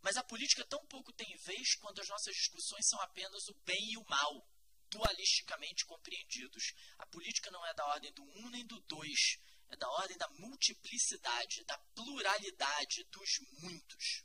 mas 0.01 0.17
a 0.17 0.25
política 0.25 0.65
tão 0.67 0.85
pouco 0.87 1.13
tem 1.13 1.37
vez 1.45 1.75
quando 1.77 2.01
as 2.01 2.09
nossas 2.09 2.35
discussões 2.35 2.87
são 2.89 3.01
apenas 3.01 3.49
o 3.49 3.55
bem 3.65 3.93
e 3.93 3.99
o 3.99 4.09
mal, 4.09 4.49
dualisticamente 4.91 5.85
compreendidos. 5.85 6.73
A 6.99 7.07
política 7.07 7.51
não 7.51 7.65
é 7.67 7.75
da 7.75 7.87
ordem 7.87 8.13
do 8.13 8.23
um 8.23 8.49
nem 8.51 8.65
do 8.67 8.81
dois, 8.81 9.39
é 9.71 9.77
da 9.77 9.89
ordem 9.89 10.17
da 10.17 10.29
multiplicidade, 10.31 11.65
da 11.65 11.79
pluralidade 11.95 13.05
dos 13.05 13.39
muitos. 13.61 14.25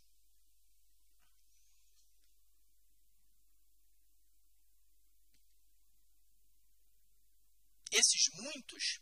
Esses 7.91 8.30
muitos, 8.34 9.00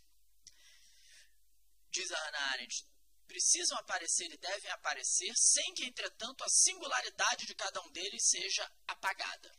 diz 1.91 2.11
a 2.11 2.17
Hannah 2.25 2.51
Arendt, 2.51 2.85
precisam 3.25 3.77
aparecer 3.77 4.29
e 4.29 4.37
devem 4.37 4.69
aparecer, 4.71 5.33
sem 5.37 5.73
que, 5.73 5.85
entretanto, 5.85 6.43
a 6.43 6.49
singularidade 6.49 7.45
de 7.45 7.55
cada 7.55 7.81
um 7.81 7.91
deles 7.91 8.27
seja 8.27 8.69
apagada. 8.87 9.57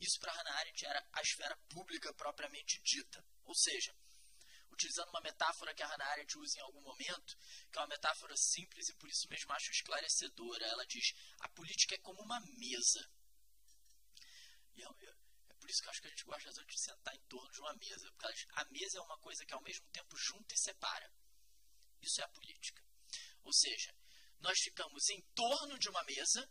Isso 0.00 0.18
para 0.18 0.32
Hannah 0.32 0.58
Arendt 0.60 0.86
era 0.86 1.06
a 1.12 1.20
esfera 1.20 1.56
pública 1.68 2.14
propriamente 2.14 2.80
dita. 2.82 3.22
Ou 3.44 3.54
seja, 3.54 3.94
utilizando 4.78 5.08
uma 5.08 5.20
metáfora 5.20 5.74
que 5.74 5.82
a 5.82 5.88
Hannah 5.88 6.06
Arendt 6.12 6.38
usa 6.38 6.58
em 6.58 6.62
algum 6.62 6.80
momento, 6.80 7.36
que 7.70 7.78
é 7.78 7.80
uma 7.80 7.88
metáfora 7.88 8.36
simples 8.36 8.88
e 8.88 8.94
por 8.94 9.08
isso 9.10 9.28
mesmo 9.28 9.52
acho 9.52 9.72
esclarecedora. 9.72 10.64
Ela 10.66 10.86
diz: 10.86 11.12
a 11.40 11.48
política 11.48 11.96
é 11.96 11.98
como 11.98 12.22
uma 12.22 12.40
mesa. 12.40 13.10
E 14.76 14.82
é, 14.82 14.86
é 14.86 15.54
por 15.54 15.68
isso 15.68 15.82
que 15.82 15.88
eu 15.88 15.90
acho 15.90 16.00
que 16.00 16.06
a 16.06 16.10
gente 16.10 16.24
gosta 16.24 16.64
de 16.64 16.80
sentar 16.80 17.14
em 17.14 17.22
torno 17.22 17.50
de 17.50 17.60
uma 17.60 17.74
mesa. 17.74 18.12
Porque 18.12 18.46
a 18.52 18.64
mesa 18.66 18.98
é 18.98 19.02
uma 19.02 19.18
coisa 19.18 19.44
que 19.44 19.54
ao 19.54 19.62
mesmo 19.62 19.86
tempo 19.88 20.16
junta 20.16 20.54
e 20.54 20.58
separa. 20.58 21.12
Isso 22.00 22.20
é 22.20 22.24
a 22.24 22.28
política. 22.28 22.80
Ou 23.42 23.52
seja, 23.52 23.92
nós 24.38 24.56
ficamos 24.60 25.08
em 25.10 25.20
torno 25.34 25.76
de 25.78 25.88
uma 25.88 26.04
mesa, 26.04 26.48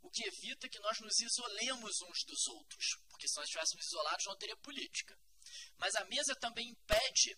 o 0.00 0.10
que 0.10 0.24
evita 0.24 0.68
que 0.68 0.78
nós 0.78 0.98
nos 1.00 1.20
isolemos 1.20 2.00
uns 2.00 2.24
dos 2.24 2.46
outros, 2.46 2.96
porque 3.10 3.28
se 3.28 3.36
nós 3.36 3.44
estivéssemos 3.44 3.84
isolados 3.84 4.24
não 4.24 4.38
teria 4.38 4.56
política. 4.56 5.18
Mas 5.76 5.94
a 5.96 6.04
mesa 6.06 6.34
também 6.36 6.70
impede 6.70 7.36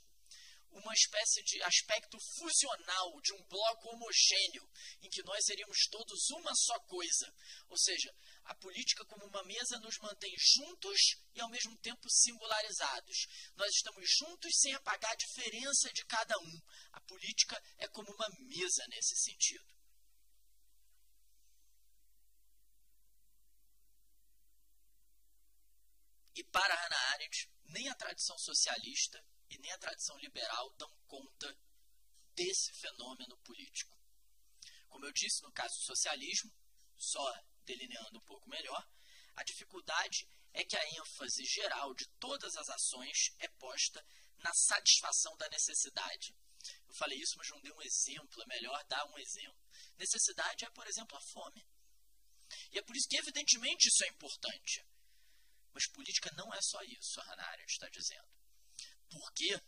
uma 0.73 0.95
espécie 0.95 1.43
de 1.43 1.62
aspecto 1.62 2.18
fusional 2.37 3.21
de 3.23 3.33
um 3.35 3.43
bloco 3.45 3.89
homogêneo, 3.89 4.68
em 5.03 5.09
que 5.09 5.23
nós 5.23 5.45
seríamos 5.45 5.87
todos 5.91 6.31
uma 6.31 6.55
só 6.55 6.79
coisa. 6.81 7.33
Ou 7.68 7.77
seja, 7.77 8.14
a 8.45 8.55
política 8.55 9.05
como 9.07 9.27
uma 9.27 9.43
mesa 9.45 9.79
nos 9.81 9.99
mantém 9.99 10.33
juntos 10.39 11.16
e 11.35 11.41
ao 11.41 11.49
mesmo 11.49 11.77
tempo 11.79 12.09
singularizados. 12.09 13.27
Nós 13.57 13.71
estamos 13.75 14.05
juntos 14.18 14.51
sem 14.59 14.75
apagar 14.75 15.12
a 15.12 15.16
diferença 15.16 15.93
de 15.93 16.05
cada 16.07 16.37
um. 16.39 16.61
A 16.93 17.01
política 17.01 17.61
é 17.79 17.89
como 17.89 18.12
uma 18.12 18.29
mesa 18.39 18.85
nesse 18.89 19.16
sentido. 19.16 19.81
E 26.35 26.45
para 26.45 26.75
Hannah 26.75 27.11
Arendt, 27.12 27.51
nem 27.64 27.89
a 27.89 27.95
tradição 27.95 28.39
socialista 28.39 29.23
e 29.51 29.59
nem 29.59 29.73
a 29.73 29.79
tradição 29.79 30.17
liberal 30.19 30.73
dão 30.79 30.91
conta 31.07 31.59
desse 32.35 32.73
fenômeno 32.75 33.37
político. 33.39 33.99
Como 34.89 35.05
eu 35.05 35.13
disse 35.13 35.43
no 35.43 35.53
caso 35.53 35.75
do 35.77 35.85
socialismo, 35.85 36.53
só 36.97 37.33
delineando 37.65 38.19
um 38.19 38.25
pouco 38.25 38.49
melhor, 38.49 38.89
a 39.37 39.45
dificuldade 39.45 40.29
é 40.53 40.65
que 40.65 40.77
a 40.77 40.89
ênfase 40.99 41.45
geral 41.45 41.95
de 41.95 42.07
todas 42.19 42.57
as 42.57 42.69
ações 42.69 43.35
é 43.39 43.49
posta 43.49 44.05
na 44.39 44.53
satisfação 44.55 45.37
da 45.37 45.49
necessidade. 45.49 46.35
Eu 46.89 46.95
falei 46.95 47.19
isso, 47.19 47.37
mas 47.37 47.49
não 47.49 47.61
dei 47.61 47.73
um 47.73 47.83
exemplo, 47.83 48.43
é 48.43 48.47
melhor 48.47 48.85
dar 48.85 49.05
um 49.07 49.19
exemplo. 49.19 49.61
Necessidade 49.97 50.65
é, 50.65 50.71
por 50.71 50.87
exemplo, 50.87 51.17
a 51.17 51.21
fome. 51.21 51.67
E 52.73 52.79
é 52.79 52.83
por 52.83 52.97
isso 52.97 53.09
que, 53.09 53.17
evidentemente, 53.17 53.89
isso 53.89 54.05
é 54.05 54.09
importante. 54.09 54.85
Mas 55.73 55.87
política 55.87 56.31
não 56.35 56.53
é 56.53 56.61
só 56.61 56.83
isso, 56.83 57.21
a 57.21 57.25
Hannah 57.25 57.49
Arendt 57.49 57.73
está 57.73 57.89
dizendo. 57.89 58.39
Porque 59.11 59.61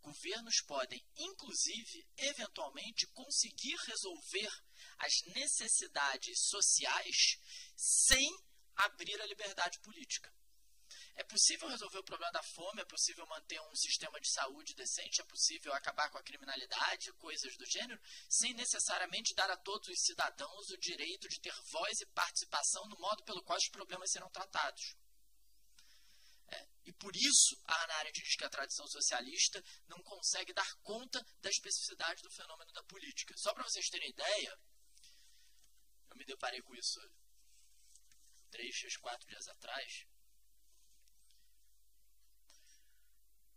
governos 0.00 0.60
podem, 0.62 1.04
inclusive, 1.16 2.06
eventualmente, 2.16 3.06
conseguir 3.08 3.76
resolver 3.86 4.50
as 4.98 5.22
necessidades 5.34 6.46
sociais 6.46 7.38
sem 7.76 8.28
abrir 8.76 9.20
a 9.20 9.26
liberdade 9.26 9.78
política. 9.80 10.32
É 11.16 11.24
possível 11.24 11.68
resolver 11.68 11.98
o 11.98 12.04
problema 12.04 12.32
da 12.32 12.42
fome, 12.42 12.80
é 12.80 12.84
possível 12.84 13.26
manter 13.26 13.60
um 13.60 13.76
sistema 13.76 14.18
de 14.20 14.30
saúde 14.30 14.74
decente, 14.74 15.20
é 15.20 15.24
possível 15.24 15.72
acabar 15.74 16.08
com 16.10 16.16
a 16.16 16.22
criminalidade, 16.22 17.12
coisas 17.14 17.56
do 17.58 17.66
gênero, 17.66 18.00
sem 18.28 18.54
necessariamente 18.54 19.34
dar 19.34 19.50
a 19.50 19.56
todos 19.56 19.88
os 19.88 20.00
cidadãos 20.00 20.70
o 20.70 20.78
direito 20.78 21.28
de 21.28 21.40
ter 21.40 21.54
voz 21.70 22.00
e 22.00 22.06
participação 22.06 22.86
no 22.86 22.98
modo 22.98 23.22
pelo 23.24 23.42
qual 23.42 23.58
os 23.58 23.68
problemas 23.68 24.10
serão 24.10 24.30
tratados. 24.30 24.96
E 26.84 26.92
por 26.92 27.14
isso 27.14 27.60
a 27.64 27.74
Arendt 27.98 28.22
diz 28.22 28.36
que 28.36 28.44
a 28.44 28.50
tradição 28.50 28.86
socialista 28.86 29.62
não 29.86 30.02
consegue 30.02 30.52
dar 30.52 30.74
conta 30.82 31.24
da 31.40 31.50
especificidade 31.50 32.22
do 32.22 32.30
fenômeno 32.30 32.72
da 32.72 32.82
política. 32.84 33.36
Só 33.36 33.52
para 33.52 33.64
vocês 33.64 33.88
terem 33.88 34.10
ideia, 34.10 34.58
eu 36.10 36.16
me 36.16 36.24
deparei 36.24 36.60
com 36.62 36.74
isso 36.74 37.00
três, 38.50 38.96
quatro 38.96 39.28
dias 39.28 39.46
atrás, 39.48 40.06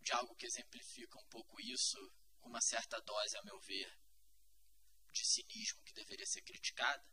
de 0.02 0.12
algo 0.12 0.36
que 0.36 0.46
exemplifica 0.46 1.18
um 1.18 1.28
pouco 1.28 1.60
isso, 1.62 1.98
com 2.42 2.50
uma 2.50 2.62
certa 2.62 3.00
dose, 3.02 3.38
a 3.38 3.44
meu 3.44 3.60
ver, 3.62 3.98
de 5.12 5.26
cinismo 5.26 5.82
que 5.84 5.94
deveria 5.94 6.26
ser 6.26 6.42
criticada. 6.42 7.04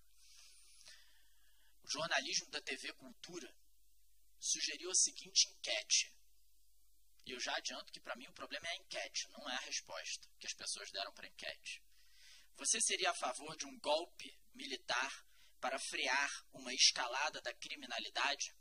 O 1.82 1.88
jornalismo 1.88 2.50
da 2.50 2.61
TV 2.61 2.92
Cultura 2.94 3.54
sugeriu 4.41 4.91
a 4.91 4.95
seguinte 4.95 5.49
enquete. 5.49 6.12
E 7.26 7.32
eu 7.32 7.38
já 7.38 7.55
adianto 7.55 7.93
que 7.93 8.01
para 8.01 8.16
mim 8.16 8.26
o 8.26 8.32
problema 8.32 8.66
é 8.66 8.70
a 8.70 8.76
enquete, 8.76 9.28
não 9.28 9.49
é 9.49 9.55
a 9.55 9.61
resposta 9.61 10.28
que 10.38 10.47
as 10.47 10.55
pessoas 10.55 10.91
deram 10.91 11.12
para 11.12 11.26
a 11.26 11.28
enquete. 11.28 11.82
Você 12.57 12.80
seria 12.80 13.11
a 13.11 13.14
favor 13.14 13.57
de 13.57 13.66
um 13.66 13.78
golpe 13.78 14.38
militar 14.55 15.26
para 15.61 15.78
frear 15.78 16.47
uma 16.53 16.72
escalada 16.72 17.41
da 17.43 17.53
criminalidade? 17.55 18.55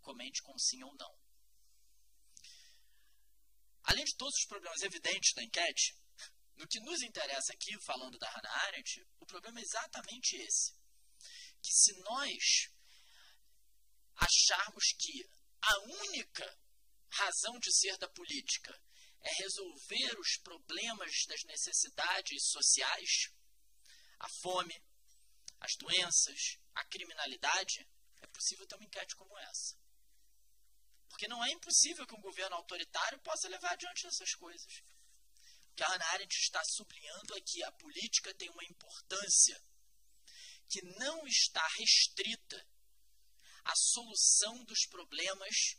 Comente 0.00 0.42
com 0.42 0.58
sim 0.58 0.82
ou 0.82 0.94
não. 0.96 1.20
Além 3.84 4.04
de 4.04 4.16
todos 4.16 4.34
os 4.34 4.46
problemas 4.46 4.82
evidentes 4.82 5.32
da 5.34 5.42
enquete, 5.42 5.96
no 6.56 6.68
que 6.68 6.80
nos 6.80 7.02
interessa 7.02 7.52
aqui, 7.52 7.78
falando 7.80 8.18
da 8.18 8.28
Hannah 8.28 8.66
Arendt, 8.66 9.06
o 9.18 9.26
problema 9.26 9.60
é 9.60 9.62
exatamente 9.62 10.36
esse. 10.36 10.74
Que 11.62 11.72
se 11.72 11.98
nós 12.02 12.70
acharmos 14.20 14.84
que 14.98 15.28
a 15.62 15.78
única 15.78 16.58
razão 17.08 17.58
de 17.58 17.72
ser 17.74 17.96
da 17.98 18.08
política 18.08 18.72
é 19.22 19.32
resolver 19.34 20.18
os 20.18 20.36
problemas 20.42 21.12
das 21.26 21.42
necessidades 21.44 22.48
sociais, 22.50 23.28
a 24.18 24.28
fome, 24.42 24.74
as 25.60 25.72
doenças, 25.76 26.58
a 26.74 26.84
criminalidade, 26.84 27.86
é 28.22 28.26
possível 28.28 28.66
ter 28.66 28.76
uma 28.76 28.84
enquete 28.84 29.14
como 29.16 29.36
essa. 29.38 29.76
Porque 31.08 31.28
não 31.28 31.44
é 31.44 31.50
impossível 31.50 32.06
que 32.06 32.14
um 32.14 32.20
governo 32.20 32.56
autoritário 32.56 33.20
possa 33.20 33.48
levar 33.48 33.72
adiante 33.72 34.06
essas 34.06 34.34
coisas. 34.34 34.72
O 35.72 35.74
que 35.74 35.82
a 35.82 35.88
Hannah 35.88 36.12
Arendt 36.12 36.34
está 36.34 36.62
sublinhando 36.64 37.36
é 37.36 37.40
que 37.40 37.62
a 37.64 37.72
política 37.72 38.34
tem 38.34 38.48
uma 38.50 38.64
importância 38.64 39.60
que 40.68 40.82
não 40.98 41.26
está 41.26 41.66
restrita 41.78 42.66
à 43.64 43.74
solução 43.74 44.64
dos 44.64 44.86
problemas 44.86 45.76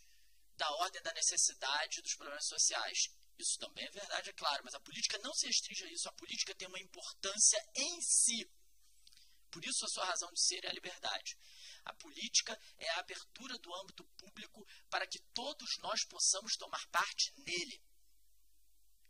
da 0.56 0.70
ordem 0.76 1.02
da 1.02 1.14
necessidade 1.14 2.02
dos 2.02 2.16
problemas 2.16 2.46
sociais. 2.46 3.10
Isso 3.38 3.58
também 3.58 3.86
é 3.86 3.92
verdade, 3.92 4.30
é 4.30 4.34
claro, 4.34 4.62
mas 4.64 4.76
a 4.76 4.80
política 4.80 5.18
não 5.20 5.34
se 5.34 5.48
restringe 5.48 5.84
a 5.84 5.92
isso. 5.92 6.08
A 6.08 6.14
política 6.14 6.54
tem 6.54 6.68
uma 6.68 6.80
importância 6.80 7.60
em 7.76 8.02
si. 8.02 8.50
Por 9.50 9.66
isso, 9.66 9.86
a 9.86 9.90
sua 9.90 10.06
razão 10.06 10.32
de 10.32 10.42
ser 10.42 10.64
é 10.64 10.70
a 10.70 10.74
liberdade. 10.74 11.38
A 11.84 11.94
política 11.94 12.58
é 12.78 12.90
a 12.92 13.00
abertura 13.00 13.58
do 13.58 13.74
âmbito 13.76 14.04
público 14.18 14.66
para 14.90 15.08
que 15.08 15.20
todos 15.34 15.78
nós 15.80 16.06
possamos 16.06 16.56
tomar 16.56 16.86
parte 16.88 17.34
nele. 17.38 17.84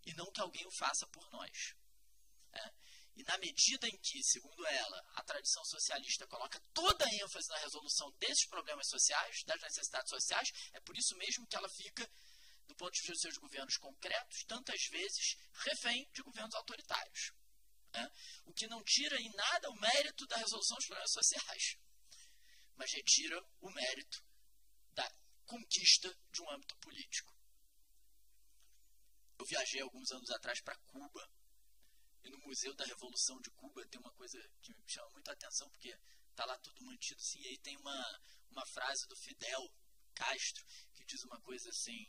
E 0.05 0.13
não 0.13 0.31
que 0.31 0.41
alguém 0.41 0.65
o 0.65 0.71
faça 0.71 1.05
por 1.07 1.29
nós. 1.31 1.75
É. 2.53 2.73
E 3.21 3.23
na 3.23 3.37
medida 3.37 3.87
em 3.87 3.95
que, 3.99 4.23
segundo 4.23 4.65
ela, 4.65 5.05
a 5.13 5.23
tradição 5.23 5.63
socialista 5.63 6.25
coloca 6.25 6.59
toda 6.73 7.05
a 7.05 7.13
ênfase 7.13 7.47
na 7.49 7.57
resolução 7.57 8.11
desses 8.17 8.47
problemas 8.47 8.87
sociais, 8.89 9.43
das 9.43 9.61
necessidades 9.61 10.09
sociais, 10.09 10.51
é 10.73 10.79
por 10.79 10.97
isso 10.97 11.15
mesmo 11.17 11.45
que 11.45 11.55
ela 11.55 11.69
fica, 11.69 12.09
do 12.65 12.75
ponto 12.75 12.91
de 12.91 12.99
vista 12.99 13.13
dos 13.13 13.21
seus 13.21 13.37
governos 13.37 13.77
concretos, 13.77 14.43
tantas 14.45 14.81
vezes 14.85 15.37
refém 15.53 16.09
de 16.11 16.23
governos 16.23 16.55
autoritários. 16.55 17.31
É. 17.93 18.09
O 18.45 18.53
que 18.53 18.65
não 18.65 18.81
tira 18.83 19.21
em 19.21 19.29
nada 19.35 19.69
o 19.69 19.79
mérito 19.79 20.25
da 20.25 20.37
resolução 20.37 20.77
dos 20.77 20.87
problemas 20.87 21.11
sociais 21.11 21.77
mas 22.81 22.93
retira 22.93 23.39
o 23.59 23.69
mérito 23.69 24.25
da 24.95 25.07
conquista 25.45 26.11
de 26.31 26.41
um 26.41 26.49
âmbito 26.49 26.75
político. 26.77 27.31
Eu 29.37 29.45
viajei 29.45 29.81
alguns 29.81 30.09
anos 30.11 30.31
atrás 30.31 30.59
para 30.61 30.75
Cuba 30.87 31.29
e 32.23 32.29
no 32.29 32.37
Museu 32.39 32.73
da 32.75 32.85
Revolução 32.85 33.39
de 33.41 33.49
Cuba 33.51 33.85
tem 33.87 33.99
uma 33.99 34.11
coisa 34.13 34.37
que 34.61 34.73
me 34.73 34.83
chama 34.87 35.09
muita 35.11 35.31
atenção 35.31 35.69
porque 35.69 35.97
tá 36.35 36.45
lá 36.45 36.57
tudo 36.59 36.83
mantido 36.85 37.19
assim. 37.19 37.39
E 37.41 37.47
aí 37.47 37.57
tem 37.57 37.77
uma, 37.77 38.21
uma 38.49 38.65
frase 38.65 39.07
do 39.07 39.15
Fidel 39.15 39.71
Castro 40.13 40.65
que 40.93 41.05
diz 41.05 41.23
uma 41.23 41.39
coisa 41.41 41.69
assim, 41.69 42.07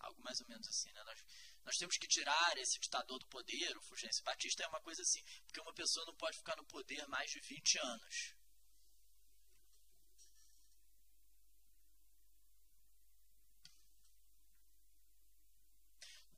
algo 0.00 0.22
mais 0.22 0.40
ou 0.40 0.48
menos 0.48 0.66
assim, 0.68 0.92
né? 0.92 1.02
Nós, 1.04 1.24
nós 1.64 1.76
temos 1.76 1.96
que 1.96 2.06
tirar 2.06 2.56
esse 2.58 2.78
ditador 2.78 3.18
do 3.18 3.26
poder, 3.26 3.76
o 3.76 3.82
Fulgêncio 3.82 4.22
Batista 4.22 4.62
é 4.62 4.68
uma 4.68 4.80
coisa 4.80 5.02
assim, 5.02 5.22
porque 5.46 5.60
uma 5.60 5.74
pessoa 5.74 6.06
não 6.06 6.14
pode 6.16 6.36
ficar 6.36 6.56
no 6.56 6.64
poder 6.66 7.06
mais 7.08 7.30
de 7.30 7.40
20 7.40 7.78
anos. 7.78 8.34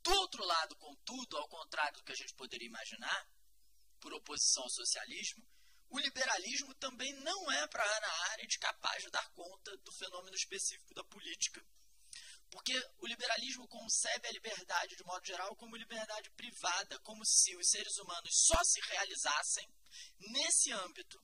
Do 0.02 0.15
outro 0.26 0.44
lado, 0.44 0.76
contudo, 0.76 1.38
ao 1.38 1.48
contrário 1.48 1.98
do 1.98 2.04
que 2.04 2.12
a 2.12 2.16
gente 2.16 2.34
poderia 2.34 2.66
imaginar, 2.66 3.28
por 4.00 4.12
oposição 4.12 4.64
ao 4.64 4.70
socialismo, 4.70 5.42
o 5.88 5.98
liberalismo 5.98 6.74
também 6.74 7.12
não 7.20 7.50
é 7.52 7.66
para 7.68 7.84
Ana 7.84 8.08
Arendt 8.32 8.58
capaz 8.58 9.02
de 9.02 9.10
dar 9.10 9.28
conta 9.30 9.76
do 9.78 9.92
fenômeno 9.92 10.34
específico 10.34 10.92
da 10.94 11.04
política. 11.04 11.64
Porque 12.50 12.74
o 12.98 13.06
liberalismo 13.06 13.68
concebe 13.68 14.26
a 14.28 14.32
liberdade, 14.32 14.96
de 14.96 15.04
modo 15.04 15.24
geral, 15.24 15.54
como 15.56 15.76
liberdade 15.76 16.30
privada, 16.30 16.98
como 17.00 17.24
se 17.24 17.56
os 17.56 17.68
seres 17.68 17.96
humanos 17.98 18.30
só 18.46 18.58
se 18.64 18.80
realizassem 18.80 19.68
nesse 20.18 20.72
âmbito. 20.72 21.22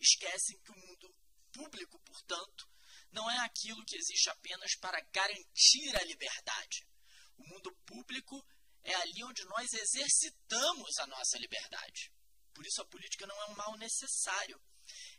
Esquecem 0.00 0.58
que 0.60 0.70
o 0.70 0.78
mundo 0.78 1.14
público, 1.52 1.98
portanto, 2.00 2.68
não 3.10 3.28
é 3.30 3.38
aquilo 3.38 3.84
que 3.84 3.96
existe 3.96 4.30
apenas 4.30 4.76
para 4.76 5.00
garantir 5.12 5.96
a 5.96 6.04
liberdade, 6.04 6.87
o 7.38 7.46
mundo 7.46 7.72
público 7.86 8.44
é 8.82 8.94
ali 8.94 9.24
onde 9.24 9.44
nós 9.44 9.72
exercitamos 9.72 10.98
a 10.98 11.06
nossa 11.06 11.38
liberdade. 11.38 12.12
Por 12.54 12.66
isso 12.66 12.82
a 12.82 12.86
política 12.86 13.26
não 13.26 13.42
é 13.42 13.46
um 13.46 13.54
mal 13.54 13.76
necessário. 13.76 14.60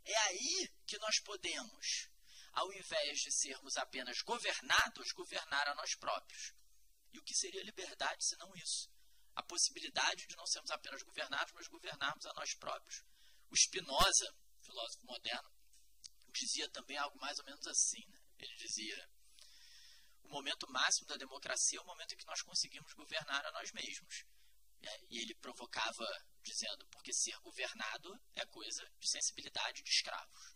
É 0.03 0.17
aí 0.17 0.69
que 0.85 0.97
nós 0.99 1.19
podemos, 1.23 2.09
ao 2.51 2.71
invés 2.73 3.19
de 3.19 3.31
sermos 3.31 3.77
apenas 3.77 4.21
governados, 4.21 5.11
governar 5.13 5.67
a 5.67 5.75
nós 5.75 5.95
próprios. 5.95 6.53
E 7.13 7.19
o 7.19 7.23
que 7.23 7.35
seria 7.35 7.63
liberdade 7.63 8.25
se 8.25 8.35
não 8.37 8.53
isso? 8.55 8.89
A 9.35 9.43
possibilidade 9.43 10.27
de 10.27 10.35
não 10.35 10.45
sermos 10.45 10.71
apenas 10.71 11.01
governados, 11.01 11.53
mas 11.53 11.67
governarmos 11.67 12.25
a 12.25 12.33
nós 12.33 12.53
próprios. 12.55 13.03
O 13.49 13.55
Spinoza, 13.55 14.35
filósofo 14.61 15.05
moderno, 15.05 15.49
dizia 16.31 16.69
também 16.69 16.97
algo 16.97 17.17
mais 17.19 17.37
ou 17.39 17.45
menos 17.45 17.65
assim. 17.67 18.05
Né? 18.07 18.19
Ele 18.39 18.55
dizia: 18.57 19.09
o 20.29 20.31
momento 20.31 20.69
máximo 20.71 21.07
da 21.07 21.17
democracia 21.17 21.79
é 21.79 21.81
o 21.81 21.85
momento 21.85 22.13
em 22.13 22.17
que 22.17 22.25
nós 22.27 22.41
conseguimos 22.43 22.93
governar 22.93 23.43
a 23.45 23.51
nós 23.51 23.71
mesmos. 23.71 24.23
E 25.09 25.19
ele 25.19 25.33
provocava 25.35 26.05
dizendo, 26.43 26.87
porque 26.87 27.11
ser 27.11 27.37
governado 27.39 28.17
é 28.35 28.45
coisa 28.45 28.87
de 28.99 29.09
sensibilidade 29.09 29.81
de 29.81 29.89
escravos. 29.89 30.55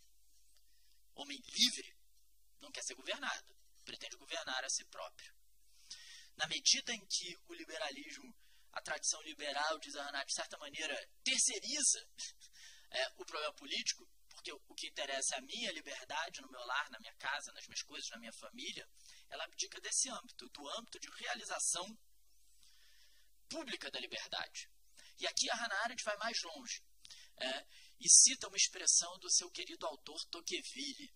Homem 1.14 1.38
livre 1.48 1.96
não 2.60 2.70
quer 2.70 2.82
ser 2.82 2.94
governado, 2.94 3.54
pretende 3.84 4.16
governar 4.16 4.64
a 4.64 4.70
si 4.70 4.84
próprio. 4.86 5.34
Na 6.36 6.46
medida 6.46 6.92
em 6.94 7.06
que 7.06 7.36
o 7.48 7.54
liberalismo, 7.54 8.34
a 8.72 8.80
tradição 8.80 9.20
liberal, 9.22 9.78
diz 9.80 9.94
a 9.96 10.04
Hannah, 10.04 10.24
de 10.24 10.34
certa 10.34 10.56
maneira, 10.58 10.96
terceiriza 11.22 12.08
é, 12.90 13.08
o 13.16 13.24
problema 13.26 13.52
político, 13.54 14.08
porque 14.30 14.52
o 14.52 14.74
que 14.74 14.88
interessa 14.88 15.34
é 15.34 15.38
a 15.38 15.42
minha 15.42 15.72
liberdade 15.72 16.40
no 16.40 16.50
meu 16.50 16.64
lar, 16.64 16.90
na 16.90 16.98
minha 16.98 17.14
casa, 17.14 17.52
nas 17.52 17.66
minhas 17.66 17.82
coisas, 17.82 18.08
na 18.10 18.18
minha 18.18 18.32
família, 18.32 18.88
ela 19.34 19.44
abdica 19.44 19.80
desse 19.80 20.08
âmbito, 20.08 20.48
do 20.48 20.68
âmbito 20.78 20.98
de 21.00 21.10
realização 21.10 21.86
pública 23.48 23.90
da 23.90 23.98
liberdade. 23.98 24.70
E 25.18 25.26
aqui 25.26 25.50
a 25.50 25.54
Hannah 25.56 25.82
Arendt 25.82 26.02
vai 26.04 26.16
mais 26.16 26.40
longe 26.42 26.82
é, 27.36 27.66
e 27.98 28.08
cita 28.08 28.48
uma 28.48 28.56
expressão 28.56 29.18
do 29.18 29.30
seu 29.30 29.50
querido 29.50 29.86
autor 29.86 30.24
Tocqueville, 30.26 31.12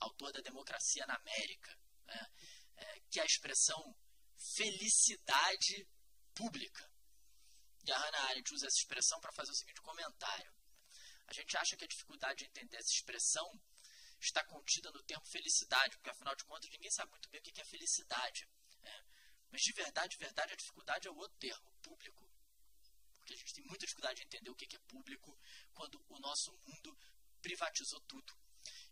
autor 0.00 0.32
da 0.32 0.40
Democracia 0.40 1.06
na 1.06 1.16
América, 1.16 1.78
é, 2.08 2.30
é, 2.76 3.00
que 3.10 3.18
é 3.18 3.22
a 3.22 3.26
expressão 3.26 3.96
felicidade 4.56 5.88
pública. 6.34 6.90
E 7.84 7.90
a 7.90 7.98
Hannah 7.98 8.28
Arendt 8.28 8.54
usa 8.54 8.66
essa 8.66 8.78
expressão 8.78 9.18
para 9.20 9.32
fazer 9.32 9.50
o 9.50 9.56
seguinte 9.56 9.80
comentário. 9.80 10.52
A 11.26 11.32
gente 11.32 11.56
acha 11.56 11.76
que 11.76 11.84
a 11.84 11.88
dificuldade 11.88 12.38
de 12.38 12.44
entender 12.44 12.76
essa 12.76 12.92
expressão 12.92 13.50
está 14.24 14.44
contida 14.44 14.90
no 14.92 15.02
termo 15.02 15.24
felicidade, 15.26 15.96
porque 15.96 16.10
afinal 16.10 16.34
de 16.34 16.44
contas 16.44 16.70
ninguém 16.70 16.90
sabe 16.90 17.10
muito 17.10 17.28
bem 17.28 17.40
o 17.40 17.42
que 17.42 17.60
é 17.60 17.64
felicidade. 17.64 18.48
Né? 18.80 19.04
Mas 19.50 19.62
de 19.62 19.72
verdade, 19.72 20.12
de 20.12 20.18
verdade, 20.18 20.52
a 20.52 20.56
dificuldade 20.56 21.08
é 21.08 21.10
o 21.10 21.16
outro 21.16 21.36
termo, 21.38 21.72
público. 21.82 22.30
Porque 23.18 23.34
a 23.34 23.36
gente 23.36 23.54
tem 23.54 23.64
muita 23.64 23.86
dificuldade 23.86 24.16
de 24.20 24.26
entender 24.26 24.50
o 24.50 24.54
que 24.54 24.76
é 24.76 24.78
público 24.80 25.38
quando 25.74 26.04
o 26.08 26.18
nosso 26.20 26.52
mundo 26.66 26.96
privatizou 27.40 28.00
tudo. 28.02 28.32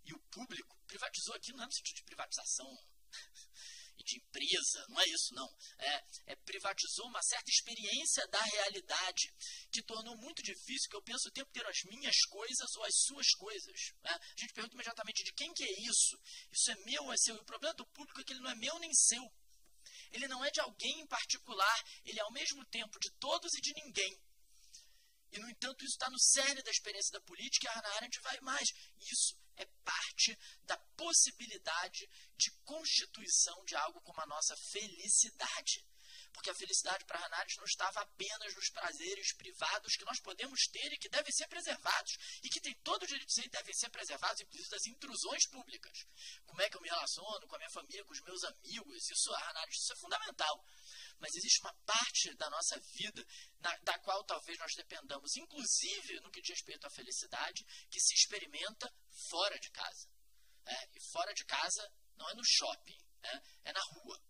E 0.05 0.12
o 0.12 0.18
público 0.31 0.76
privatizou 0.87 1.35
aqui 1.35 1.53
não 1.53 1.62
é 1.62 1.66
no 1.66 1.72
sentido 1.72 1.97
de 1.97 2.05
privatização 2.05 2.68
de 4.05 4.16
empresa, 4.16 4.86
não 4.88 5.01
é 5.01 5.09
isso 5.09 5.34
não. 5.34 5.48
É, 5.78 6.05
é, 6.26 6.36
privatizou 6.36 7.07
uma 7.07 7.22
certa 7.22 7.51
experiência 7.51 8.26
da 8.28 8.40
realidade 8.40 9.32
que 9.70 9.82
tornou 9.82 10.16
muito 10.16 10.42
difícil 10.42 10.88
que 10.88 10.96
eu 10.96 11.03
penso 11.03 11.28
o 11.28 11.32
tempo 11.32 11.48
inteiro 11.51 11.68
as 11.68 11.82
minhas 11.84 12.16
coisas 12.26 12.74
ou 12.76 12.84
as 12.84 12.94
suas 13.03 13.30
coisas. 13.34 13.92
Né? 14.03 14.11
A 14.11 14.40
gente 14.40 14.53
pergunta 14.53 14.74
imediatamente 14.74 15.24
de 15.24 15.32
quem 15.32 15.53
que 15.53 15.64
é 15.64 15.80
isso? 15.82 16.18
Isso 16.51 16.70
é 16.70 16.74
meu 16.84 17.05
ou 17.05 17.12
é 17.12 17.16
seu? 17.16 17.36
E 17.36 17.40
o 17.40 17.44
problema 17.44 17.74
do 17.74 17.86
público 17.86 18.20
é 18.20 18.24
que 18.24 18.32
ele 18.32 18.40
não 18.40 18.51
é 18.51 18.55
meu 18.55 18.78
nem 18.78 18.92
seu. 18.94 19.22
Ele 20.12 20.26
não 20.26 20.44
é 20.44 20.51
de 20.51 20.61
alguém 20.61 21.01
em 21.01 21.07
particular, 21.07 21.84
ele 22.05 22.18
é 22.18 22.22
ao 22.22 22.32
mesmo 22.32 22.64
tempo 22.66 22.98
de 22.98 23.11
todos 23.18 23.55
e 23.55 23.61
de 23.61 23.72
ninguém. 23.74 24.20
E, 25.32 25.38
no 25.38 25.48
entanto, 25.48 25.84
isso 25.84 25.94
está 25.94 26.11
no 26.11 26.18
cerne 26.18 26.62
da 26.62 26.70
experiência 26.70 27.12
da 27.12 27.20
política 27.20 27.66
e 27.66 27.68
a 27.68 27.72
Hannah 27.74 27.94
Arendt 27.96 28.20
vai 28.20 28.40
mais. 28.40 28.68
Isso 28.98 29.36
é 29.57 29.66
parte 29.84 30.38
da 30.64 30.76
possibilidade 30.96 32.09
de 32.36 32.51
constituição 32.64 33.64
de 33.64 33.76
algo 33.76 34.01
como 34.03 34.20
a 34.20 34.26
nossa 34.26 34.57
felicidade. 34.57 35.84
Porque 36.32 36.51
a 36.51 36.55
felicidade 36.55 37.05
para 37.05 37.18
Hannah 37.18 37.38
Arendt 37.38 37.57
não 37.59 37.64
estava 37.64 38.01
apenas 38.01 38.55
nos 38.55 38.70
prazeres 38.70 39.32
privados 39.34 39.96
que 39.96 40.05
nós 40.05 40.20
podemos 40.20 40.61
ter 40.70 40.92
e 40.92 40.98
que 40.98 41.09
devem 41.09 41.32
ser 41.32 41.48
preservados. 41.48 42.12
E 42.42 42.48
que 42.48 42.61
tem 42.61 42.74
todo 42.84 43.03
o 43.03 43.07
direito 43.07 43.26
de 43.26 43.34
ser 43.34 43.46
e 43.46 43.51
devem 43.51 43.74
ser 43.74 43.90
preservados, 43.90 44.40
inclusive 44.40 44.70
das 44.70 44.86
intrusões 44.86 45.46
públicas. 45.48 46.07
Como 46.46 46.62
é 46.62 46.70
que 46.70 46.76
eu 46.76 46.80
me 46.80 46.88
relaciono 46.88 47.46
com 47.46 47.57
a 47.57 47.59
minha 47.59 47.70
família, 47.70 48.05
com 48.05 48.12
os 48.12 48.20
meus 48.20 48.44
amigos. 48.44 49.11
Isso, 49.11 49.34
Arendt, 49.34 49.76
isso 49.76 49.92
é 49.92 49.96
fundamental 49.96 50.64
mas 51.21 51.35
existe 51.35 51.61
uma 51.61 51.75
parte 51.85 52.35
da 52.37 52.49
nossa 52.51 52.79
vida 52.97 53.25
na, 53.61 53.77
da 53.79 53.99
qual 54.01 54.25
talvez 54.25 54.59
nós 54.59 54.73
dependamos, 54.75 55.37
inclusive 55.37 56.21
no 56.21 56.31
que 56.31 56.41
diz 56.41 56.51
respeito 56.51 56.87
à 56.87 56.91
felicidade, 56.91 57.64
que 57.91 58.01
se 58.01 58.14
experimenta 58.14 58.93
fora 59.31 59.59
de 59.59 59.71
casa. 59.71 60.09
É, 60.66 60.89
e 60.97 61.01
fora 61.12 61.33
de 61.35 61.45
casa 61.45 61.93
não 62.16 62.29
é 62.29 62.35
no 62.35 62.45
shopping, 62.45 62.99
é, 63.23 63.71
é 63.71 63.73
na 63.73 63.81
rua. 63.81 64.30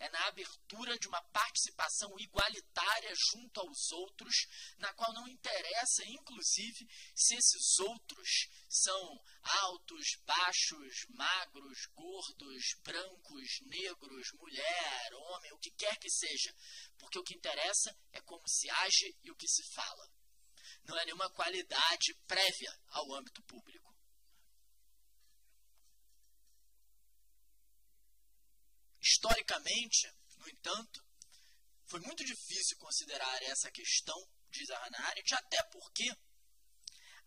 É, 0.00 0.08
na 0.08 0.26
abertura 0.26 0.98
de 0.98 1.06
uma 1.06 1.22
participação 1.30 2.10
igualitária 2.18 3.12
junto 3.30 3.60
aos 3.60 3.92
outros, 3.92 4.34
na 4.78 4.92
qual 4.94 5.12
não 5.12 5.28
interessa, 5.28 6.04
inclusive, 6.06 6.88
se 7.14 7.36
esses 7.36 7.78
outros 7.78 8.28
são 8.68 9.22
altos, 9.42 10.16
baixos, 10.24 11.06
magros, 11.10 11.86
gordos, 11.94 12.64
brancos, 12.82 13.60
negros, 13.66 14.26
mulher, 14.34 15.14
homem, 15.14 15.52
o 15.52 15.58
que 15.58 15.70
quer 15.70 15.96
que 15.98 16.10
seja. 16.10 16.54
Porque 16.98 17.18
o 17.18 17.24
que 17.24 17.36
interessa 17.36 17.96
é 18.12 18.20
como 18.22 18.46
se 18.48 18.68
age 18.70 19.16
e 19.22 19.30
o 19.30 19.36
que 19.36 19.48
se 19.48 19.62
fala. 19.72 20.10
Não 20.84 20.98
é 20.98 21.04
nenhuma 21.04 21.30
qualidade 21.30 22.14
prévia 22.26 22.78
ao 22.88 23.14
âmbito 23.14 23.42
público. 23.44 23.83
Historicamente, 29.04 30.10
no 30.38 30.48
entanto, 30.48 31.04
foi 31.86 32.00
muito 32.00 32.24
difícil 32.24 32.78
considerar 32.78 33.42
essa 33.42 33.70
questão, 33.70 34.16
diz 34.50 34.70
a 34.70 34.78
Hannah 34.78 35.08
Arendt, 35.08 35.34
até 35.34 35.62
porque 35.64 36.10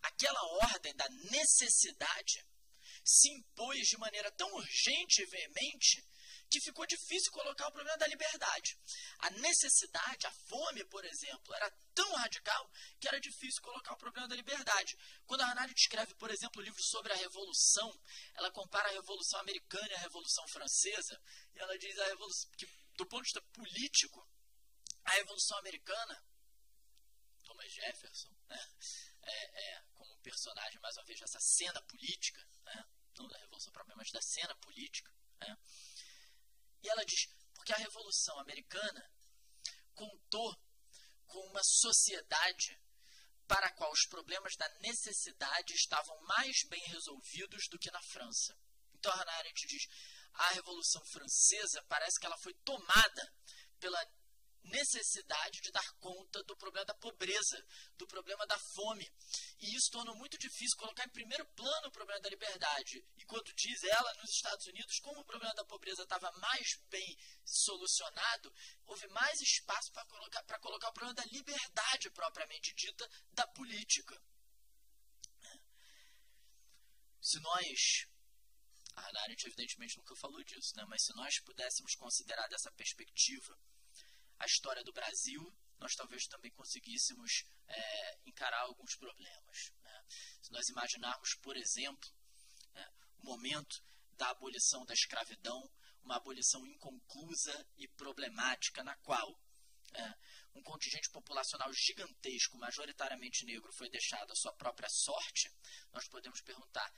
aquela 0.02 0.44
ordem 0.64 0.96
da 0.96 1.08
necessidade 1.30 2.44
se 3.06 3.30
impôs 3.30 3.88
de 3.88 3.98
maneira 3.98 4.32
tão 4.32 4.52
urgente 4.56 5.22
e 5.22 5.26
veemente 5.28 6.04
que 6.50 6.62
ficou 6.62 6.86
difícil 6.86 7.32
colocar 7.32 7.68
o 7.68 7.72
problema 7.72 7.98
da 7.98 8.08
liberdade. 8.08 8.78
A 9.20 9.30
necessidade, 9.32 10.28
a 10.28 10.32
fome, 10.32 10.84
por 10.86 11.04
exemplo, 11.04 11.54
era 11.54 11.70
tão 11.94 12.10
radical 12.16 12.70
que 13.00 13.08
era 13.08 13.20
difícil 13.20 13.62
colocar 13.62 13.94
o 13.94 13.98
problema 13.98 14.28
da 14.28 14.36
liberdade. 14.36 14.98
Quando 15.26 15.42
a 15.42 15.46
Hannah 15.46 15.68
escreve, 15.76 16.14
por 16.16 16.30
exemplo, 16.32 16.62
o 16.62 16.66
livro 16.66 16.82
sobre 16.82 17.12
a 17.14 17.16
Revolução, 17.16 17.92
ela 18.36 18.52
compara 18.52 18.90
a 18.90 18.94
Revolução 18.94 19.40
Americana 19.40 19.88
e 19.90 19.96
a 19.96 20.00
Revolução 20.00 20.48
Francesa, 20.48 21.22
e 21.54 21.60
ela 21.60 21.78
diz 21.78 21.96
que, 22.58 22.66
do 22.96 23.06
ponto 23.08 23.24
de 23.24 23.30
vista 23.30 23.42
político, 23.54 24.28
a 25.04 25.12
Revolução 25.12 25.58
Americana, 25.60 26.24
Thomas 27.44 27.72
Jefferson, 27.72 28.30
né, 28.48 28.68
é, 29.24 29.76
é, 29.76 29.82
como 29.94 30.18
personagem, 30.20 30.80
mais 30.82 30.96
uma 30.98 31.06
vez, 31.06 31.20
dessa 31.20 31.40
cena 31.40 31.82
política, 31.84 32.46
né, 32.64 32.86
não 33.18 33.28
da 33.28 33.38
Revolução 33.40 33.72
própria, 33.74 33.96
mas 33.96 34.12
da 34.12 34.22
cena 34.22 34.56
política, 34.58 35.12
né, 35.40 35.58
e 36.88 36.90
ela 36.90 37.06
diz: 37.06 37.28
porque 37.54 37.74
a 37.74 37.78
Revolução 37.78 38.40
Americana 38.40 39.12
contou 39.94 40.56
com 41.26 41.40
uma 41.48 41.64
sociedade 41.64 42.80
para 43.46 43.68
a 43.68 43.74
qual 43.74 43.92
os 43.92 44.06
problemas 44.06 44.56
da 44.56 44.68
necessidade 44.80 45.74
estavam 45.74 46.20
mais 46.22 46.64
bem 46.70 46.82
resolvidos 46.88 47.68
do 47.70 47.78
que 47.78 47.92
na 47.92 48.02
França. 48.02 48.58
Então 48.94 49.12
a 49.12 49.16
Hannah 49.16 49.38
Arendt 49.38 49.68
diz: 49.68 49.84
a 50.34 50.50
Revolução 50.54 51.04
Francesa 51.06 51.84
parece 51.90 52.20
que 52.20 52.26
ela 52.26 52.38
foi 52.38 52.54
tomada 52.64 53.34
pela 53.80 54.02
necessidade 54.64 55.62
de 55.62 55.72
dar 55.72 55.94
conta 56.00 56.44
do 56.44 56.56
problema 56.56 56.86
da 56.86 56.94
pobreza, 56.96 57.66
do 57.98 58.08
problema 58.08 58.46
da 58.46 58.58
fome. 58.76 59.10
E 59.60 59.76
isso 59.76 59.92
tornou 59.92 60.16
muito 60.16 60.38
difícil 60.38 60.78
colocar 60.78 61.06
em 61.06 61.10
primeiro 61.10 61.46
plano 61.54 61.88
o 61.88 61.92
problema 61.92 62.22
da 62.22 62.30
liberdade. 62.30 63.04
E 63.18 63.26
quando 63.26 63.54
diz 63.54 63.84
ela, 63.84 64.14
nos 64.16 64.30
Estados 64.30 64.66
Unidos, 64.68 65.00
como 65.00 65.22
o 65.22 65.26
problema 65.26 65.54
da 65.56 65.66
pobreza 65.66 66.04
estava 66.04 66.32
mais 66.40 66.80
bem 66.90 67.18
solucionado, 67.46 68.54
houve 68.86 69.08
mais 69.08 69.40
espaço 69.42 69.92
para 69.92 70.06
colocar, 70.06 70.60
colocar 70.60 70.90
o 70.90 70.94
problema 70.94 71.16
da 71.16 71.26
liberdade 71.26 72.10
propriamente 72.12 72.74
dita 72.76 73.10
da 73.32 73.48
política. 73.48 74.22
Se 77.22 77.40
nós 77.40 78.08
a 78.98 79.22
Arendt, 79.22 79.46
evidentemente, 79.46 79.98
nunca 79.98 80.16
falou 80.16 80.44
disso, 80.44 80.76
né? 80.76 80.84
mas 80.88 81.04
se 81.04 81.16
nós 81.16 81.40
pudéssemos 81.42 81.94
considerar 81.96 82.48
dessa 82.48 82.72
perspectiva 82.72 83.56
a 84.40 84.46
história 84.46 84.84
do 84.84 84.94
Brasil, 84.94 85.42
nós 85.80 85.94
talvez 85.96 86.26
também 86.28 86.52
conseguíssemos 86.52 87.44
é, 87.68 88.20
encarar 88.26 88.62
alguns 88.62 88.96
problemas. 88.96 89.72
Né? 89.82 90.06
Se 90.42 90.52
nós 90.52 90.68
imaginarmos, 90.70 91.36
por 91.42 91.56
exemplo, 91.56 92.10
né, 92.74 92.88
o 93.20 93.26
momento 93.26 93.84
da 94.14 94.30
abolição 94.30 94.86
da 94.86 94.94
escravidão, 94.94 95.70
uma 96.04 96.16
abolição 96.16 96.66
inconclusa 96.66 97.68
e 97.78 97.88
problemática, 97.90 98.84
na 98.84 98.96
qual 98.98 99.40
é, 99.94 100.14
um 100.56 100.64
contingente 100.64 101.10
populacional 101.12 101.72
gigantesco, 101.74 102.58
majoritariamente 102.58 103.46
negro, 103.46 103.72
foi 103.74 103.90
deixado 103.90 104.32
à 104.32 104.36
sua 104.36 104.54
própria 104.54 104.90
sorte, 104.90 105.52
nós 105.92 106.08
podemos 106.08 106.42
perguntar 106.42 106.92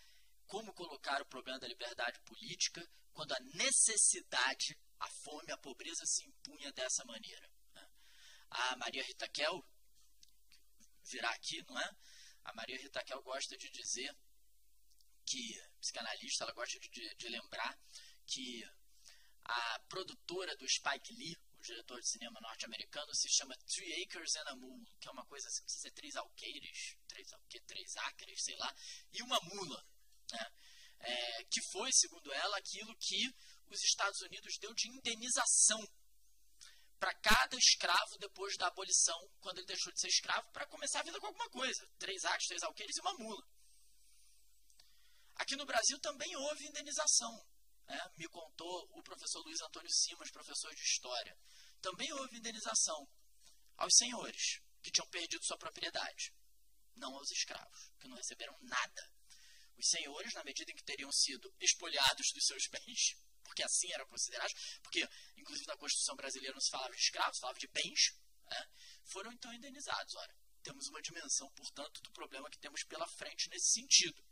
como 0.47 0.73
colocar 0.73 1.21
o 1.21 1.25
problema 1.25 1.59
da 1.59 1.67
liberdade 1.67 2.19
política 2.21 2.87
quando 3.13 3.33
a 3.33 3.39
necessidade 3.53 4.77
a 4.99 5.09
fome, 5.09 5.51
a 5.51 5.57
pobreza 5.57 6.05
se 6.05 6.27
impunha 6.27 6.71
dessa 6.73 7.03
maneira. 7.05 7.49
Né? 7.73 7.89
A 8.49 8.75
Maria 8.77 9.03
Rita 9.03 9.27
Kel, 9.29 9.65
virá 11.05 11.29
aqui, 11.31 11.63
não 11.67 11.79
é? 11.79 11.95
A 12.43 12.53
Maria 12.53 12.77
Rita 12.77 13.03
Kel 13.03 13.21
gosta 13.21 13.57
de 13.57 13.69
dizer 13.69 14.15
que, 15.25 15.61
psicanalista, 15.79 16.43
ela 16.43 16.53
gosta 16.53 16.79
de, 16.79 17.15
de 17.15 17.29
lembrar 17.29 17.77
que 18.25 18.63
a 19.43 19.79
produtora 19.87 20.55
do 20.57 20.67
Spike 20.67 21.13
Lee, 21.13 21.37
o 21.57 21.61
diretor 21.61 21.99
de 21.99 22.07
cinema 22.07 22.39
norte-americano, 22.41 23.13
se 23.13 23.29
chama 23.29 23.55
Three 23.65 24.03
Acres 24.03 24.35
and 24.35 24.47
a 24.47 24.55
Mule, 24.55 24.91
que 24.99 25.07
é 25.07 25.11
uma 25.11 25.25
coisa 25.25 25.47
assim, 25.47 25.63
precisa 25.63 25.81
ser 25.81 25.91
três 25.91 26.15
alqueires, 26.15 26.97
três, 27.07 27.33
alque, 27.33 27.59
três 27.61 27.97
acres, 27.97 28.43
sei 28.43 28.55
lá, 28.57 28.73
e 29.11 29.21
uma 29.23 29.39
mula. 29.41 29.85
Né? 30.31 30.51
É, 31.01 31.43
que 31.45 31.61
foi, 31.61 31.91
segundo 31.91 32.31
ela, 32.31 32.57
aquilo 32.57 32.95
que 32.97 33.33
os 33.73 33.83
Estados 33.83 34.21
Unidos 34.21 34.57
deu 34.59 34.73
de 34.73 34.89
indenização 34.89 35.79
para 36.99 37.13
cada 37.15 37.55
escravo 37.55 38.17
depois 38.19 38.57
da 38.57 38.67
abolição, 38.67 39.17
quando 39.39 39.59
ele 39.59 39.67
deixou 39.67 39.91
de 39.93 39.99
ser 40.01 40.09
escravo, 40.09 40.51
para 40.51 40.67
começar 40.67 40.99
a 40.99 41.03
vida 41.03 41.19
com 41.19 41.27
alguma 41.27 41.49
coisa. 41.49 41.87
Três 41.97 42.25
acres, 42.25 42.47
três 42.47 42.63
alqueires 42.63 42.97
e 42.97 43.01
uma 43.01 43.13
mula. 43.17 43.47
Aqui 45.35 45.55
no 45.55 45.65
Brasil 45.65 45.97
também 46.01 46.35
houve 46.35 46.67
indenização. 46.67 47.31
Né? 47.87 48.11
Me 48.17 48.27
contou 48.27 48.89
o 48.91 49.01
professor 49.01 49.41
Luiz 49.45 49.61
Antônio 49.61 49.89
Simas, 49.89 50.29
professor 50.29 50.73
de 50.75 50.81
História. 50.81 51.37
Também 51.81 52.11
houve 52.13 52.37
indenização 52.37 53.07
aos 53.77 53.95
senhores 53.95 54.59
que 54.83 54.91
tinham 54.91 55.07
perdido 55.07 55.45
sua 55.45 55.57
propriedade, 55.57 56.33
não 56.95 57.15
aos 57.15 57.31
escravos, 57.31 57.91
que 57.99 58.07
não 58.07 58.17
receberam 58.17 58.57
nada. 58.61 59.11
Os 59.77 59.87
senhores, 59.87 60.33
na 60.33 60.43
medida 60.43 60.71
em 60.71 60.75
que 60.75 60.83
teriam 60.83 61.11
sido 61.11 61.53
espoliados 61.61 62.27
dos 62.33 62.45
seus 62.45 62.67
bens, 62.67 63.15
porque 63.49 63.63
assim 63.63 63.91
eram 63.91 64.05
considerados, 64.05 64.53
porque 64.83 65.07
inclusive 65.35 65.65
na 65.67 65.75
Constituição 65.75 66.15
brasileira 66.15 66.53
não 66.53 66.61
se 66.61 66.69
falava 66.69 66.95
de 66.95 67.01
escravos, 67.01 67.35
se 67.35 67.41
falava 67.41 67.59
de 67.59 67.67
bens, 67.67 68.13
né? 68.45 68.67
foram 69.05 69.31
então 69.33 69.51
indenizados. 69.51 70.15
Ora, 70.15 70.35
temos 70.61 70.87
uma 70.87 71.01
dimensão, 71.01 71.49
portanto, 71.51 71.99
do 72.01 72.11
problema 72.11 72.49
que 72.49 72.59
temos 72.59 72.83
pela 72.83 73.07
frente 73.07 73.49
nesse 73.49 73.71
sentido. 73.73 74.23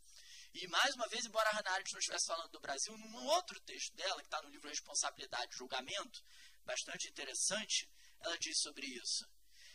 E, 0.54 0.68
mais 0.68 0.94
uma 0.96 1.08
vez, 1.08 1.26
embora 1.26 1.50
a 1.50 1.54
Hannah 1.54 1.72
Arendt 1.72 1.94
não 1.94 2.00
estivesse 2.00 2.28
falando 2.28 2.52
do 2.52 2.60
Brasil, 2.60 2.96
num 2.98 3.26
outro 3.26 3.60
texto 3.62 3.96
dela, 3.96 4.22
que 4.22 4.28
está 4.28 4.42
no 4.42 4.50
livro 4.50 4.70
Responsabilidade 4.70 5.54
e 5.54 5.58
Julgamento, 5.58 6.24
bastante 6.64 7.08
interessante, 7.10 7.90
ela 8.20 8.38
diz 8.38 8.60
sobre 8.60 8.86
isso. 8.86 9.28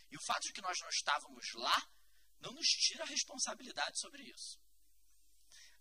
E 0.09 0.17
o 0.17 0.21
fato 0.21 0.43
de 0.43 0.53
que 0.53 0.61
nós 0.61 0.79
não 0.79 0.89
estávamos 0.89 1.53
lá 1.53 1.89
não 2.39 2.53
nos 2.53 2.67
tira 2.67 3.03
a 3.03 3.07
responsabilidade 3.07 3.99
sobre 3.99 4.23
isso. 4.23 4.59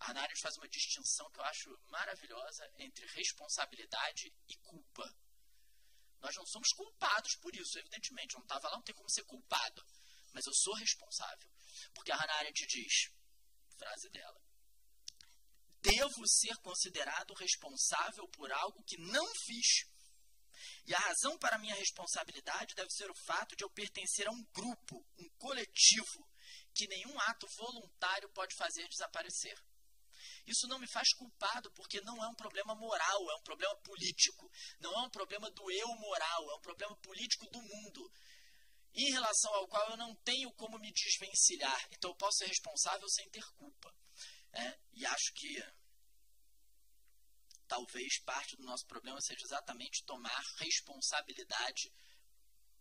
A 0.03 0.07
Hannah 0.07 0.23
Arendt 0.23 0.41
faz 0.41 0.57
uma 0.57 0.69
distinção 0.69 1.31
que 1.31 1.39
eu 1.39 1.45
acho 1.45 1.79
maravilhosa 1.87 2.69
entre 2.79 3.07
responsabilidade 3.07 4.35
e 4.49 4.57
culpa. 4.57 5.09
Nós 6.19 6.35
não 6.35 6.45
somos 6.45 6.71
culpados 6.71 7.37
por 7.37 7.55
isso, 7.55 7.79
evidentemente. 7.79 8.35
Eu 8.35 8.41
não 8.41 8.45
estava 8.45 8.69
lá, 8.69 8.75
não 8.75 8.83
tem 8.83 8.97
como 8.97 9.09
ser 9.09 9.23
culpado. 9.23 9.81
Mas 10.33 10.45
eu 10.45 10.53
sou 10.55 10.75
responsável. 10.75 11.49
Porque 11.95 12.11
a 12.11 12.17
Hannah 12.17 12.35
Arendt 12.35 12.67
diz, 12.67 13.13
frase 13.79 14.09
dela, 14.11 14.43
devo 15.81 16.27
ser 16.27 16.57
considerado 16.57 17.33
responsável 17.35 18.27
por 18.31 18.51
algo 18.51 18.83
que 18.83 18.99
não 18.99 19.27
fiz. 19.47 19.85
E 20.85 20.95
a 20.97 20.99
razão 20.99 21.39
para 21.39 21.59
minha 21.59 21.77
responsabilidade 21.77 22.75
deve 22.75 22.91
ser 22.91 23.09
o 23.09 23.25
fato 23.25 23.55
de 23.55 23.63
eu 23.63 23.71
pertencer 23.71 24.27
a 24.27 24.33
um 24.33 24.45
grupo, 24.53 25.07
um 25.17 25.29
coletivo, 25.39 26.29
que 26.75 26.89
nenhum 26.89 27.21
ato 27.21 27.47
voluntário 27.57 28.29
pode 28.31 28.57
fazer 28.57 28.89
desaparecer. 28.89 29.57
Isso 30.47 30.67
não 30.67 30.79
me 30.79 30.89
faz 30.89 31.13
culpado, 31.15 31.71
porque 31.73 32.01
não 32.01 32.23
é 32.23 32.29
um 32.29 32.35
problema 32.35 32.75
moral, 32.75 33.31
é 33.31 33.37
um 33.37 33.43
problema 33.43 33.77
político. 33.83 34.51
Não 34.81 34.93
é 34.93 35.03
um 35.03 35.11
problema 35.11 35.51
do 35.51 35.71
eu 35.71 35.89
moral, 35.97 36.51
é 36.51 36.55
um 36.57 36.61
problema 36.61 36.97
político 36.97 37.49
do 37.51 37.63
mundo, 37.63 38.13
em 38.95 39.11
relação 39.11 39.55
ao 39.55 39.69
qual 39.69 39.91
eu 39.91 39.97
não 39.97 40.15
tenho 40.17 40.53
como 40.55 40.79
me 40.79 40.93
desvencilhar. 40.93 41.89
Então 41.93 42.11
eu 42.11 42.17
posso 42.17 42.39
ser 42.39 42.47
responsável 42.47 43.09
sem 43.09 43.29
ter 43.31 43.45
culpa. 43.55 43.95
É, 44.53 44.79
e 44.93 45.07
acho 45.07 45.33
que 45.35 45.63
talvez 47.67 48.21
parte 48.21 48.55
do 48.57 48.65
nosso 48.65 48.87
problema 48.87 49.19
seja 49.21 49.45
exatamente 49.45 50.05
tomar 50.05 50.43
responsabilidade, 50.59 51.91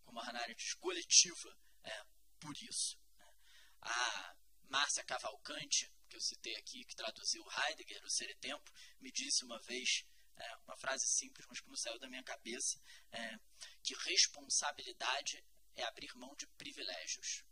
como 0.04 0.20
a 0.20 0.24
Hannah 0.24 0.52
diz, 0.54 0.74
coletiva, 0.74 1.56
é, 1.82 2.04
por 2.38 2.54
isso. 2.62 2.98
A 3.80 4.36
Márcia 4.68 5.02
Cavalcante, 5.04 5.90
que 6.12 6.16
eu 6.16 6.20
citei 6.20 6.54
aqui, 6.56 6.84
que 6.84 6.94
traduziu 6.94 7.42
Heidegger, 7.50 8.04
O 8.04 8.10
Ser 8.10 8.28
e 8.28 8.34
Tempo, 8.34 8.70
me 9.00 9.10
disse 9.10 9.44
uma 9.44 9.58
vez, 9.60 10.04
é, 10.36 10.56
uma 10.56 10.76
frase 10.76 11.06
simples, 11.06 11.46
mas 11.48 11.58
que 11.58 11.68
não 11.68 11.76
saiu 11.76 11.98
da 11.98 12.08
minha 12.08 12.22
cabeça, 12.22 12.78
é, 13.10 13.38
que 13.82 13.94
responsabilidade 13.94 15.42
é 15.74 15.84
abrir 15.84 16.14
mão 16.16 16.34
de 16.36 16.46
privilégios. 16.58 17.44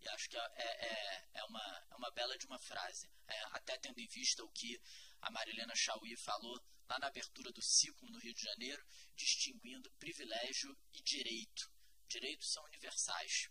E 0.00 0.08
acho 0.08 0.28
que 0.28 0.36
é, 0.36 0.40
é, 0.40 1.30
é, 1.34 1.44
uma, 1.44 1.86
é 1.90 1.94
uma 1.96 2.10
bela 2.12 2.36
de 2.38 2.46
uma 2.46 2.58
frase, 2.60 3.10
é, 3.26 3.38
até 3.56 3.76
tendo 3.78 3.98
em 3.98 4.06
vista 4.06 4.44
o 4.44 4.50
que 4.50 4.80
a 5.20 5.30
Marilena 5.30 5.74
Chauí 5.74 6.16
falou 6.16 6.60
lá 6.88 6.98
na 7.00 7.06
abertura 7.08 7.52
do 7.52 7.62
ciclo 7.62 8.08
no 8.08 8.18
Rio 8.18 8.34
de 8.34 8.42
Janeiro, 8.42 8.84
distinguindo 9.16 9.90
privilégio 9.92 10.76
e 10.92 11.02
direito. 11.02 11.72
Direitos 12.08 12.52
são 12.52 12.64
universais. 12.64 13.48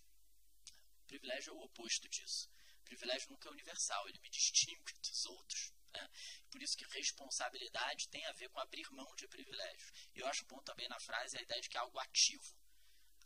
Privilégio 1.07 1.51
é 1.51 1.55
o 1.55 1.61
oposto 1.61 2.07
disso. 2.09 2.50
Privilégio 2.91 3.29
nunca 3.29 3.47
é 3.47 3.51
universal, 3.53 4.09
ele 4.09 4.19
me 4.19 4.29
distingue 4.29 4.93
dos 5.01 5.25
outros. 5.25 5.71
Né? 5.93 6.09
Por 6.49 6.61
isso 6.61 6.75
que 6.75 6.85
responsabilidade 6.87 8.09
tem 8.09 8.25
a 8.25 8.33
ver 8.33 8.49
com 8.49 8.59
abrir 8.59 8.85
mão 8.91 9.15
de 9.15 9.29
privilégios. 9.29 9.91
E 10.13 10.19
eu 10.19 10.27
acho 10.27 10.45
bom 10.45 10.61
também 10.61 10.89
na 10.89 10.99
frase 10.99 11.37
a 11.37 11.41
ideia 11.41 11.61
de 11.61 11.69
que 11.69 11.77
é 11.77 11.79
algo 11.79 11.97
ativo 11.99 12.53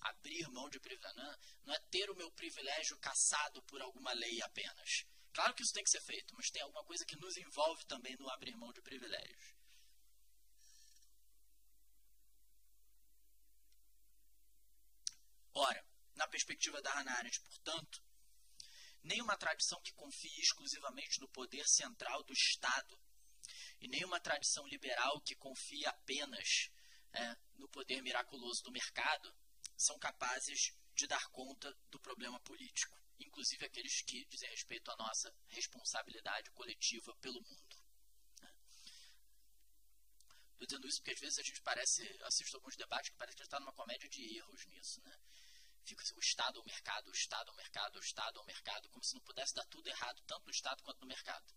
abrir 0.02 0.48
mão 0.50 0.70
de 0.70 0.80
privilégio. 0.80 1.18
Não, 1.18 1.36
não 1.66 1.74
é 1.74 1.80
ter 1.90 2.12
o 2.12 2.16
meu 2.16 2.32
privilégio 2.34 2.96
caçado 3.00 3.60
por 3.64 3.82
alguma 3.82 4.14
lei 4.14 4.40
apenas. 4.44 5.04
Claro 5.34 5.56
que 5.56 5.64
isso 5.64 5.74
tem 5.74 5.84
que 5.84 5.90
ser 5.90 6.02
feito, 6.02 6.36
mas 6.36 6.52
tem 6.52 6.62
alguma 6.62 6.84
coisa 6.84 7.04
que 7.04 7.16
nos 7.16 7.36
envolve 7.36 7.84
também 7.86 8.16
no 8.18 8.30
abrir 8.30 8.56
mão 8.56 8.72
de 8.72 8.84
privilégios. 8.84 9.56
Ora, 15.56 15.84
na 16.14 16.28
perspectiva 16.28 16.80
da 16.84 16.92
Hannah 16.94 17.18
Arendt, 17.18 17.42
portanto, 17.42 18.05
nenhuma 19.06 19.38
tradição 19.38 19.80
que 19.82 19.94
confie 19.94 20.40
exclusivamente 20.40 21.20
no 21.22 21.30
poder 21.30 21.66
central 21.68 22.24
do 22.24 22.34
Estado 22.34 23.00
e 23.80 23.88
nenhuma 23.88 24.20
tradição 24.20 24.66
liberal 24.68 25.22
que 25.22 25.36
confie 25.36 25.86
apenas 25.86 26.70
é, 27.14 27.36
no 27.56 27.70
poder 27.70 28.02
miraculoso 28.02 28.64
do 28.64 28.72
mercado 28.72 29.34
são 29.78 29.98
capazes 30.00 30.74
de 30.96 31.08
dar 31.08 31.24
conta 31.30 31.72
do 31.92 32.00
problema 32.00 32.40
político, 32.40 32.98
inclusive 33.20 33.66
aqueles 33.66 34.02
que 34.02 34.26
dizem 34.26 34.50
respeito 34.50 34.90
à 34.92 34.96
nossa 34.96 35.34
responsabilidade 35.48 36.50
coletiva 36.52 37.16
pelo 37.18 37.42
mundo. 37.42 37.76
Estou 38.34 38.48
né? 40.60 40.66
dizendo 40.68 40.88
isso 40.88 40.98
porque 41.00 41.12
às 41.12 41.20
vezes 41.20 41.40
a 41.40 41.44
gente 41.44 41.62
parece, 41.62 42.02
assisto 42.24 42.58
alguns 42.58 42.76
debates 42.76 43.10
que 43.10 43.18
parece 43.18 43.36
que 43.36 43.44
a 43.44 43.46
gente 43.46 43.54
está 43.54 43.60
numa 43.60 43.74
comédia 43.74 44.10
de 44.10 44.38
erros 44.38 44.66
nisso, 44.68 45.02
né? 45.02 45.20
Fica 45.86 46.04
assim, 46.04 46.16
o 46.16 46.20
Estado 46.20 46.60
ao 46.60 46.66
mercado, 46.66 47.08
o 47.08 47.14
Estado 47.14 47.50
ao 47.50 47.56
mercado, 47.56 47.96
o 47.96 48.00
Estado 48.00 48.40
ao 48.40 48.46
mercado, 48.46 48.90
como 48.90 49.04
se 49.04 49.14
não 49.14 49.22
pudesse 49.22 49.54
dar 49.54 49.66
tudo 49.66 49.88
errado, 49.88 50.22
tanto 50.26 50.46
no 50.46 50.52
Estado 50.52 50.82
quanto 50.84 51.02
no 51.02 51.08
mercado. 51.08 51.54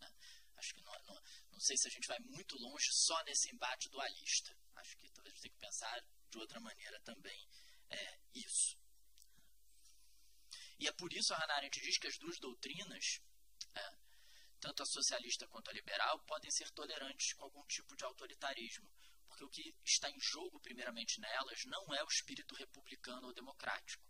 Né? 0.00 0.14
Acho 0.56 0.74
que 0.74 0.82
não, 0.82 0.92
não, 1.04 1.22
não 1.50 1.60
sei 1.60 1.76
se 1.76 1.88
a 1.88 1.90
gente 1.90 2.06
vai 2.06 2.18
muito 2.20 2.56
longe 2.58 2.92
só 2.92 3.22
nesse 3.24 3.50
embate 3.52 3.88
dualista. 3.88 4.56
Acho 4.76 4.96
que 4.96 5.10
talvez 5.10 5.32
a 5.32 5.36
gente 5.36 5.42
tenha 5.42 5.54
que 5.54 5.60
pensar 5.60 6.04
de 6.30 6.38
outra 6.38 6.60
maneira 6.60 7.00
também 7.00 7.48
é 7.90 8.18
isso. 8.34 8.78
E 10.78 10.88
é 10.88 10.92
por 10.92 11.12
isso 11.12 11.34
Hannah 11.34 11.56
Arendt 11.56 11.80
diz 11.80 11.98
que 11.98 12.06
as 12.06 12.18
duas 12.18 12.38
doutrinas, 12.38 13.20
é, 13.74 13.96
tanto 14.60 14.82
a 14.82 14.86
socialista 14.86 15.46
quanto 15.48 15.70
a 15.70 15.72
liberal, 15.72 16.18
podem 16.20 16.50
ser 16.50 16.70
tolerantes 16.70 17.34
com 17.34 17.44
algum 17.44 17.64
tipo 17.66 17.94
de 17.96 18.04
autoritarismo, 18.04 18.90
porque 19.32 19.44
o 19.44 19.48
que 19.48 19.74
está 19.84 20.10
em 20.10 20.20
jogo, 20.20 20.60
primeiramente, 20.60 21.20
nelas 21.20 21.64
não 21.64 21.94
é 21.94 22.02
o 22.04 22.08
espírito 22.08 22.54
republicano 22.54 23.28
ou 23.28 23.32
democrático. 23.32 24.04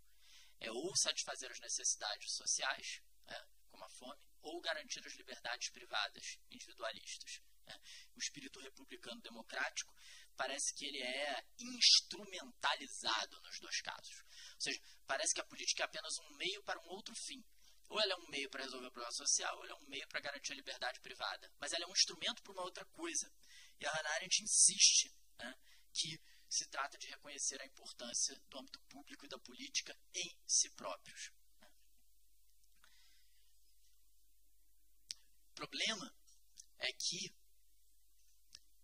É 0.59 0.69
ou 0.69 0.95
satisfazer 0.97 1.49
as 1.51 1.59
necessidades 1.59 2.35
sociais, 2.35 3.01
é, 3.27 3.45
como 3.71 3.83
a 3.83 3.89
fome, 3.89 4.21
ou 4.41 4.59
garantir 4.61 5.05
as 5.05 5.13
liberdades 5.13 5.69
privadas, 5.71 6.37
individualistas. 6.51 7.41
É. 7.65 7.75
O 8.15 8.19
espírito 8.19 8.59
republicano 8.59 9.21
democrático 9.21 9.95
parece 10.35 10.73
que 10.75 10.85
ele 10.85 11.01
é 11.01 11.45
instrumentalizado 11.57 13.39
nos 13.41 13.59
dois 13.59 13.81
casos. 13.81 14.17
Ou 14.55 14.61
seja, 14.61 14.81
parece 15.07 15.33
que 15.33 15.39
a 15.39 15.45
política 15.45 15.83
é 15.83 15.85
apenas 15.85 16.13
um 16.19 16.35
meio 16.35 16.61
para 16.63 16.81
um 16.81 16.89
outro 16.89 17.15
fim. 17.15 17.41
Ou 17.87 18.01
ela 18.01 18.13
é 18.13 18.15
um 18.17 18.27
meio 18.29 18.49
para 18.49 18.63
resolver 18.63 18.87
o 18.87 18.91
problema 18.91 19.13
social, 19.13 19.55
ou 19.57 19.63
ela 19.63 19.73
é 19.73 19.75
um 19.75 19.87
meio 19.87 20.07
para 20.09 20.19
garantir 20.19 20.51
a 20.51 20.55
liberdade 20.55 20.99
privada. 20.99 21.49
Mas 21.59 21.71
ela 21.71 21.85
é 21.85 21.87
um 21.87 21.93
instrumento 21.93 22.41
para 22.41 22.53
uma 22.53 22.63
outra 22.63 22.83
coisa. 22.85 23.31
E 23.83 23.85
a 23.85 23.91
Hannah 23.91 24.13
Arendt 24.13 24.41
insiste 24.41 25.13
né, 25.37 25.59
que 25.91 26.17
se 26.47 26.65
trata 26.69 26.97
de 26.97 27.07
reconhecer 27.07 27.61
a 27.61 27.65
importância 27.65 28.33
do 28.49 28.59
âmbito 28.59 28.79
público 28.87 29.25
e 29.25 29.27
da 29.27 29.37
política 29.39 29.93
em 30.15 30.39
si 30.47 30.69
próprios. 30.69 31.33
O 35.49 35.53
problema 35.53 36.15
é 36.79 36.93
que 36.93 37.35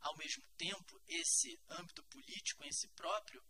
ao 0.02 0.18
mesmo 0.18 0.44
tempo, 0.58 1.02
esse 1.08 1.58
âmbito 1.70 2.04
político 2.06 2.64
em 2.66 2.72
si 2.72 2.88
próprio, 2.90 3.42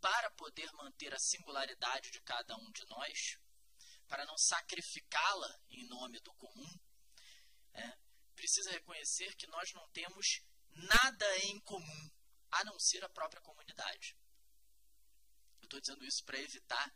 para 0.00 0.30
poder 0.32 0.70
manter 0.72 1.14
a 1.14 1.18
singularidade 1.18 2.10
de 2.10 2.20
cada 2.22 2.56
um 2.56 2.70
de 2.72 2.84
nós, 2.86 3.38
para 4.08 4.24
não 4.24 4.36
sacrificá-la 4.38 5.60
em 5.70 5.86
nome 5.88 6.20
do 6.20 6.32
comum, 6.34 6.80
é, 7.74 7.96
precisa 8.34 8.72
reconhecer 8.72 9.34
que 9.36 9.46
nós 9.46 9.72
não 9.72 9.88
temos 9.90 10.42
nada 10.76 11.38
em 11.38 11.60
comum, 11.60 12.10
a 12.50 12.64
não 12.64 12.78
ser 12.78 13.04
a 13.04 13.08
própria 13.08 13.40
comunidade. 13.40 14.16
Eu 15.60 15.64
estou 15.64 15.80
dizendo 15.80 16.04
isso 16.04 16.24
para 16.24 16.38
evitar, 16.38 16.94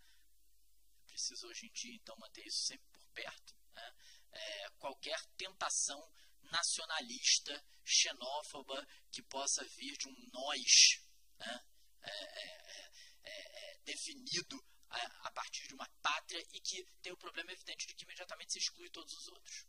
preciso 1.07 1.49
hoje 1.49 1.67
em 1.67 1.73
dia 1.73 1.95
então 1.95 2.17
manter 2.19 2.47
isso 2.47 2.63
sempre 2.65 2.87
por 2.91 3.07
perto, 3.09 3.55
né, 3.75 3.95
é, 4.33 4.71
qualquer 4.79 5.21
tentação 5.37 6.01
nacionalista, 6.43 7.65
xenófoba, 7.85 8.87
que 9.11 9.23
possa 9.23 9.65
vir 9.65 9.97
de 9.97 10.09
um 10.09 10.31
nós 10.33 11.03
né, 11.39 11.65
é, 12.03 12.11
é, 12.11 12.91
é, 13.25 13.73
é 13.73 13.79
definido 13.85 14.63
a, 14.89 15.29
a, 15.29 15.31
partir 15.33 15.67
de 15.69 15.75
uma 15.75 15.89
pátria 16.03 16.45
e 16.53 16.61
que 16.61 16.85
tem 17.03 17.13
o 17.13 17.17
problema 17.17 17.53
evidente 17.53 17.87
de 17.87 17.95
que 17.95 18.05
imediatamente 18.05 18.53
se 18.53 18.59
exclui 18.59 18.91
todos 18.91 19.13
os 19.15 19.29
outros 19.29 19.67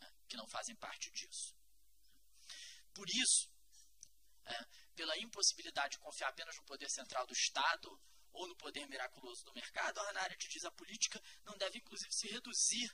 né, 0.00 0.12
que 0.28 0.36
não 0.36 0.46
fazem 0.48 0.74
parte 0.76 1.10
disso. 1.10 1.57
Por 2.98 3.08
isso, 3.10 3.48
é, 4.44 4.58
pela 4.96 5.16
impossibilidade 5.18 5.92
de 5.92 5.98
confiar 6.00 6.30
apenas 6.30 6.56
no 6.56 6.64
poder 6.64 6.90
central 6.90 7.24
do 7.28 7.32
Estado 7.32 7.88
ou 8.32 8.48
no 8.48 8.56
poder 8.56 8.88
miraculoso 8.88 9.44
do 9.44 9.54
mercado, 9.54 10.00
a 10.00 10.20
Arendt 10.20 10.48
diz 10.48 10.64
a 10.64 10.72
política 10.72 11.22
não 11.44 11.56
deve 11.56 11.78
inclusive 11.78 12.12
se 12.12 12.26
reduzir 12.26 12.90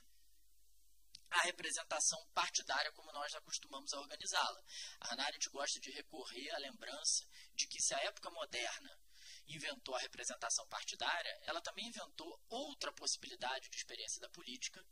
a 1.31 1.41
representação 1.41 2.23
partidária 2.35 2.91
como 2.91 3.11
nós 3.11 3.33
acostumamos 3.33 3.91
a 3.93 3.99
organizá-la. 3.99 4.63
A 4.99 5.23
Arendt 5.23 5.49
gosta 5.49 5.79
de 5.79 5.89
recorrer 5.89 6.51
à 6.51 6.59
lembrança 6.59 7.25
de 7.55 7.65
que 7.65 7.81
se 7.81 7.95
a 7.95 7.99
época 8.01 8.29
moderna 8.29 8.99
inventou 9.47 9.95
a 9.95 9.99
representação 9.99 10.67
partidária, 10.67 11.39
ela 11.43 11.61
também 11.61 11.87
inventou 11.87 12.39
outra 12.49 12.91
possibilidade 12.93 13.69
de 13.69 13.77
experiência 13.77 14.19
da 14.19 14.29
política, 14.29 14.83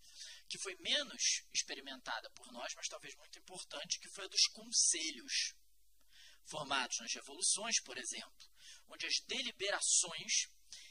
que 0.47 0.59
foi 0.59 0.75
menos 0.75 1.43
experimentada 1.53 2.29
por 2.31 2.51
nós, 2.51 2.73
mas 2.75 2.87
talvez 2.87 3.15
muito 3.15 3.39
importante, 3.39 3.99
que 3.99 4.09
foi 4.09 4.25
a 4.25 4.27
dos 4.27 4.47
conselhos, 4.53 5.53
formados 6.45 6.99
nas 6.99 7.13
revoluções, 7.13 7.81
por 7.83 7.97
exemplo, 7.97 8.51
onde 8.87 9.05
as 9.07 9.13
deliberações 9.27 10.47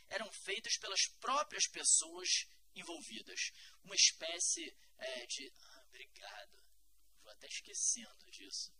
eram 0.08 0.30
feitas 0.32 0.76
pelas 0.78 1.00
próprias 1.20 1.68
pessoas 1.68 2.28
envolvidas. 2.74 3.40
Uma 3.84 3.94
espécie 3.94 4.76
é, 4.98 5.26
de. 5.26 5.52
Ah, 5.58 5.84
obrigado. 5.88 6.62
Vou 7.22 7.32
até 7.32 7.46
esquecendo 7.46 8.30
disso. 8.30 8.72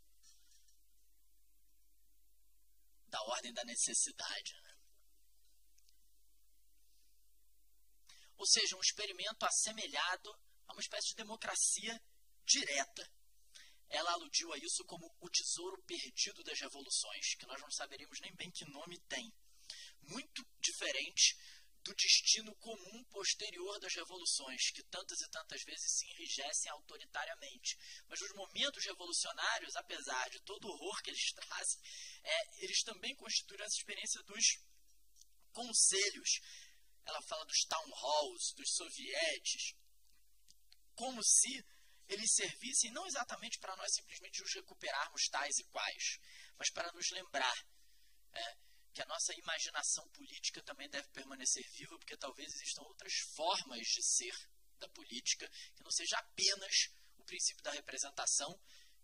Da 3.08 3.22
ordem 3.22 3.52
da 3.52 3.64
necessidade. 3.64 4.52
Né? 4.62 4.71
Ou 8.42 8.46
seja, 8.46 8.76
um 8.76 8.80
experimento 8.80 9.46
assemelhado 9.46 10.28
a 10.66 10.72
uma 10.72 10.80
espécie 10.80 11.10
de 11.10 11.14
democracia 11.14 11.94
direta. 12.44 13.08
Ela 13.88 14.10
aludiu 14.14 14.52
a 14.52 14.58
isso 14.58 14.84
como 14.84 15.06
o 15.20 15.30
tesouro 15.30 15.80
perdido 15.84 16.42
das 16.42 16.58
revoluções, 16.58 17.36
que 17.36 17.46
nós 17.46 17.60
não 17.60 17.70
saberíamos 17.70 18.18
nem 18.20 18.34
bem 18.34 18.50
que 18.50 18.64
nome 18.64 18.98
tem. 19.02 19.32
Muito 20.00 20.44
diferente 20.58 21.38
do 21.84 21.94
destino 21.94 22.52
comum 22.56 23.04
posterior 23.10 23.78
das 23.78 23.94
revoluções, 23.94 24.72
que 24.72 24.82
tantas 24.90 25.20
e 25.20 25.30
tantas 25.30 25.62
vezes 25.62 25.98
se 25.98 26.10
enrijecem 26.10 26.72
autoritariamente. 26.72 27.78
Mas 28.08 28.20
os 28.22 28.32
momentos 28.34 28.84
revolucionários, 28.84 29.76
apesar 29.76 30.28
de 30.30 30.40
todo 30.40 30.64
o 30.64 30.70
horror 30.72 31.00
que 31.00 31.10
eles 31.10 31.30
trazem, 31.30 31.80
é, 32.24 32.64
eles 32.64 32.82
também 32.82 33.14
constituem 33.14 33.64
essa 33.64 33.76
experiência 33.76 34.20
dos 34.24 34.58
conselhos. 35.52 36.40
Ela 37.04 37.20
fala 37.22 37.44
dos 37.44 37.64
town 37.64 37.90
halls, 37.90 38.52
dos 38.56 38.74
sovietes, 38.74 39.74
como 40.94 41.22
se 41.22 41.64
eles 42.08 42.32
servissem 42.34 42.90
não 42.92 43.06
exatamente 43.06 43.58
para 43.58 43.76
nós 43.76 43.92
simplesmente 43.94 44.40
nos 44.40 44.54
recuperarmos 44.54 45.28
tais 45.28 45.58
e 45.58 45.64
quais, 45.64 46.18
mas 46.58 46.70
para 46.70 46.92
nos 46.92 47.10
lembrar 47.10 47.56
é, 48.34 48.56
que 48.92 49.02
a 49.02 49.06
nossa 49.06 49.32
imaginação 49.34 50.06
política 50.10 50.62
também 50.62 50.88
deve 50.90 51.08
permanecer 51.10 51.64
viva, 51.72 51.98
porque 51.98 52.16
talvez 52.16 52.52
existam 52.54 52.82
outras 52.82 53.12
formas 53.34 53.86
de 53.86 54.02
ser 54.02 54.34
da 54.78 54.88
política, 54.88 55.48
que 55.74 55.82
não 55.82 55.90
seja 55.90 56.18
apenas 56.18 56.88
o 57.16 57.24
princípio 57.24 57.62
da 57.62 57.70
representação, 57.70 58.60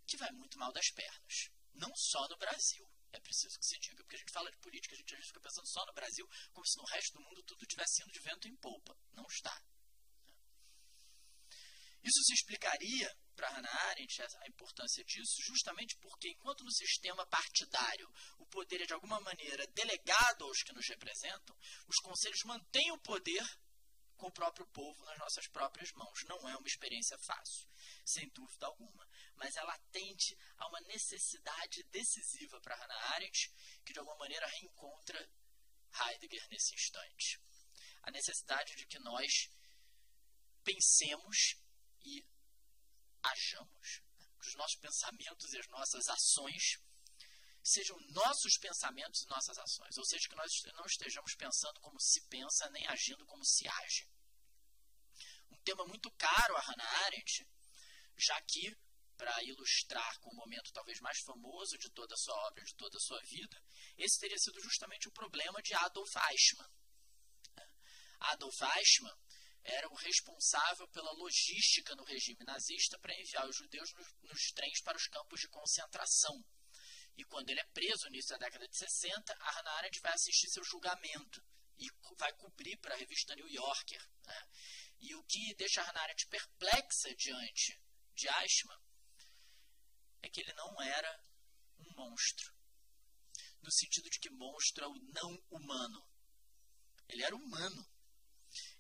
que 0.07 0.17
vai 0.17 0.31
muito 0.33 0.59
mal 0.59 0.73
das 0.73 0.91
pernas. 0.91 1.51
Não 1.75 1.95
só 1.95 2.27
no 2.29 2.37
Brasil. 2.37 2.91
É 3.13 3.21
preciso 3.21 3.59
que 3.59 3.67
se 3.67 3.79
diga, 3.79 4.03
porque 4.03 4.17
a 4.17 4.19
gente 4.19 4.33
fala 4.33 4.51
de 4.51 4.59
política, 4.59 4.95
a 4.95 4.99
gente 4.99 5.15
às 5.15 5.19
vezes 5.19 5.29
fica 5.29 5.41
pensando 5.41 5.67
só 5.67 5.85
no 5.87 5.93
Brasil, 5.95 6.29
como 6.53 6.67
se 6.67 6.79
no 6.79 6.85
resto 6.85 7.13
do 7.15 7.23
mundo 7.23 7.43
tudo 7.43 7.63
estivesse 7.63 8.03
indo 8.03 8.13
de 8.13 8.21
vento 8.21 8.49
em 8.49 8.57
polpa. 8.57 8.97
Não 9.13 9.25
está. 9.27 9.57
Isso 12.03 12.23
se 12.25 12.33
explicaria 12.33 13.11
para 13.35 13.51
Hannah 13.51 13.89
Arendt 13.89 14.23
a 14.23 14.49
importância 14.49 15.05
disso, 15.05 15.43
justamente 15.47 15.97
porque, 15.99 16.29
enquanto 16.29 16.65
no 16.65 16.73
sistema 16.73 17.27
partidário 17.27 18.09
o 18.39 18.47
poder 18.47 18.83
é 18.83 18.87
de 18.87 18.93
alguma 18.93 19.21
maneira 19.21 19.67
delegado 19.69 20.45
aos 20.45 20.63
que 20.63 20.73
nos 20.73 20.87
representam, 20.89 21.57
os 21.87 21.97
conselhos 22.03 22.43
mantêm 22.45 22.91
o 22.93 23.01
poder 23.01 23.45
com 24.17 24.27
o 24.27 24.33
próprio 24.33 24.67
povo 24.69 25.05
nas 25.05 25.19
nossas 25.19 25.47
próprias 25.49 25.91
mãos. 25.93 26.19
Não 26.27 26.49
é 26.49 26.57
uma 26.57 26.67
experiência 26.67 27.17
fácil, 27.19 27.69
sem 28.05 28.29
dúvida 28.31 28.67
alguma, 28.67 29.09
mas 29.39 29.57
ela 29.57 29.72
atende 29.72 30.36
a 30.57 30.68
uma 30.68 30.80
necessidade 30.82 31.82
decisiva 31.84 32.61
para 32.61 32.76
Hannah 32.76 33.14
Arendt, 33.14 33.51
que 33.84 33.93
de 33.93 33.99
alguma 33.99 34.18
maneira 34.18 34.47
reencontra 34.47 35.30
Heidegger 35.95 36.47
nesse 36.51 36.74
instante. 36.74 37.41
A 38.03 38.11
necessidade 38.11 38.74
de 38.76 38.86
que 38.86 38.99
nós 38.99 39.51
pensemos 40.62 41.57
e 42.05 42.24
hajamos. 43.22 44.03
Né? 44.18 44.28
Que 44.41 44.49
os 44.49 44.55
nossos 44.57 44.76
pensamentos 44.76 45.53
e 45.53 45.59
as 45.59 45.68
nossas 45.68 46.09
ações 46.09 46.78
sejam 47.62 47.99
nossos 48.11 48.57
pensamentos 48.59 49.22
e 49.22 49.28
nossas 49.28 49.59
ações. 49.59 49.97
Ou 49.99 50.05
seja, 50.05 50.28
que 50.28 50.36
nós 50.36 50.51
não 50.74 50.86
estejamos 50.86 51.34
pensando 51.34 51.80
como 51.80 52.01
se 52.01 52.20
pensa, 52.28 52.70
nem 52.70 52.86
agindo 52.86 53.26
como 53.26 53.45
se 53.45 53.68
age. 53.68 54.09
Um 55.51 55.57
tema 55.62 55.84
muito 55.86 56.11
caro 56.12 56.57
a 56.57 56.61
Hannah 56.61 57.05
Arendt, 57.05 57.47
já 58.16 58.41
que, 58.43 58.76
para 59.19 59.43
ilustrar 59.43 60.19
com 60.21 60.31
o 60.31 60.37
momento 60.37 60.73
talvez 60.73 61.01
mais 61.01 61.19
famoso 61.27 61.77
de 61.77 61.91
toda 61.91 62.14
a 62.14 62.16
sua 62.16 62.35
obra, 62.47 62.64
de 62.64 62.75
toda 62.77 62.97
a 62.97 63.01
sua 63.01 63.21
vida, 63.23 63.61
esse 63.99 64.21
teria 64.21 64.39
sido 64.39 64.61
justamente 64.62 65.09
o 65.09 65.12
problema 65.12 65.61
de 65.61 65.75
Adolf 65.75 66.14
Eichmann. 66.31 66.71
Adolf 68.21 68.61
Eichmann 68.77 69.16
era 69.64 69.89
o 69.89 69.95
responsável 69.97 70.89
pela 70.89 71.12
logística 71.12 71.95
no 71.97 72.05
regime 72.05 72.45
nazista 72.47 72.99
para 73.01 73.12
enviar 73.21 73.47
os 73.49 73.57
judeus 73.57 73.93
nos, 73.93 74.09
nos 74.23 74.53
trens 74.53 74.81
para 74.83 74.97
os 74.97 75.07
campos 75.09 75.41
de 75.41 75.49
concentração. 75.49 76.35
E 77.16 77.25
quando 77.25 77.51
ele 77.51 77.61
é 77.61 77.66
preso, 77.75 78.05
no 78.05 78.14
início 78.14 78.31
da 78.31 78.47
década 78.47 78.69
de 78.69 78.79
60, 78.79 79.35
a 79.35 79.51
Hannah 79.51 79.73
Arendt 79.79 80.01
vai 80.01 80.12
assistir 80.12 80.49
seu 80.49 80.62
julgamento 80.62 81.45
e 81.77 81.87
vai 82.16 82.33
cobrir 82.35 82.77
para 82.79 82.95
a 82.95 82.97
revista 82.97 83.35
New 83.35 83.49
Yorker. 83.49 84.09
Né? 84.25 84.43
E 85.01 85.14
o 85.16 85.25
que 85.25 85.55
deixa 85.57 85.83
Hannah 85.83 86.03
Arendt 86.03 86.27
perplexa 86.29 87.14
diante 87.16 87.83
de 88.14 88.29
Eichmann 88.29 88.88
é 90.29 90.31
que 90.31 90.41
ele 90.41 90.53
não 90.53 90.81
era 90.83 91.24
um 91.79 91.95
monstro. 91.95 92.55
No 93.62 93.72
sentido 93.72 94.09
de 94.11 94.18
que 94.20 94.31
monstro 94.31 94.85
é 94.85 94.89
o 94.89 94.95
não 94.95 95.43
humano. 95.51 96.07
Ele 97.09 97.24
era 97.24 97.35
humano. 97.35 97.91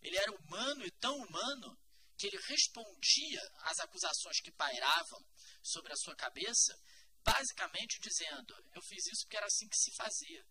Ele 0.00 0.16
era 0.16 0.32
humano 0.32 0.84
e 0.84 0.90
tão 0.92 1.16
humano 1.16 1.78
que 2.16 2.26
ele 2.26 2.38
respondia 2.48 3.40
às 3.62 3.78
acusações 3.78 4.40
que 4.40 4.52
pairavam 4.52 5.24
sobre 5.62 5.92
a 5.92 5.96
sua 5.96 6.16
cabeça, 6.16 6.78
basicamente 7.24 8.00
dizendo: 8.00 8.54
Eu 8.74 8.82
fiz 8.82 9.06
isso 9.06 9.22
porque 9.24 9.36
era 9.36 9.46
assim 9.46 9.68
que 9.68 9.76
se 9.76 9.94
fazia. 9.94 10.46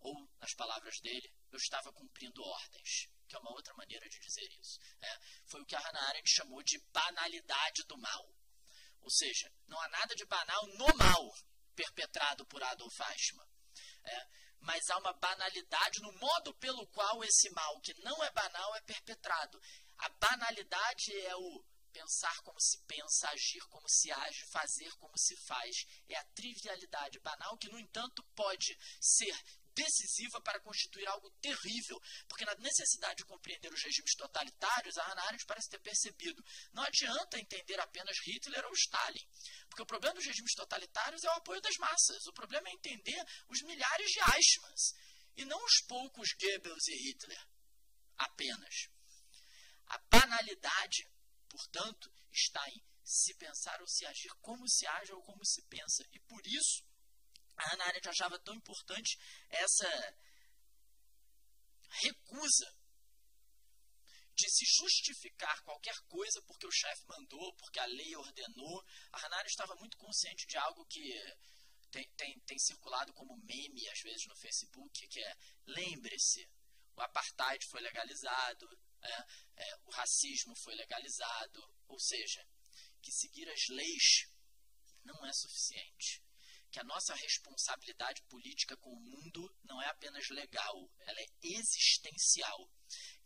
Ou, 0.00 0.28
nas 0.40 0.54
palavras 0.54 0.98
dele, 1.00 1.30
eu 1.52 1.58
estava 1.58 1.92
cumprindo 1.92 2.42
ordens, 2.42 3.08
que 3.28 3.36
é 3.36 3.38
uma 3.38 3.52
outra 3.52 3.74
maneira 3.74 4.08
de 4.08 4.18
dizer 4.18 4.48
isso. 4.58 4.78
É, 5.00 5.18
foi 5.46 5.60
o 5.60 5.66
que 5.66 5.76
a 5.76 5.78
Hannah 5.78 6.08
Arendt 6.08 6.30
chamou 6.30 6.62
de 6.62 6.78
banalidade 6.90 7.84
do 7.86 7.98
mal. 7.98 8.39
Ou 9.00 9.10
seja, 9.10 9.52
não 9.66 9.80
há 9.80 9.88
nada 9.88 10.14
de 10.14 10.24
banal 10.26 10.66
no 10.66 10.96
mal 10.96 11.34
perpetrado 11.74 12.46
por 12.46 12.62
Adolf 12.62 12.98
Eichmann. 13.00 13.48
É, 14.04 14.26
mas 14.60 14.88
há 14.90 14.98
uma 14.98 15.12
banalidade 15.14 16.00
no 16.00 16.12
modo 16.12 16.54
pelo 16.54 16.86
qual 16.88 17.22
esse 17.24 17.50
mal, 17.50 17.80
que 17.80 17.94
não 18.02 18.22
é 18.22 18.30
banal, 18.30 18.74
é 18.76 18.80
perpetrado. 18.82 19.60
A 19.98 20.08
banalidade 20.08 21.16
é 21.26 21.36
o 21.36 21.64
pensar 21.92 22.36
como 22.42 22.60
se 22.60 22.78
pensa, 22.86 23.28
agir 23.30 23.62
como 23.68 23.88
se 23.88 24.10
age, 24.12 24.44
fazer 24.46 24.90
como 24.96 25.16
se 25.16 25.36
faz. 25.46 25.84
É 26.08 26.16
a 26.16 26.24
trivialidade 26.34 27.18
banal 27.20 27.56
que, 27.58 27.68
no 27.68 27.78
entanto, 27.78 28.22
pode 28.34 28.76
ser 29.00 29.34
decisiva 29.82 30.40
para 30.42 30.60
constituir 30.60 31.06
algo 31.08 31.30
terrível, 31.40 31.98
porque 32.28 32.44
na 32.44 32.54
necessidade 32.56 33.16
de 33.16 33.24
compreender 33.24 33.72
os 33.72 33.82
regimes 33.82 34.14
totalitários, 34.14 34.96
a 34.98 35.04
Hannah 35.04 35.26
Arendt 35.26 35.46
parece 35.46 35.70
ter 35.70 35.80
percebido. 35.80 36.44
Não 36.72 36.82
adianta 36.82 37.38
entender 37.38 37.80
apenas 37.80 38.16
Hitler 38.26 38.64
ou 38.66 38.72
Stalin, 38.72 39.26
porque 39.68 39.82
o 39.82 39.86
problema 39.86 40.14
dos 40.14 40.26
regimes 40.26 40.54
totalitários 40.54 41.24
é 41.24 41.28
o 41.28 41.38
apoio 41.38 41.60
das 41.60 41.76
massas. 41.76 42.26
O 42.26 42.32
problema 42.32 42.68
é 42.68 42.72
entender 42.72 43.24
os 43.48 43.62
milhares 43.62 44.10
de 44.10 44.20
Eichmanns, 44.20 44.94
e 45.36 45.44
não 45.44 45.62
os 45.64 45.80
poucos 45.88 46.28
Goebbels 46.38 46.86
e 46.88 47.08
Hitler, 47.08 47.46
apenas. 48.18 48.88
A 49.86 49.98
banalidade, 50.10 51.08
portanto, 51.48 52.12
está 52.30 52.62
em 52.68 52.82
se 53.02 53.34
pensar 53.34 53.80
ou 53.80 53.88
se 53.88 54.06
agir 54.06 54.30
como 54.40 54.68
se 54.68 54.86
age 54.86 55.12
ou 55.12 55.22
como 55.22 55.44
se 55.44 55.62
pensa. 55.62 56.06
E 56.12 56.20
por 56.20 56.40
isso, 56.46 56.84
a 57.60 57.68
Hannah 57.68 57.86
Arendt 57.86 58.08
achava 58.08 58.38
tão 58.38 58.54
importante 58.54 59.18
essa 59.50 60.16
recusa 62.02 62.74
de 64.34 64.48
se 64.48 64.64
justificar 64.64 65.62
qualquer 65.62 65.96
coisa 66.08 66.40
porque 66.46 66.66
o 66.66 66.72
chefe 66.72 67.06
mandou, 67.06 67.54
porque 67.56 67.78
a 67.78 67.84
lei 67.84 68.16
ordenou. 68.16 68.82
A 69.12 69.18
Hannah 69.18 69.36
Arendt 69.36 69.50
estava 69.50 69.74
muito 69.76 69.98
consciente 69.98 70.46
de 70.46 70.56
algo 70.56 70.86
que 70.86 71.02
tem, 71.90 72.08
tem, 72.16 72.40
tem 72.40 72.58
circulado 72.58 73.12
como 73.12 73.36
meme, 73.36 73.88
às 73.88 74.00
vezes, 74.00 74.26
no 74.26 74.36
Facebook, 74.36 75.06
que 75.08 75.20
é 75.20 75.36
lembre-se, 75.66 76.48
o 76.96 77.02
apartheid 77.02 77.66
foi 77.66 77.82
legalizado, 77.82 78.66
é, 79.02 79.24
é, 79.56 79.76
o 79.84 79.90
racismo 79.90 80.56
foi 80.56 80.74
legalizado, 80.74 81.60
ou 81.88 81.98
seja, 81.98 82.46
que 83.02 83.12
seguir 83.12 83.48
as 83.50 83.68
leis 83.68 84.30
não 85.04 85.26
é 85.26 85.32
suficiente 85.32 86.29
que 86.70 86.78
a 86.78 86.84
nossa 86.84 87.14
responsabilidade 87.14 88.22
política 88.22 88.76
com 88.76 88.92
o 88.92 89.00
mundo 89.00 89.54
não 89.64 89.82
é 89.82 89.88
apenas 89.88 90.28
legal, 90.28 90.90
ela 91.00 91.20
é 91.20 91.26
existencial, 91.42 92.70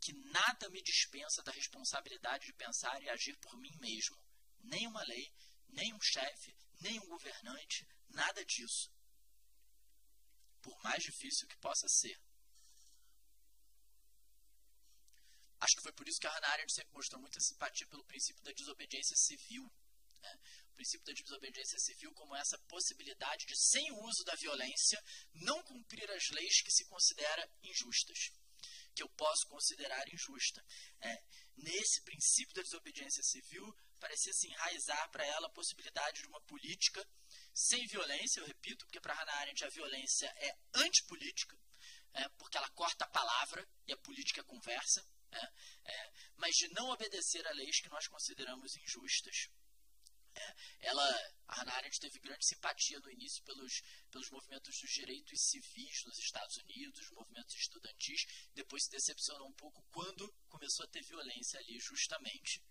que 0.01 0.13
nada 0.13 0.71
me 0.71 0.83
dispensa 0.83 1.43
da 1.43 1.53
responsabilidade 1.53 2.47
de 2.47 2.53
pensar 2.55 3.03
e 3.03 3.11
agir 3.11 3.37
por 3.39 3.57
mim 3.59 3.77
mesmo. 3.81 4.19
Nenhuma 4.61 5.03
lei, 5.05 5.33
nenhum 5.69 6.01
chefe, 6.01 6.57
nenhum 6.81 7.07
governante, 7.07 7.87
nada 8.09 8.45
disso. 8.45 8.91
Por 10.63 10.83
mais 10.83 11.03
difícil 11.03 11.47
que 11.47 11.57
possa 11.59 11.87
ser. 11.89 12.19
Acho 15.61 15.77
que 15.77 15.83
foi 15.83 15.93
por 15.93 16.09
isso 16.09 16.21
que 16.21 16.27
a 16.27 16.31
Hannah 16.31 16.53
Arendt 16.53 16.73
sempre 16.73 16.93
mostrou 16.93 17.21
muita 17.21 17.41
simpatia 17.41 17.87
pelo 17.87 18.05
princípio 18.05 18.43
da 18.43 18.53
desobediência 18.53 19.17
civil. 19.17 19.71
Né? 20.21 20.39
O 20.75 20.77
princípio 20.77 21.07
da 21.07 21.13
desobediência 21.13 21.79
civil 21.79 22.13
como 22.15 22.35
essa 22.35 22.59
possibilidade 22.67 23.47
de, 23.47 23.57
sem 23.57 23.93
o 23.93 24.05
uso 24.07 24.25
da 24.25 24.35
violência, 24.35 25.01
não 25.35 25.63
cumprir 25.63 26.11
as 26.11 26.31
leis 26.31 26.63
que 26.63 26.73
se 26.73 26.85
considera 26.87 27.49
injustas, 27.63 28.33
que 28.93 29.05
eu 29.05 29.09
posso 29.11 29.47
considerar 29.47 30.03
injusta. 30.13 30.61
É, 31.01 31.23
nesse 31.59 32.03
princípio 32.03 32.55
da 32.55 32.63
desobediência 32.63 33.23
civil, 33.23 33.65
parecia 34.01 34.33
se 34.33 34.49
enraizar 34.49 35.11
para 35.13 35.25
ela 35.25 35.47
a 35.47 35.53
possibilidade 35.53 36.23
de 36.23 36.27
uma 36.27 36.41
política 36.41 37.07
sem 37.55 37.87
violência, 37.87 38.41
eu 38.41 38.47
repito, 38.47 38.85
porque 38.85 39.01
para 39.01 39.15
Hannah 39.15 39.37
Arendt 39.43 39.65
a 39.65 39.69
violência 39.69 40.27
é 40.27 40.59
antipolítica, 40.75 41.57
é, 42.15 42.29
porque 42.31 42.57
ela 42.57 42.69
corta 42.71 43.05
a 43.05 43.09
palavra 43.09 43.65
e 43.87 43.93
a 43.93 43.97
política 43.99 44.41
é 44.41 44.45
conversa, 44.45 45.07
é, 45.31 45.53
é, 45.85 46.13
mas 46.37 46.51
de 46.57 46.69
não 46.75 46.91
obedecer 46.91 47.47
a 47.47 47.53
leis 47.53 47.81
que 47.81 47.89
nós 47.89 48.09
consideramos 48.09 48.75
injustas. 48.77 49.49
É, 50.35 50.55
ela, 50.81 51.33
a 51.49 51.55
Hannah 51.57 51.77
Arendt 51.77 52.01
teve 52.01 52.19
grande 52.19 52.45
simpatia 52.45 52.99
no 53.01 53.11
início 53.11 53.43
pelos, 53.45 53.83
pelos 54.11 54.31
movimentos 54.31 54.79
dos 54.81 54.91
direitos 54.91 55.41
civis 55.41 56.05
nos 56.05 56.19
Estados 56.19 56.57
Unidos, 56.57 57.11
movimentos 57.11 57.55
estudantis, 57.55 58.27
depois 58.53 58.85
se 58.85 58.91
decepcionou 58.91 59.49
um 59.49 59.55
pouco 59.55 59.83
quando 59.93 60.33
começou 60.49 60.85
a 60.85 60.89
ter 60.89 61.03
violência 61.03 61.59
ali, 61.61 61.79
justamente. 61.79 62.63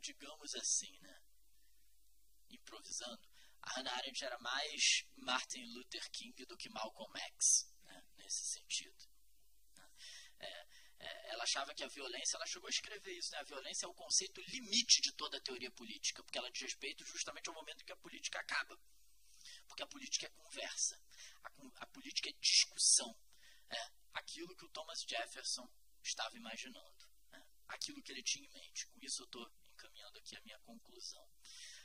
digamos 0.00 0.54
assim, 0.54 0.98
né? 1.00 1.20
improvisando, 2.50 3.28
a 3.62 3.70
Hannah 3.70 3.96
Arendt 3.96 4.24
era 4.24 4.38
mais 4.40 5.06
Martin 5.16 5.64
Luther 5.72 6.10
King 6.10 6.44
do 6.46 6.56
que 6.56 6.68
Malcolm 6.68 7.18
X, 7.18 7.72
né, 7.82 8.04
nesse 8.16 8.44
sentido. 8.44 9.08
Né. 9.76 9.90
É, 10.40 10.66
ela 10.98 11.44
achava 11.44 11.74
que 11.74 11.84
a 11.84 11.88
violência, 11.88 12.36
ela 12.36 12.46
chegou 12.46 12.66
a 12.66 12.70
escrever 12.70 13.12
isso, 13.12 13.30
né, 13.32 13.38
a 13.38 13.44
violência 13.44 13.86
é 13.86 13.88
o 13.88 13.94
conceito 13.94 14.40
limite 14.40 15.00
de 15.02 15.12
toda 15.12 15.36
a 15.36 15.40
teoria 15.40 15.70
política, 15.70 16.22
porque 16.22 16.38
ela 16.38 16.50
diz 16.50 16.62
respeito 16.62 17.04
justamente 17.04 17.48
ao 17.48 17.54
momento 17.54 17.84
que 17.84 17.92
a 17.92 17.96
política 17.96 18.38
acaba. 18.40 18.78
Porque 19.66 19.82
a 19.82 19.86
política 19.86 20.26
é 20.26 20.30
conversa, 20.30 21.00
a, 21.42 21.50
a 21.82 21.86
política 21.86 22.30
é 22.30 22.32
discussão. 22.40 23.14
É, 23.70 23.90
aquilo 24.14 24.54
que 24.56 24.64
o 24.64 24.68
Thomas 24.68 25.00
Jefferson 25.08 25.68
estava 26.02 26.36
imaginando, 26.36 27.08
né, 27.30 27.44
aquilo 27.68 28.02
que 28.02 28.12
ele 28.12 28.22
tinha 28.22 28.46
em 28.46 28.52
mente. 28.52 28.86
Com 28.88 29.00
isso 29.02 29.22
eu 29.22 29.26
estou 29.26 29.52
encaminhando 29.72 30.18
aqui 30.18 30.36
a 30.36 30.40
minha 30.42 30.58
conclusão 30.60 31.28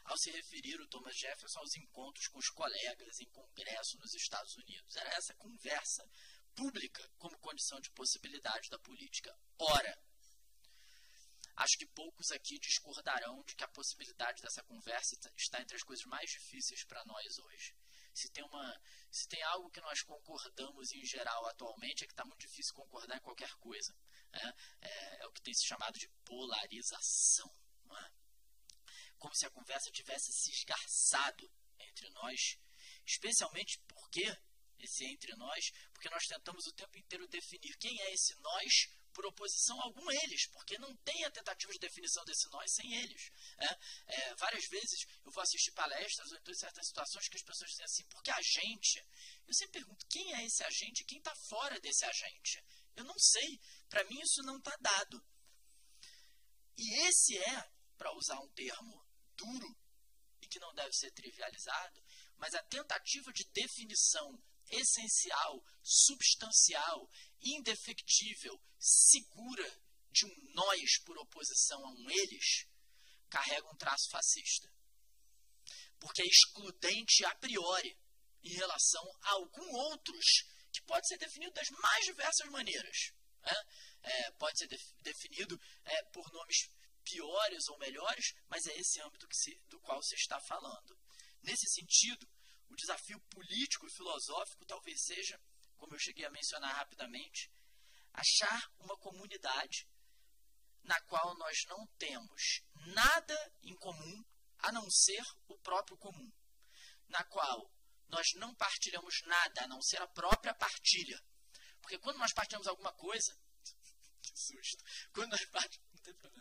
ao 0.09 0.17
se 0.17 0.31
referir 0.31 0.79
o 0.81 0.87
Thomas 0.87 1.15
Jefferson 1.15 1.59
aos 1.59 1.75
encontros 1.75 2.27
com 2.27 2.39
os 2.39 2.49
colegas 2.49 3.19
em 3.19 3.29
congresso 3.29 3.97
nos 3.99 4.13
Estados 4.15 4.55
Unidos. 4.57 4.95
Era 4.95 5.09
essa 5.11 5.35
conversa 5.35 6.03
pública 6.59 7.09
como 7.17 7.39
condição 7.39 7.79
de 7.79 7.89
possibilidade 7.91 8.69
da 8.69 8.77
política. 8.79 9.33
Ora, 9.57 9.97
acho 11.55 11.77
que 11.77 11.85
poucos 11.87 12.31
aqui 12.31 12.59
discordarão 12.59 13.41
de 13.43 13.55
que 13.55 13.63
a 13.63 13.67
possibilidade 13.69 14.41
dessa 14.41 14.61
conversa 14.63 15.17
está 15.37 15.61
entre 15.61 15.77
as 15.77 15.83
coisas 15.83 16.05
mais 16.05 16.29
difíceis 16.29 16.83
para 16.83 17.03
nós 17.05 17.39
hoje. 17.39 17.73
Se 18.13 18.29
tem, 18.31 18.43
uma, 18.43 18.81
se 19.09 19.25
tem 19.29 19.41
algo 19.43 19.69
que 19.69 19.79
nós 19.79 20.01
concordamos 20.01 20.91
em 20.91 21.05
geral 21.05 21.45
atualmente, 21.45 22.03
é 22.03 22.07
que 22.07 22.11
está 22.11 22.25
muito 22.25 22.41
difícil 22.41 22.73
concordar 22.73 23.15
em 23.15 23.21
qualquer 23.21 23.53
coisa. 23.55 23.95
Né? 24.33 24.53
É, 24.81 25.23
é, 25.23 25.27
o 25.27 25.31
que 25.31 25.41
tem 25.41 25.53
se 25.53 25.65
chamado 25.65 25.97
de 25.97 26.09
polarização. 26.25 27.49
É? 27.91 28.19
como 29.17 29.35
se 29.35 29.45
a 29.45 29.49
conversa 29.49 29.91
tivesse 29.91 30.31
se 30.31 30.51
esgarçado 30.51 31.51
entre 31.79 32.09
nós, 32.11 32.57
especialmente 33.05 33.79
porque 33.87 34.25
esse 34.85 35.05
entre 35.05 35.35
nós, 35.35 35.71
porque 35.93 36.09
nós 36.09 36.25
tentamos 36.25 36.65
o 36.67 36.73
tempo 36.73 36.97
inteiro 36.97 37.27
definir 37.27 37.77
quem 37.77 37.99
é 38.01 38.13
esse 38.13 38.35
nós 38.41 38.89
por 39.13 39.25
oposição 39.25 39.79
a 39.81 39.83
algum 39.83 40.09
eles, 40.11 40.47
porque 40.47 40.77
não 40.77 40.95
tem 40.97 41.25
a 41.25 41.31
tentativa 41.31 41.73
de 41.73 41.79
definição 41.79 42.23
desse 42.25 42.49
nós 42.51 42.71
sem 42.71 42.93
eles. 42.93 43.31
É, 43.57 43.79
é, 44.07 44.35
várias 44.35 44.65
vezes 44.67 45.05
eu 45.25 45.31
vou 45.31 45.43
assistir 45.43 45.71
palestras 45.71 46.31
ou 46.31 46.37
então 46.37 46.53
em 46.53 46.57
certas 46.57 46.87
situações 46.87 47.27
que 47.27 47.35
as 47.35 47.43
pessoas 47.43 47.69
dizem 47.71 47.85
assim, 47.85 48.05
porque 48.05 48.31
a 48.31 48.41
gente, 48.41 49.05
eu 49.47 49.53
sempre 49.53 49.79
pergunto 49.79 50.05
quem 50.07 50.33
é 50.35 50.45
esse 50.45 50.63
agente 50.63 51.01
e 51.01 51.05
quem 51.05 51.17
está 51.17 51.35
fora 51.35 51.79
desse 51.81 52.05
agente. 52.05 52.63
Eu 52.95 53.03
não 53.03 53.17
sei, 53.17 53.59
para 53.89 54.03
mim 54.05 54.19
isso 54.21 54.41
não 54.43 54.57
está 54.57 54.75
dado. 54.79 55.25
E 56.77 57.07
esse 57.07 57.37
é, 57.37 57.69
para 57.97 58.15
usar 58.15 58.39
um 58.39 58.49
termo 58.53 59.05
duro 59.35 59.77
e 60.41 60.47
que 60.47 60.59
não 60.59 60.73
deve 60.73 60.93
ser 60.93 61.11
trivializado, 61.11 62.01
mas 62.37 62.53
a 62.53 62.63
tentativa 62.63 63.33
de 63.33 63.43
definição 63.51 64.41
essencial, 64.71 65.63
substancial, 65.81 67.09
indefectível, 67.41 68.61
segura 68.77 69.81
de 70.11 70.25
um 70.25 70.53
nós 70.53 70.99
por 71.05 71.17
oposição 71.17 71.85
a 71.85 71.91
um 71.91 72.09
eles, 72.09 72.65
carrega 73.29 73.69
um 73.69 73.77
traço 73.77 74.09
fascista. 74.09 74.71
Porque 75.99 76.21
é 76.21 76.25
excludente 76.25 77.25
a 77.25 77.35
priori 77.35 77.97
em 78.43 78.53
relação 78.53 79.03
a 79.23 79.31
algum 79.31 79.69
outros 79.71 80.25
que 80.71 80.81
pode 80.83 81.07
ser 81.07 81.17
definido 81.17 81.51
das 81.53 81.69
mais 81.69 82.05
diversas 82.05 82.49
maneiras. 82.49 83.11
Né? 83.41 83.53
É, 84.03 84.31
pode 84.31 84.57
ser 84.57 84.67
def 84.67 84.81
definido 85.01 85.59
é, 85.83 86.03
por 86.05 86.31
nomes 86.31 86.69
piores 87.03 87.67
ou 87.67 87.77
melhores, 87.79 88.33
mas 88.47 88.65
é 88.67 88.77
esse 88.77 89.01
âmbito 89.01 89.27
se, 89.31 89.59
do 89.67 89.79
qual 89.79 90.01
se 90.03 90.15
está 90.15 90.39
falando. 90.41 90.97
Nesse 91.41 91.67
sentido, 91.69 92.27
o 92.69 92.75
desafio 92.75 93.19
político 93.31 93.87
e 93.87 93.91
filosófico 93.91 94.65
talvez 94.65 95.01
seja, 95.03 95.39
como 95.77 95.95
eu 95.95 95.99
cheguei 95.99 96.25
a 96.25 96.31
mencionar 96.31 96.75
rapidamente, 96.75 97.51
achar 98.13 98.71
uma 98.79 98.97
comunidade 98.97 99.87
na 100.83 100.99
qual 101.01 101.35
nós 101.37 101.57
não 101.67 101.85
temos 101.97 102.61
nada 102.93 103.53
em 103.63 103.75
comum 103.75 104.23
a 104.59 104.71
não 104.71 104.89
ser 104.89 105.23
o 105.47 105.57
próprio 105.59 105.97
comum, 105.97 106.31
na 107.07 107.23
qual 107.25 107.71
nós 108.07 108.27
não 108.35 108.53
partilhamos 108.55 109.21
nada 109.25 109.63
a 109.63 109.67
não 109.67 109.81
ser 109.81 110.01
a 110.01 110.07
própria 110.07 110.53
partilha. 110.53 111.21
Porque 111.81 111.99
quando 111.99 112.17
nós 112.17 112.33
partilhamos 112.33 112.67
alguma 112.67 112.93
coisa, 112.93 113.39
que 114.21 114.31
susto, 114.35 114.83
quando 115.13 115.31
nós. 115.31 115.41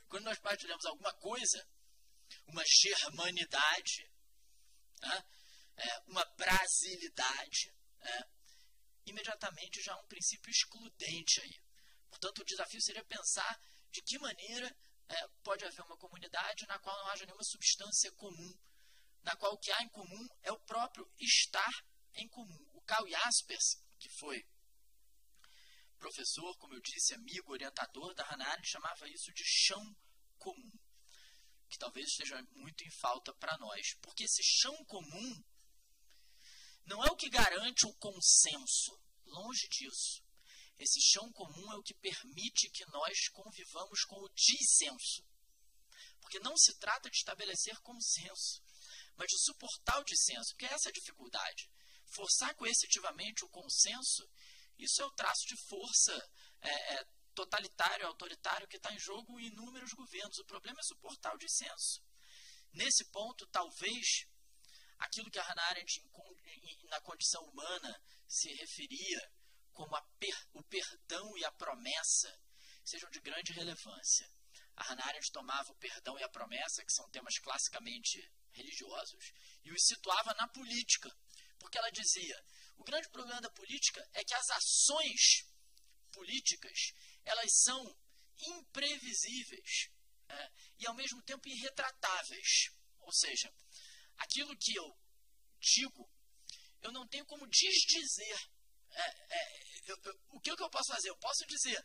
Quando 0.08 0.24
nós 0.24 0.38
partilhamos 0.38 0.84
alguma 0.86 1.12
coisa, 1.14 1.68
uma 2.46 2.62
germanidade, 2.64 4.10
né, 5.02 5.24
é, 5.78 5.98
uma 6.06 6.24
brasilidade, 6.36 7.72
é, 8.00 8.28
imediatamente 9.06 9.80
já 9.80 9.94
há 9.94 10.00
um 10.00 10.06
princípio 10.06 10.50
excludente 10.50 11.40
aí. 11.40 11.60
Portanto, 12.10 12.40
o 12.40 12.44
desafio 12.44 12.80
seria 12.82 13.04
pensar 13.04 13.58
de 13.90 14.02
que 14.02 14.18
maneira 14.18 14.76
é, 15.08 15.28
pode 15.42 15.64
haver 15.64 15.82
uma 15.82 15.96
comunidade 15.96 16.66
na 16.66 16.78
qual 16.78 16.96
não 16.98 17.08
haja 17.08 17.24
nenhuma 17.24 17.44
substância 17.44 18.10
comum, 18.12 18.58
na 19.22 19.36
qual 19.36 19.54
o 19.54 19.58
que 19.58 19.70
há 19.72 19.82
em 19.82 19.88
comum 19.88 20.28
é 20.42 20.52
o 20.52 20.60
próprio 20.60 21.10
estar 21.18 21.72
em 22.14 22.28
comum. 22.28 22.70
O 22.74 22.82
Karl 22.82 23.08
Jaspers, 23.08 23.82
que 23.98 24.08
foi 24.18 24.44
professor, 25.98 26.56
como 26.58 26.74
eu 26.74 26.80
disse, 26.80 27.14
amigo, 27.14 27.52
orientador 27.52 28.14
da 28.14 28.24
Hannah 28.24 28.50
Arendt, 28.50 28.68
chamava 28.68 29.08
isso 29.08 29.32
de 29.32 29.44
chão 29.44 29.96
comum, 30.38 30.78
que 31.68 31.78
talvez 31.78 32.06
esteja 32.08 32.40
muito 32.52 32.84
em 32.84 32.90
falta 32.90 33.34
para 33.34 33.56
nós, 33.58 33.94
porque 34.00 34.24
esse 34.24 34.42
chão 34.42 34.84
comum 34.84 35.44
não 36.88 37.04
é 37.04 37.10
o 37.10 37.16
que 37.16 37.28
garante 37.28 37.86
o 37.86 37.94
consenso, 37.94 38.98
longe 39.26 39.68
disso. 39.68 40.22
Esse 40.78 41.00
chão 41.00 41.30
comum 41.32 41.72
é 41.72 41.76
o 41.76 41.82
que 41.82 41.94
permite 41.94 42.70
que 42.70 42.84
nós 42.86 43.28
convivamos 43.28 44.04
com 44.04 44.16
o 44.16 44.28
dissenso. 44.34 45.24
Porque 46.20 46.38
não 46.40 46.56
se 46.56 46.76
trata 46.78 47.10
de 47.10 47.16
estabelecer 47.16 47.78
consenso, 47.80 48.62
mas 49.16 49.26
de 49.28 49.38
suportar 49.44 50.00
o 50.00 50.04
dissenso, 50.04 50.50
porque 50.50 50.66
é 50.66 50.72
essa 50.72 50.88
a 50.88 50.92
dificuldade. 50.92 51.70
Forçar 52.06 52.54
coercitivamente 52.54 53.44
o 53.44 53.48
consenso 53.48 54.28
isso 54.78 55.02
é 55.02 55.04
o 55.04 55.10
traço 55.10 55.46
de 55.48 55.56
força 55.56 56.30
é, 56.60 56.94
é, 56.94 57.06
totalitário, 57.34 58.06
autoritário 58.06 58.68
que 58.68 58.76
está 58.76 58.92
em 58.92 58.98
jogo 58.98 59.38
em 59.40 59.46
inúmeros 59.46 59.92
governos. 59.92 60.38
O 60.38 60.44
problema 60.44 60.78
é 60.78 60.84
suportar 60.84 61.34
o 61.34 61.38
dissenso. 61.38 62.00
Nesse 62.72 63.04
ponto, 63.06 63.46
talvez 63.48 64.26
aquilo 64.98 65.30
que 65.30 65.38
a 65.38 65.44
Arendt, 65.68 66.02
na 66.84 67.00
condição 67.00 67.42
humana, 67.44 68.02
se 68.26 68.52
referia 68.54 69.32
como 69.72 69.96
per, 70.18 70.36
o 70.52 70.62
perdão 70.64 71.36
e 71.38 71.44
a 71.44 71.52
promessa, 71.52 72.36
sejam 72.84 73.08
de 73.10 73.20
grande 73.20 73.52
relevância. 73.52 74.28
A 74.76 74.84
Hannah 74.84 75.06
Arendt 75.06 75.32
tomava 75.32 75.70
o 75.70 75.76
perdão 75.76 76.18
e 76.18 76.22
a 76.22 76.28
promessa, 76.28 76.84
que 76.84 76.92
são 76.92 77.08
temas 77.10 77.38
classicamente 77.38 78.20
religiosos, 78.52 79.32
e 79.64 79.72
os 79.72 79.84
situava 79.84 80.34
na 80.34 80.48
política, 80.48 81.10
porque 81.58 81.78
ela 81.78 81.90
dizia: 81.90 82.44
o 82.76 82.84
grande 82.84 83.08
problema 83.08 83.40
da 83.40 83.50
política 83.50 84.08
é 84.14 84.24
que 84.24 84.34
as 84.34 84.50
ações 84.50 85.44
políticas 86.12 86.92
elas 87.24 87.52
são 87.52 87.96
imprevisíveis 88.40 89.90
é, 90.28 90.50
e 90.78 90.86
ao 90.86 90.94
mesmo 90.94 91.22
tempo 91.22 91.48
irretratáveis. 91.48 92.70
Ou 93.00 93.12
seja, 93.12 93.52
aquilo 94.18 94.56
que 94.56 94.74
eu 94.76 94.96
digo, 95.60 96.08
eu 96.82 96.92
não 96.92 97.06
tenho 97.08 97.26
como 97.26 97.46
desdizer. 97.46 98.38
É, 98.90 99.36
é, 99.36 99.80
eu, 99.86 99.96
eu, 100.04 100.20
o 100.30 100.40
que, 100.40 100.54
que 100.54 100.62
eu 100.62 100.70
posso 100.70 100.92
fazer? 100.92 101.10
Eu 101.10 101.16
posso 101.18 101.46
dizer 101.46 101.84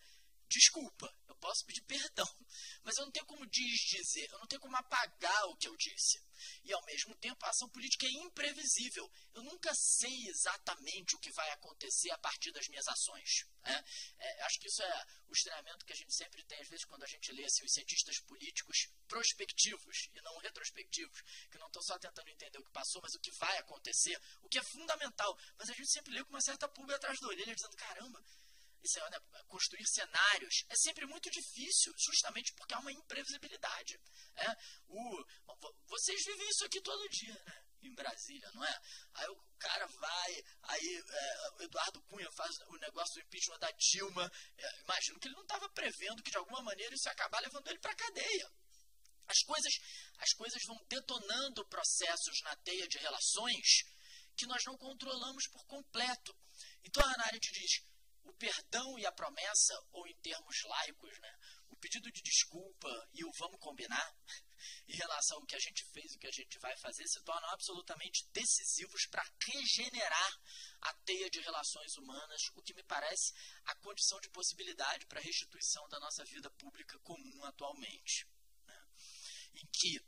desculpa, 0.54 1.12
posso 1.44 1.66
pedir 1.66 1.82
perdão, 1.82 2.26
mas 2.84 2.98
eu 2.98 3.04
não 3.04 3.12
tenho 3.12 3.26
como 3.26 3.46
desdizer, 3.46 4.32
eu 4.32 4.40
não 4.40 4.48
tenho 4.48 4.62
como 4.62 4.78
apagar 4.78 5.44
o 5.50 5.58
que 5.58 5.68
eu 5.68 5.76
disse. 5.76 6.24
E 6.64 6.74
ao 6.74 6.84
mesmo 6.86 7.14
tempo, 7.16 7.46
a 7.46 7.50
ação 7.50 7.68
política 7.70 8.06
é 8.06 8.12
imprevisível. 8.12 9.10
Eu 9.34 9.44
nunca 9.44 9.74
sei 9.76 10.28
exatamente 10.28 11.16
o 11.16 11.20
que 11.20 11.32
vai 11.32 11.50
acontecer 11.52 12.12
a 12.12 12.18
partir 12.18 12.52
das 12.52 12.68
minhas 12.68 12.88
ações. 12.88 13.46
Né? 13.62 13.84
É, 14.20 14.44
acho 14.44 14.60
que 14.60 14.68
isso 14.68 14.82
é 14.82 15.06
o 15.28 15.34
estranhamento 15.34 15.86
que 15.86 15.94
a 15.94 15.96
gente 15.96 16.14
sempre 16.14 16.44
tem, 16.44 16.60
às 16.60 16.70
vezes, 16.70 16.86
quando 16.86 17.04
a 17.04 17.08
gente 17.08 17.32
lê 17.32 17.44
assim, 17.44 17.64
os 17.66 17.74
cientistas 17.74 18.20
políticos 18.22 18.90
prospectivos 19.08 20.10
e 20.14 20.22
não 20.22 20.38
retrospectivos, 20.40 21.22
que 21.52 21.58
não 21.58 21.68
estão 21.68 21.82
só 21.82 22.00
tentando 22.00 22.30
entender 22.30 22.60
o 22.60 22.64
que 22.64 22.72
passou, 22.72 23.02
mas 23.02 23.14
o 23.14 23.20
que 23.20 23.32
vai 23.32 23.58
acontecer, 23.58 24.20
o 24.42 24.50
que 24.50 24.60
é 24.60 24.64
fundamental. 24.64 25.38
Mas 25.58 25.70
a 25.70 25.74
gente 25.74 25.92
sempre 25.92 26.14
lê 26.14 26.24
com 26.24 26.30
uma 26.30 26.42
certa 26.42 26.68
pulga 26.68 26.96
atrás 26.96 27.20
da 27.20 27.28
orelha, 27.28 27.56
dizendo: 27.56 27.76
caramba, 27.76 28.24
construir 29.48 29.86
cenários 29.88 30.66
é 30.70 30.76
sempre 30.76 31.06
muito 31.06 31.30
difícil, 31.30 31.94
justamente 31.98 32.54
porque 32.54 32.74
há 32.74 32.80
uma 32.80 32.92
imprevisibilidade. 32.92 34.00
É? 34.36 34.58
O, 34.88 35.26
vocês 35.88 36.24
vivem 36.26 36.50
isso 36.50 36.66
aqui 36.66 36.82
todo 36.82 37.10
dia, 37.10 37.34
né? 37.46 37.66
Em 37.84 37.94
Brasília, 37.96 38.50
não 38.54 38.64
é? 38.64 38.82
Aí 39.16 39.28
o 39.28 39.44
cara 39.60 39.86
vai, 39.86 40.44
aí 40.64 41.04
é, 41.10 41.64
Eduardo 41.64 42.02
Cunha 42.04 42.32
faz 42.32 42.58
o 42.68 42.78
negócio 42.78 43.16
do 43.16 43.26
impeachment 43.26 43.60
da 43.60 43.72
Dilma. 43.72 44.32
É, 44.58 44.82
imagino 44.84 45.20
que 45.20 45.28
ele 45.28 45.36
não 45.36 45.44
estava 45.44 45.70
prevendo 45.70 46.24
que 46.24 46.32
de 46.32 46.38
alguma 46.38 46.62
maneira 46.62 46.96
isso 46.96 47.08
ia 47.08 47.12
acabar 47.12 47.42
levando 47.42 47.68
ele 47.68 47.80
para 47.80 47.92
a 47.92 47.96
cadeia. 47.96 48.52
As 49.28 49.40
coisas, 49.44 49.74
as 50.18 50.34
coisas 50.34 50.62
vão 50.66 50.78
detonando 50.88 51.66
processos 51.68 52.42
na 52.42 52.56
teia 52.58 52.88
de 52.88 52.98
relações 52.98 53.84
que 54.36 54.46
nós 54.48 54.64
não 54.66 54.78
controlamos 54.78 55.48
por 55.48 55.66
completo. 55.66 56.36
Então 56.84 57.04
a 57.06 57.26
Arendt 57.28 57.52
diz: 57.52 57.84
o 58.24 58.34
perdão 58.34 58.98
e 59.00 59.06
a 59.06 59.12
promessa, 59.12 59.74
ou 59.92 60.08
em 60.08 60.16
termos 60.22 60.62
laicos, 60.64 61.20
né, 61.20 61.40
o 61.70 61.76
pedido 61.78 62.12
de 62.12 62.22
desculpa 62.22 63.10
e 63.14 63.24
o 63.24 63.32
vamos 63.38 63.60
combinar, 63.60 64.16
em 64.88 64.96
relação 64.96 65.38
ao 65.38 65.46
que 65.46 65.56
a 65.56 65.60
gente 65.60 65.84
fez 65.92 66.14
e 66.14 66.16
o 66.16 66.20
que 66.20 66.28
a 66.28 66.32
gente 66.32 66.58
vai 66.60 66.76
fazer, 66.78 67.06
se 67.08 67.22
tornam 67.24 67.50
absolutamente 67.50 68.26
decisivos 68.32 69.06
para 69.08 69.24
regenerar 69.46 70.42
a 70.82 70.94
teia 71.06 71.30
de 71.30 71.42
relações 71.42 71.96
humanas, 71.98 72.42
o 72.56 72.62
que 72.62 72.74
me 72.74 72.84
parece 72.84 73.34
a 73.66 73.76
condição 73.76 74.20
de 74.22 74.30
possibilidade 74.30 75.06
para 75.08 75.20
a 75.20 75.24
restituição 75.24 75.88
da 75.90 76.00
nossa 76.00 76.24
vida 76.26 76.50
pública 76.52 76.98
comum 77.00 77.44
atualmente. 77.44 78.26
Né? 78.66 78.88
Em 79.56 79.68
que 79.68 80.00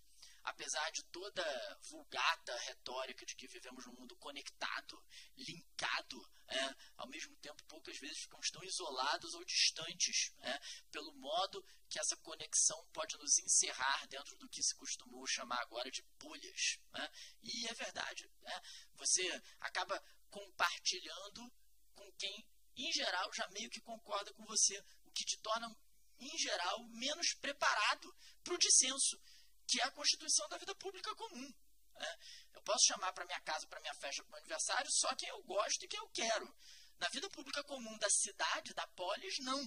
apesar 0.45 0.91
de 0.91 1.03
toda 1.05 1.43
vulgata 1.89 2.55
retórica 2.59 3.25
de 3.25 3.35
que 3.35 3.47
vivemos 3.47 3.85
num 3.85 3.93
mundo 3.93 4.15
conectado, 4.17 5.03
linkado, 5.35 6.34
é, 6.47 6.75
ao 6.97 7.07
mesmo 7.07 7.35
tempo 7.37 7.63
poucas 7.65 7.97
vezes 7.97 8.19
ficamos 8.19 8.49
tão 8.51 8.63
isolados 8.63 9.33
ou 9.33 9.43
distantes 9.45 10.33
é, 10.39 10.59
pelo 10.91 11.13
modo 11.15 11.63
que 11.89 11.99
essa 11.99 12.15
conexão 12.17 12.85
pode 12.93 13.17
nos 13.17 13.39
encerrar 13.39 14.07
dentro 14.07 14.35
do 14.37 14.49
que 14.49 14.61
se 14.61 14.75
costumou 14.75 15.25
chamar 15.25 15.59
agora 15.61 15.89
de 15.89 16.03
bolhas. 16.19 16.79
É. 16.93 17.11
E 17.41 17.67
é 17.67 17.73
verdade, 17.73 18.29
é, 18.43 18.61
você 18.93 19.41
acaba 19.59 20.01
compartilhando 20.29 21.51
com 21.93 22.11
quem, 22.13 22.47
em 22.75 22.91
geral, 22.91 23.31
já 23.33 23.47
meio 23.49 23.69
que 23.69 23.81
concorda 23.81 24.33
com 24.33 24.45
você, 24.45 24.77
o 25.05 25.11
que 25.11 25.25
te 25.25 25.37
torna, 25.37 25.73
em 26.19 26.37
geral, 26.37 26.83
menos 26.89 27.33
preparado 27.35 28.13
para 28.43 28.53
o 28.53 28.57
dissenso 28.57 29.19
que 29.67 29.81
é 29.81 29.83
a 29.83 29.91
constituição 29.91 30.47
da 30.49 30.57
vida 30.57 30.75
pública 30.75 31.15
comum. 31.15 31.53
Né? 31.95 32.17
Eu 32.53 32.61
posso 32.61 32.85
chamar 32.85 33.13
para 33.13 33.25
minha 33.25 33.39
casa, 33.41 33.67
para 33.67 33.79
minha 33.79 33.93
festa, 33.95 34.23
para 34.23 34.31
meu 34.31 34.39
aniversário, 34.39 34.91
só 34.91 35.13
quem 35.15 35.29
eu 35.29 35.43
gosto 35.43 35.83
e 35.83 35.87
quem 35.87 35.99
eu 35.99 36.09
quero. 36.09 36.55
Na 36.97 37.09
vida 37.09 37.29
pública 37.29 37.63
comum 37.63 37.97
da 37.97 38.09
cidade, 38.09 38.73
da 38.73 38.87
polis, 38.87 39.35
não. 39.39 39.61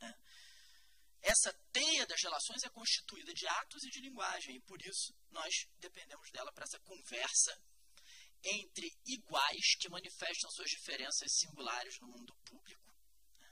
Né? 0.00 0.14
Essa 1.22 1.52
teia 1.72 2.06
das 2.06 2.20
relações 2.22 2.62
é 2.62 2.68
constituída 2.68 3.32
de 3.32 3.46
atos 3.46 3.82
e 3.84 3.90
de 3.90 4.00
linguagem, 4.00 4.56
e 4.56 4.60
por 4.60 4.80
isso 4.82 5.16
nós 5.30 5.66
dependemos 5.78 6.30
dela 6.30 6.52
para 6.52 6.64
essa 6.64 6.78
conversa 6.80 7.58
entre 8.42 8.94
iguais 9.06 9.74
que 9.80 9.88
manifestam 9.88 10.50
suas 10.50 10.68
diferenças 10.68 11.32
singulares 11.32 11.98
no 12.00 12.08
mundo 12.08 12.34
público. 12.44 12.94
Né? 13.38 13.50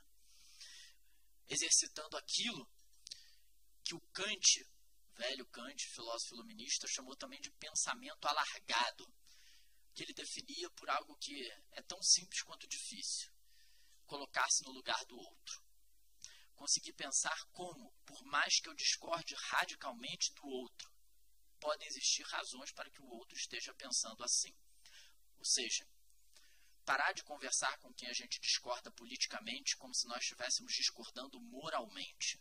Exercitando 1.49 2.17
aquilo 2.19 2.71
que 3.83 3.95
o 3.95 4.01
Kant 4.13 4.67
velho 5.23 5.47
Kant, 5.47 5.87
filósofo 5.87 6.35
iluminista, 6.35 6.89
chamou 6.89 7.15
também 7.15 7.41
de 7.41 7.51
pensamento 7.53 8.27
alargado, 8.27 9.07
que 9.95 10.03
ele 10.03 10.13
definia 10.13 10.69
por 10.71 10.91
algo 10.91 11.17
que 11.17 11.49
é 11.73 11.83
tão 11.83 12.03
simples 12.03 12.43
quanto 12.43 12.67
difícil: 12.67 13.31
colocar-se 14.07 14.65
no 14.65 14.73
lugar 14.73 15.05
do 15.07 15.17
outro. 15.17 15.63
Conseguir 16.57 16.93
pensar 16.95 17.39
como, 17.53 17.93
por 18.05 18.23
mais 18.25 18.61
que 18.61 18.69
eu 18.69 18.75
discorde 18.75 19.35
radicalmente 19.51 20.33
do 20.35 20.47
outro, 20.47 20.91
podem 21.61 21.87
existir 21.89 22.25
razões 22.25 22.73
para 22.73 22.91
que 22.91 23.01
o 23.01 23.09
outro 23.09 23.37
esteja 23.37 23.73
pensando 23.75 24.23
assim. 24.25 24.55
Ou 25.39 25.45
seja, 25.45 25.87
parar 26.85 27.13
de 27.13 27.23
conversar 27.25 27.79
com 27.79 27.93
quem 27.95 28.09
a 28.09 28.13
gente 28.13 28.41
discorda 28.41 28.91
politicamente 28.93 29.77
como 29.77 29.95
se 29.95 30.07
nós 30.09 30.23
estivéssemos 30.23 30.73
discordando 30.73 31.41
moralmente 31.41 32.41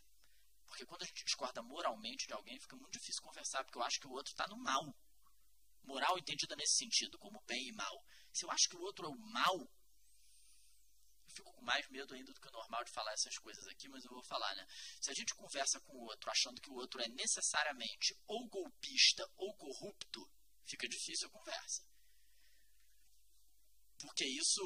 porque 0.72 0.86
quando 0.86 1.04
a 1.04 1.06
gente 1.06 1.26
discorda 1.26 1.62
moralmente 1.62 2.26
de 2.26 2.34
alguém, 2.34 2.58
fica 2.58 2.78
muito 2.78 2.98
difícil 2.98 3.22
conversar, 3.22 3.62
porque 3.66 3.78
eu 3.78 3.84
acho 3.84 4.00
que 4.00 4.08
o 4.08 4.12
outro 4.12 4.32
está 4.32 4.48
no 4.48 4.56
mal. 4.56 4.96
Moral 5.84 6.18
entendida 6.18 6.56
nesse 6.56 6.78
sentido, 6.78 7.20
como 7.20 7.42
bem 7.42 7.68
e 7.68 7.74
mal. 7.74 8.06
Se 8.32 8.46
eu 8.46 8.52
acho 8.52 8.70
que 8.70 8.78
o 8.78 8.82
outro 8.82 9.06
é 9.06 9.10
o 9.10 9.20
mal, 9.20 9.60
eu 9.60 11.32
fico 11.36 11.52
com 11.52 11.62
mais 11.62 11.86
medo 11.90 12.14
ainda 12.14 12.32
do 12.32 12.40
que 12.40 12.48
o 12.48 12.52
normal 12.52 12.86
de 12.86 12.92
falar 12.92 13.12
essas 13.12 13.38
coisas 13.40 13.68
aqui, 13.68 13.90
mas 13.90 14.06
eu 14.06 14.12
vou 14.12 14.24
falar, 14.24 14.56
né? 14.56 14.66
Se 15.02 15.12
a 15.12 15.14
gente 15.14 15.36
conversa 15.36 15.78
com 15.82 15.92
o 15.92 16.06
outro 16.06 16.32
achando 16.32 16.62
que 16.62 16.70
o 16.70 16.76
outro 16.76 17.02
é 17.02 17.10
necessariamente 17.10 18.18
ou 18.26 18.48
golpista 18.48 19.30
ou 19.36 19.54
corrupto, 19.58 20.26
fica 20.64 20.88
difícil 20.88 21.28
a 21.28 21.32
conversa. 21.32 21.86
Porque 24.00 24.26
isso. 24.26 24.62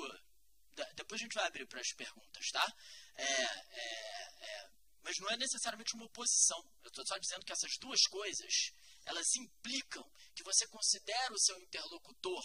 Depois 0.94 1.19
a 1.19 1.23
gente 1.23 1.34
vai 1.34 1.48
abrir 1.48 1.65
para 1.65 1.82
as 1.82 1.94
perguntas, 1.94 2.52
tá? 2.52 2.76
É, 3.15 3.23
é, 3.23 4.36
é, 4.41 4.76
mas 5.06 5.19
não 5.19 5.30
é 5.30 5.38
necessariamente 5.38 5.94
uma 5.94 6.06
oposição. 6.06 6.57
Eu 6.84 6.88
estou 6.88 7.06
só 7.06 7.15
dizendo 7.19 7.45
que 7.45 7.53
essas 7.53 7.77
duas 7.77 8.02
coisas, 8.07 8.73
elas 9.06 9.36
implicam 9.36 10.03
que 10.34 10.44
você 10.44 10.68
considera 10.68 11.32
o 11.32 11.40
seu 11.40 11.56
interlocutor 11.60 12.44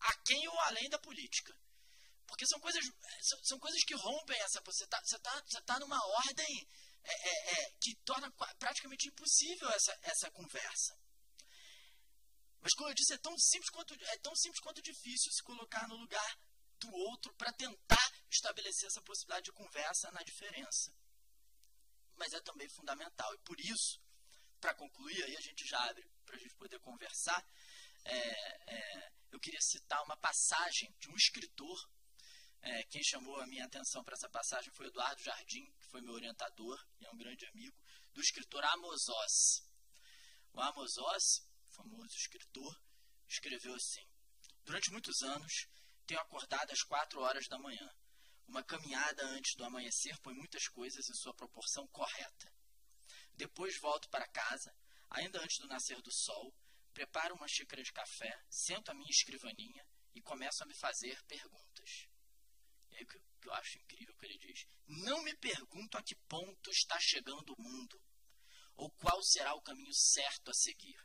a 0.00 0.16
quem 0.24 0.48
ou 0.48 0.58
além 0.60 0.88
da 0.88 0.98
política. 0.98 1.54
Porque 2.26 2.46
são 2.46 2.58
coisas, 2.60 2.82
são, 3.20 3.44
são 3.44 3.58
coisas 3.58 3.84
que 3.84 3.94
rompem 3.94 4.40
essa. 4.40 4.62
Você 4.62 4.84
está 4.84 4.98
você 5.04 5.18
tá, 5.18 5.42
você 5.46 5.60
tá 5.60 5.78
numa 5.80 6.00
ordem 6.26 6.68
é, 7.04 7.12
é, 7.12 7.52
é, 7.52 7.70
que 7.78 7.94
torna 8.06 8.32
praticamente 8.58 9.08
impossível 9.08 9.68
essa, 9.68 9.98
essa 10.00 10.30
conversa. 10.30 10.98
Mas 12.62 12.72
como 12.74 12.88
eu 12.88 12.94
disse, 12.94 13.12
é 13.12 13.18
tão 13.18 13.36
simples 13.38 13.68
quanto, 13.68 13.92
é 13.92 14.18
tão 14.18 14.34
simples 14.34 14.60
quanto 14.60 14.80
difícil 14.80 15.30
se 15.30 15.42
colocar 15.42 15.86
no 15.88 15.96
lugar 15.96 16.38
do 16.78 16.90
outro 16.90 17.34
para 17.34 17.52
tentar 17.52 18.12
estabelecer 18.30 18.86
essa 18.86 19.02
possibilidade 19.02 19.44
de 19.44 19.52
conversa 19.52 20.10
na 20.10 20.22
diferença 20.22 21.01
mas 22.22 22.32
é 22.34 22.40
também 22.40 22.68
fundamental. 22.68 23.34
E 23.34 23.38
por 23.38 23.58
isso, 23.58 24.00
para 24.60 24.72
concluir, 24.74 25.20
aí 25.24 25.36
a 25.36 25.40
gente 25.40 25.66
já 25.66 25.78
abre 25.90 26.08
para 26.24 26.36
a 26.36 26.38
gente 26.38 26.54
poder 26.54 26.78
conversar, 26.78 27.44
é, 28.04 28.74
é, 28.74 29.12
eu 29.32 29.40
queria 29.40 29.60
citar 29.60 30.00
uma 30.04 30.16
passagem 30.16 30.94
de 31.00 31.10
um 31.10 31.16
escritor. 31.16 31.90
É, 32.60 32.84
quem 32.84 33.02
chamou 33.02 33.40
a 33.40 33.46
minha 33.48 33.64
atenção 33.64 34.04
para 34.04 34.14
essa 34.14 34.28
passagem 34.28 34.72
foi 34.72 34.86
Eduardo 34.86 35.20
Jardim, 35.20 35.64
que 35.80 35.86
foi 35.86 36.00
meu 36.00 36.14
orientador 36.14 36.78
e 37.00 37.06
é 37.06 37.10
um 37.10 37.16
grande 37.16 37.44
amigo, 37.46 37.76
do 38.12 38.20
escritor 38.20 38.64
Amos 38.66 39.08
Oz. 39.08 39.66
O 40.52 40.60
Amos 40.60 40.96
Oz, 40.98 41.44
famoso 41.74 42.16
escritor, 42.16 42.80
escreveu 43.26 43.74
assim: 43.74 44.06
Durante 44.62 44.92
muitos 44.92 45.22
anos, 45.22 45.66
tenho 46.06 46.20
acordado 46.20 46.70
às 46.70 46.84
quatro 46.84 47.20
horas 47.20 47.48
da 47.48 47.58
manhã 47.58 47.92
uma 48.46 48.62
caminhada 48.62 49.24
antes 49.26 49.54
do 49.56 49.64
amanhecer 49.64 50.18
põe 50.20 50.34
muitas 50.34 50.68
coisas 50.68 51.08
em 51.08 51.14
sua 51.14 51.34
proporção 51.34 51.86
correta. 51.88 52.52
Depois 53.34 53.78
volto 53.78 54.08
para 54.08 54.28
casa, 54.28 54.74
ainda 55.10 55.42
antes 55.42 55.58
do 55.58 55.68
nascer 55.68 56.00
do 56.02 56.12
sol, 56.12 56.54
preparo 56.92 57.34
uma 57.34 57.48
xícara 57.48 57.82
de 57.82 57.92
café, 57.92 58.38
sento 58.48 58.90
a 58.90 58.94
minha 58.94 59.10
escrivaninha 59.10 59.86
e 60.14 60.20
começo 60.20 60.62
a 60.62 60.66
me 60.66 60.74
fazer 60.74 61.22
perguntas. 61.24 62.08
E 62.90 62.96
aí 62.96 63.04
o 63.04 63.06
que 63.06 63.48
eu 63.48 63.52
acho 63.54 63.78
incrível 63.78 64.14
que 64.16 64.26
ele 64.26 64.38
diz: 64.38 64.66
Não 64.86 65.22
me 65.22 65.34
pergunto 65.36 65.96
a 65.96 66.02
que 66.02 66.14
ponto 66.28 66.70
está 66.70 66.98
chegando 67.00 67.54
o 67.54 67.62
mundo, 67.62 68.00
ou 68.76 68.90
qual 68.90 69.22
será 69.22 69.54
o 69.54 69.62
caminho 69.62 69.92
certo 69.94 70.50
a 70.50 70.54
seguir. 70.54 71.00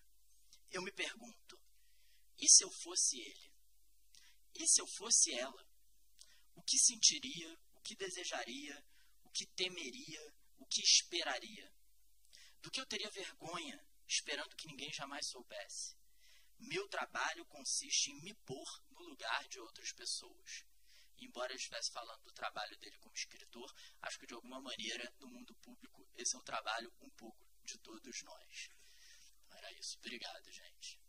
Eu 0.70 0.82
me 0.82 0.92
pergunto: 0.92 1.58
e 2.40 2.48
se 2.48 2.64
eu 2.64 2.72
fosse 2.72 3.20
ele? 3.20 3.52
E 4.54 4.68
se 4.68 4.82
eu 4.82 4.88
fosse 4.88 5.34
ela? 5.34 5.67
O 6.58 6.64
que 6.64 6.78
sentiria, 6.78 7.58
o 7.76 7.82
que 7.82 7.96
desejaria, 7.96 8.84
o 9.24 9.30
que 9.30 9.46
temeria, 9.46 10.34
o 10.58 10.66
que 10.66 10.82
esperaria. 10.82 11.72
Do 12.62 12.72
que 12.72 12.82
eu 12.82 12.86
teria 12.86 13.10
vergonha, 13.12 13.80
esperando 14.08 14.56
que 14.56 14.68
ninguém 14.68 14.92
jamais 14.92 15.28
soubesse. 15.28 15.96
Meu 16.58 16.88
trabalho 16.90 17.46
consiste 17.46 18.10
em 18.12 18.20
me 18.22 18.34
pôr 18.34 18.68
no 18.90 19.04
lugar 19.04 19.48
de 19.48 19.60
outras 19.60 19.92
pessoas. 19.94 20.66
embora 21.20 21.52
ele 21.52 21.58
estivesse 21.60 21.92
falando 21.92 22.24
do 22.24 22.32
trabalho 22.32 22.78
dele 22.78 22.98
como 23.00 23.16
escritor, 23.16 23.74
acho 24.02 24.20
que 24.20 24.28
de 24.28 24.36
alguma 24.36 24.60
maneira, 24.62 25.12
no 25.20 25.28
mundo 25.28 25.56
público, 25.56 26.08
esse 26.16 26.36
é 26.36 26.40
um 26.40 26.44
trabalho 26.44 26.94
um 27.02 27.10
pouco 27.12 27.48
de 27.64 27.78
todos 27.80 28.22
nós. 28.24 28.70
Era 29.50 29.72
isso. 29.74 29.98
Obrigado, 29.98 30.52
gente. 30.52 31.00